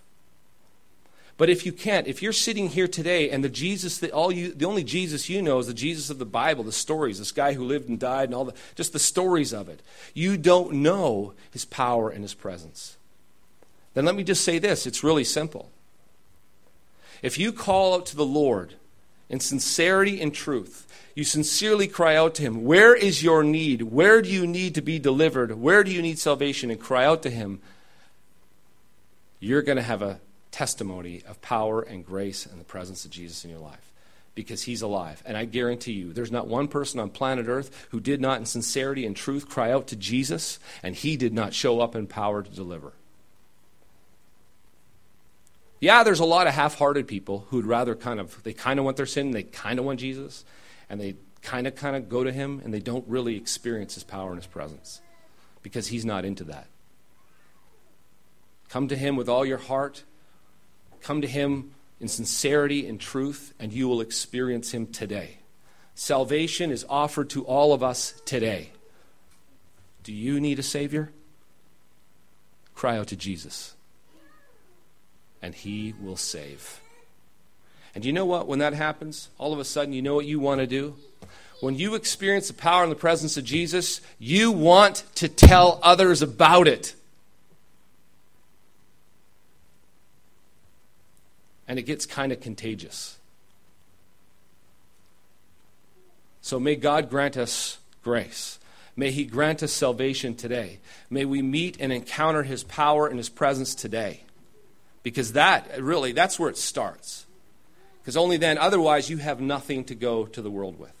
But 1.36 1.50
if 1.50 1.66
you 1.66 1.72
can't, 1.72 2.06
if 2.06 2.22
you're 2.22 2.32
sitting 2.32 2.68
here 2.68 2.86
today 2.86 3.30
and 3.30 3.42
the 3.42 3.48
Jesus 3.48 3.98
that 3.98 4.12
all 4.12 4.30
you 4.30 4.52
the 4.52 4.66
only 4.66 4.84
Jesus 4.84 5.28
you 5.28 5.42
know 5.42 5.58
is 5.58 5.66
the 5.66 5.74
Jesus 5.74 6.10
of 6.10 6.18
the 6.18 6.24
Bible, 6.24 6.62
the 6.62 6.72
stories, 6.72 7.18
this 7.18 7.32
guy 7.32 7.54
who 7.54 7.64
lived 7.64 7.88
and 7.88 7.98
died 7.98 8.28
and 8.28 8.34
all 8.34 8.44
the 8.44 8.54
just 8.76 8.92
the 8.92 8.98
stories 8.98 9.52
of 9.52 9.68
it. 9.68 9.82
You 10.14 10.36
don't 10.36 10.74
know 10.74 11.32
his 11.50 11.64
power 11.64 12.10
and 12.10 12.22
his 12.22 12.34
presence. 12.34 12.96
Then 13.94 14.04
let 14.04 14.14
me 14.14 14.24
just 14.24 14.44
say 14.44 14.58
this, 14.58 14.86
it's 14.86 15.02
really 15.02 15.24
simple. 15.24 15.70
If 17.22 17.38
you 17.38 17.52
call 17.52 17.94
out 17.94 18.06
to 18.06 18.16
the 18.16 18.24
Lord 18.24 18.74
in 19.32 19.40
sincerity 19.40 20.20
and 20.20 20.32
truth, 20.32 20.86
you 21.16 21.24
sincerely 21.24 21.88
cry 21.88 22.14
out 22.14 22.34
to 22.36 22.42
him, 22.42 22.64
Where 22.64 22.94
is 22.94 23.22
your 23.22 23.42
need? 23.42 23.82
Where 23.82 24.22
do 24.22 24.30
you 24.30 24.46
need 24.46 24.74
to 24.76 24.82
be 24.82 24.98
delivered? 24.98 25.58
Where 25.58 25.82
do 25.82 25.90
you 25.90 26.02
need 26.02 26.18
salvation? 26.18 26.70
And 26.70 26.78
cry 26.78 27.04
out 27.04 27.22
to 27.22 27.30
him, 27.30 27.60
you're 29.40 29.62
going 29.62 29.76
to 29.76 29.82
have 29.82 30.02
a 30.02 30.20
testimony 30.52 31.22
of 31.26 31.40
power 31.42 31.80
and 31.80 32.06
grace 32.06 32.46
and 32.46 32.60
the 32.60 32.64
presence 32.64 33.04
of 33.04 33.10
Jesus 33.10 33.44
in 33.44 33.50
your 33.50 33.58
life 33.58 33.90
because 34.34 34.62
he's 34.62 34.82
alive. 34.82 35.22
And 35.26 35.36
I 35.36 35.46
guarantee 35.46 35.92
you, 35.92 36.12
there's 36.12 36.30
not 36.30 36.46
one 36.46 36.68
person 36.68 37.00
on 37.00 37.10
planet 37.10 37.46
Earth 37.48 37.88
who 37.90 38.00
did 38.00 38.20
not, 38.20 38.38
in 38.38 38.46
sincerity 38.46 39.04
and 39.04 39.16
truth, 39.16 39.48
cry 39.48 39.72
out 39.72 39.88
to 39.88 39.96
Jesus, 39.96 40.58
and 40.82 40.94
he 40.94 41.16
did 41.16 41.34
not 41.34 41.54
show 41.54 41.80
up 41.80 41.96
in 41.96 42.06
power 42.06 42.42
to 42.42 42.50
deliver. 42.50 42.92
Yeah, 45.82 46.02
there's 46.02 46.20
a 46.20 46.24
lot 46.24 46.46
of 46.46 46.54
half 46.54 46.76
hearted 46.76 47.06
people 47.06 47.46
who'd 47.50 47.66
rather 47.66 47.94
kind 47.94 48.20
of, 48.20 48.42
they 48.42 48.54
kind 48.54 48.78
of 48.78 48.86
want 48.86 48.96
their 48.96 49.04
sin, 49.04 49.32
they 49.32 49.42
kind 49.42 49.78
of 49.78 49.84
want 49.84 50.00
Jesus, 50.00 50.44
and 50.88 50.98
they 50.98 51.16
kind 51.42 51.66
of, 51.66 51.74
kind 51.74 51.96
of 51.96 52.08
go 52.08 52.24
to 52.24 52.32
him, 52.32 52.62
and 52.64 52.72
they 52.72 52.80
don't 52.80 53.06
really 53.06 53.36
experience 53.36 53.94
his 53.94 54.04
power 54.04 54.28
and 54.30 54.38
his 54.38 54.46
presence 54.46 55.02
because 55.62 55.88
he's 55.88 56.04
not 56.04 56.24
into 56.24 56.44
that. 56.44 56.68
Come 58.70 58.88
to 58.88 58.96
him 58.96 59.16
with 59.16 59.28
all 59.28 59.44
your 59.44 59.58
heart 59.58 60.04
Come 61.02 61.20
to 61.22 61.28
Him 61.28 61.72
in 62.00 62.08
sincerity 62.08 62.86
and 62.86 63.00
truth, 63.00 63.52
and 63.58 63.72
you 63.72 63.88
will 63.88 64.00
experience 64.00 64.72
Him 64.72 64.86
today. 64.86 65.38
Salvation 65.94 66.70
is 66.70 66.86
offered 66.88 67.30
to 67.30 67.44
all 67.44 67.72
of 67.72 67.82
us 67.82 68.14
today. 68.24 68.70
Do 70.04 70.12
you 70.12 70.40
need 70.40 70.58
a 70.58 70.62
Savior? 70.62 71.12
Cry 72.74 72.96
out 72.96 73.08
to 73.08 73.16
Jesus, 73.16 73.74
and 75.42 75.54
He 75.54 75.94
will 76.00 76.16
save. 76.16 76.80
And 77.94 78.04
you 78.04 78.12
know 78.12 78.24
what? 78.24 78.46
When 78.46 78.60
that 78.60 78.72
happens, 78.72 79.28
all 79.36 79.52
of 79.52 79.58
a 79.58 79.64
sudden, 79.64 79.92
you 79.92 80.00
know 80.00 80.14
what 80.14 80.24
you 80.24 80.40
want 80.40 80.60
to 80.60 80.66
do? 80.66 80.94
When 81.60 81.76
you 81.76 81.94
experience 81.94 82.48
the 82.48 82.54
power 82.54 82.82
and 82.82 82.90
the 82.90 82.96
presence 82.96 83.36
of 83.36 83.44
Jesus, 83.44 84.00
you 84.18 84.50
want 84.50 85.04
to 85.16 85.28
tell 85.28 85.78
others 85.82 86.22
about 86.22 86.66
it. 86.66 86.94
and 91.72 91.78
it 91.78 91.84
gets 91.84 92.04
kind 92.04 92.32
of 92.32 92.40
contagious. 92.40 93.16
So 96.42 96.60
may 96.60 96.76
God 96.76 97.08
grant 97.08 97.38
us 97.38 97.78
grace. 98.02 98.58
May 98.94 99.10
He 99.10 99.24
grant 99.24 99.62
us 99.62 99.72
salvation 99.72 100.34
today. 100.34 100.80
May 101.08 101.24
we 101.24 101.40
meet 101.40 101.78
and 101.80 101.90
encounter 101.90 102.42
His 102.42 102.62
power 102.62 103.06
and 103.06 103.16
His 103.16 103.30
presence 103.30 103.74
today. 103.74 104.24
Because 105.02 105.32
that, 105.32 105.80
really, 105.80 106.12
that's 106.12 106.38
where 106.38 106.50
it 106.50 106.56
starts. 106.56 107.26
Because 108.00 108.16
only 108.16 108.36
then, 108.36 108.58
otherwise, 108.58 109.10
you 109.10 109.18
have 109.18 109.40
nothing 109.40 109.84
to 109.84 109.94
go 109.94 110.26
to 110.26 110.42
the 110.42 110.50
world 110.50 110.78
with. 110.78 110.92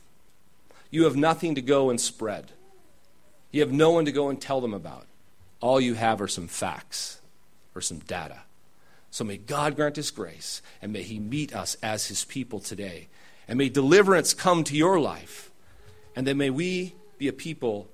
You 0.90 1.04
have 1.04 1.16
nothing 1.16 1.54
to 1.54 1.62
go 1.62 1.90
and 1.90 2.00
spread. 2.00 2.52
You 3.50 3.60
have 3.60 3.72
no 3.72 3.90
one 3.90 4.04
to 4.04 4.12
go 4.12 4.28
and 4.28 4.40
tell 4.40 4.60
them 4.60 4.74
about. 4.74 5.06
All 5.60 5.80
you 5.80 5.94
have 5.94 6.20
are 6.20 6.28
some 6.28 6.48
facts 6.48 7.20
or 7.74 7.80
some 7.80 7.98
data. 8.00 8.40
So 9.10 9.24
may 9.24 9.36
God 9.36 9.76
grant 9.76 9.96
His 9.96 10.10
grace, 10.10 10.62
and 10.80 10.92
may 10.92 11.02
He 11.02 11.18
meet 11.18 11.54
us 11.54 11.76
as 11.82 12.06
His 12.06 12.24
people 12.24 12.60
today. 12.60 13.08
And 13.46 13.58
may 13.58 13.68
deliverance 13.68 14.34
come 14.34 14.64
to 14.64 14.76
your 14.76 15.00
life. 15.00 15.50
And 16.16 16.26
then 16.26 16.38
may 16.38 16.50
we 16.50 16.94
be 17.18 17.28
a 17.28 17.32
people 17.32 17.88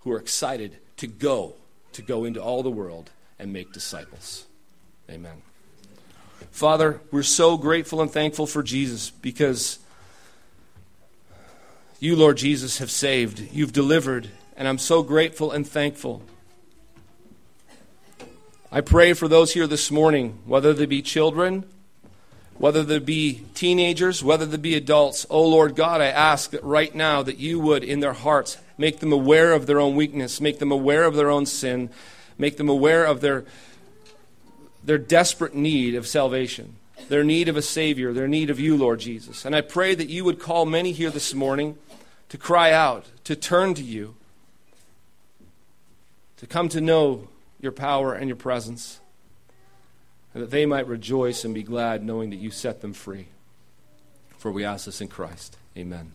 who 0.00 0.12
are 0.12 0.18
excited 0.18 0.78
to 0.98 1.06
go, 1.06 1.54
to 1.92 2.02
go 2.02 2.24
into 2.24 2.42
all 2.42 2.62
the 2.62 2.70
world 2.70 3.10
and 3.38 3.52
make 3.52 3.72
disciples. 3.72 4.46
Amen. 5.10 5.42
Father, 6.50 7.00
we're 7.10 7.22
so 7.22 7.56
grateful 7.56 8.00
and 8.00 8.10
thankful 8.10 8.46
for 8.46 8.62
Jesus 8.62 9.10
because 9.10 9.78
you, 12.00 12.16
Lord 12.16 12.36
Jesus, 12.36 12.78
have 12.78 12.90
saved, 12.90 13.52
you've 13.52 13.72
delivered, 13.72 14.28
and 14.56 14.68
I'm 14.68 14.78
so 14.78 15.02
grateful 15.02 15.50
and 15.50 15.66
thankful. 15.66 16.22
I 18.70 18.82
pray 18.82 19.14
for 19.14 19.28
those 19.28 19.54
here 19.54 19.66
this 19.66 19.90
morning, 19.90 20.40
whether 20.44 20.74
they 20.74 20.86
be 20.86 21.02
children, 21.02 21.64
whether 22.58 22.82
they 22.82 22.98
be 22.98 23.44
teenagers, 23.54 24.22
whether 24.22 24.44
they 24.44 24.56
be 24.56 24.74
adults. 24.74 25.26
Oh 25.30 25.46
Lord 25.46 25.74
God, 25.74 26.00
I 26.00 26.06
ask 26.06 26.50
that 26.50 26.62
right 26.62 26.94
now 26.94 27.22
that 27.22 27.38
you 27.38 27.60
would, 27.60 27.82
in 27.82 28.00
their 28.00 28.12
hearts, 28.12 28.58
make 28.76 28.98
them 28.98 29.12
aware 29.12 29.52
of 29.52 29.66
their 29.66 29.80
own 29.80 29.96
weakness, 29.96 30.40
make 30.40 30.58
them 30.58 30.72
aware 30.72 31.04
of 31.04 31.14
their 31.14 31.30
own 31.30 31.46
sin, 31.46 31.88
make 32.36 32.56
them 32.56 32.68
aware 32.68 33.04
of 33.04 33.20
their, 33.20 33.44
their 34.88 34.96
desperate 34.96 35.54
need 35.54 35.94
of 35.94 36.06
salvation, 36.06 36.74
their 37.10 37.22
need 37.22 37.50
of 37.50 37.58
a 37.58 37.62
Savior, 37.62 38.14
their 38.14 38.26
need 38.26 38.48
of 38.48 38.58
you, 38.58 38.74
Lord 38.74 39.00
Jesus. 39.00 39.44
And 39.44 39.54
I 39.54 39.60
pray 39.60 39.94
that 39.94 40.08
you 40.08 40.24
would 40.24 40.40
call 40.40 40.64
many 40.64 40.92
here 40.92 41.10
this 41.10 41.34
morning 41.34 41.76
to 42.30 42.38
cry 42.38 42.72
out, 42.72 43.04
to 43.24 43.36
turn 43.36 43.74
to 43.74 43.82
you, 43.82 44.14
to 46.38 46.46
come 46.46 46.70
to 46.70 46.80
know 46.80 47.28
your 47.60 47.70
power 47.70 48.14
and 48.14 48.28
your 48.28 48.36
presence, 48.36 48.98
and 50.32 50.42
that 50.42 50.50
they 50.50 50.64
might 50.64 50.86
rejoice 50.86 51.44
and 51.44 51.52
be 51.52 51.62
glad 51.62 52.02
knowing 52.02 52.30
that 52.30 52.36
you 52.36 52.50
set 52.50 52.80
them 52.80 52.94
free. 52.94 53.26
For 54.38 54.50
we 54.50 54.64
ask 54.64 54.86
this 54.86 55.02
in 55.02 55.08
Christ. 55.08 55.58
Amen. 55.76 56.06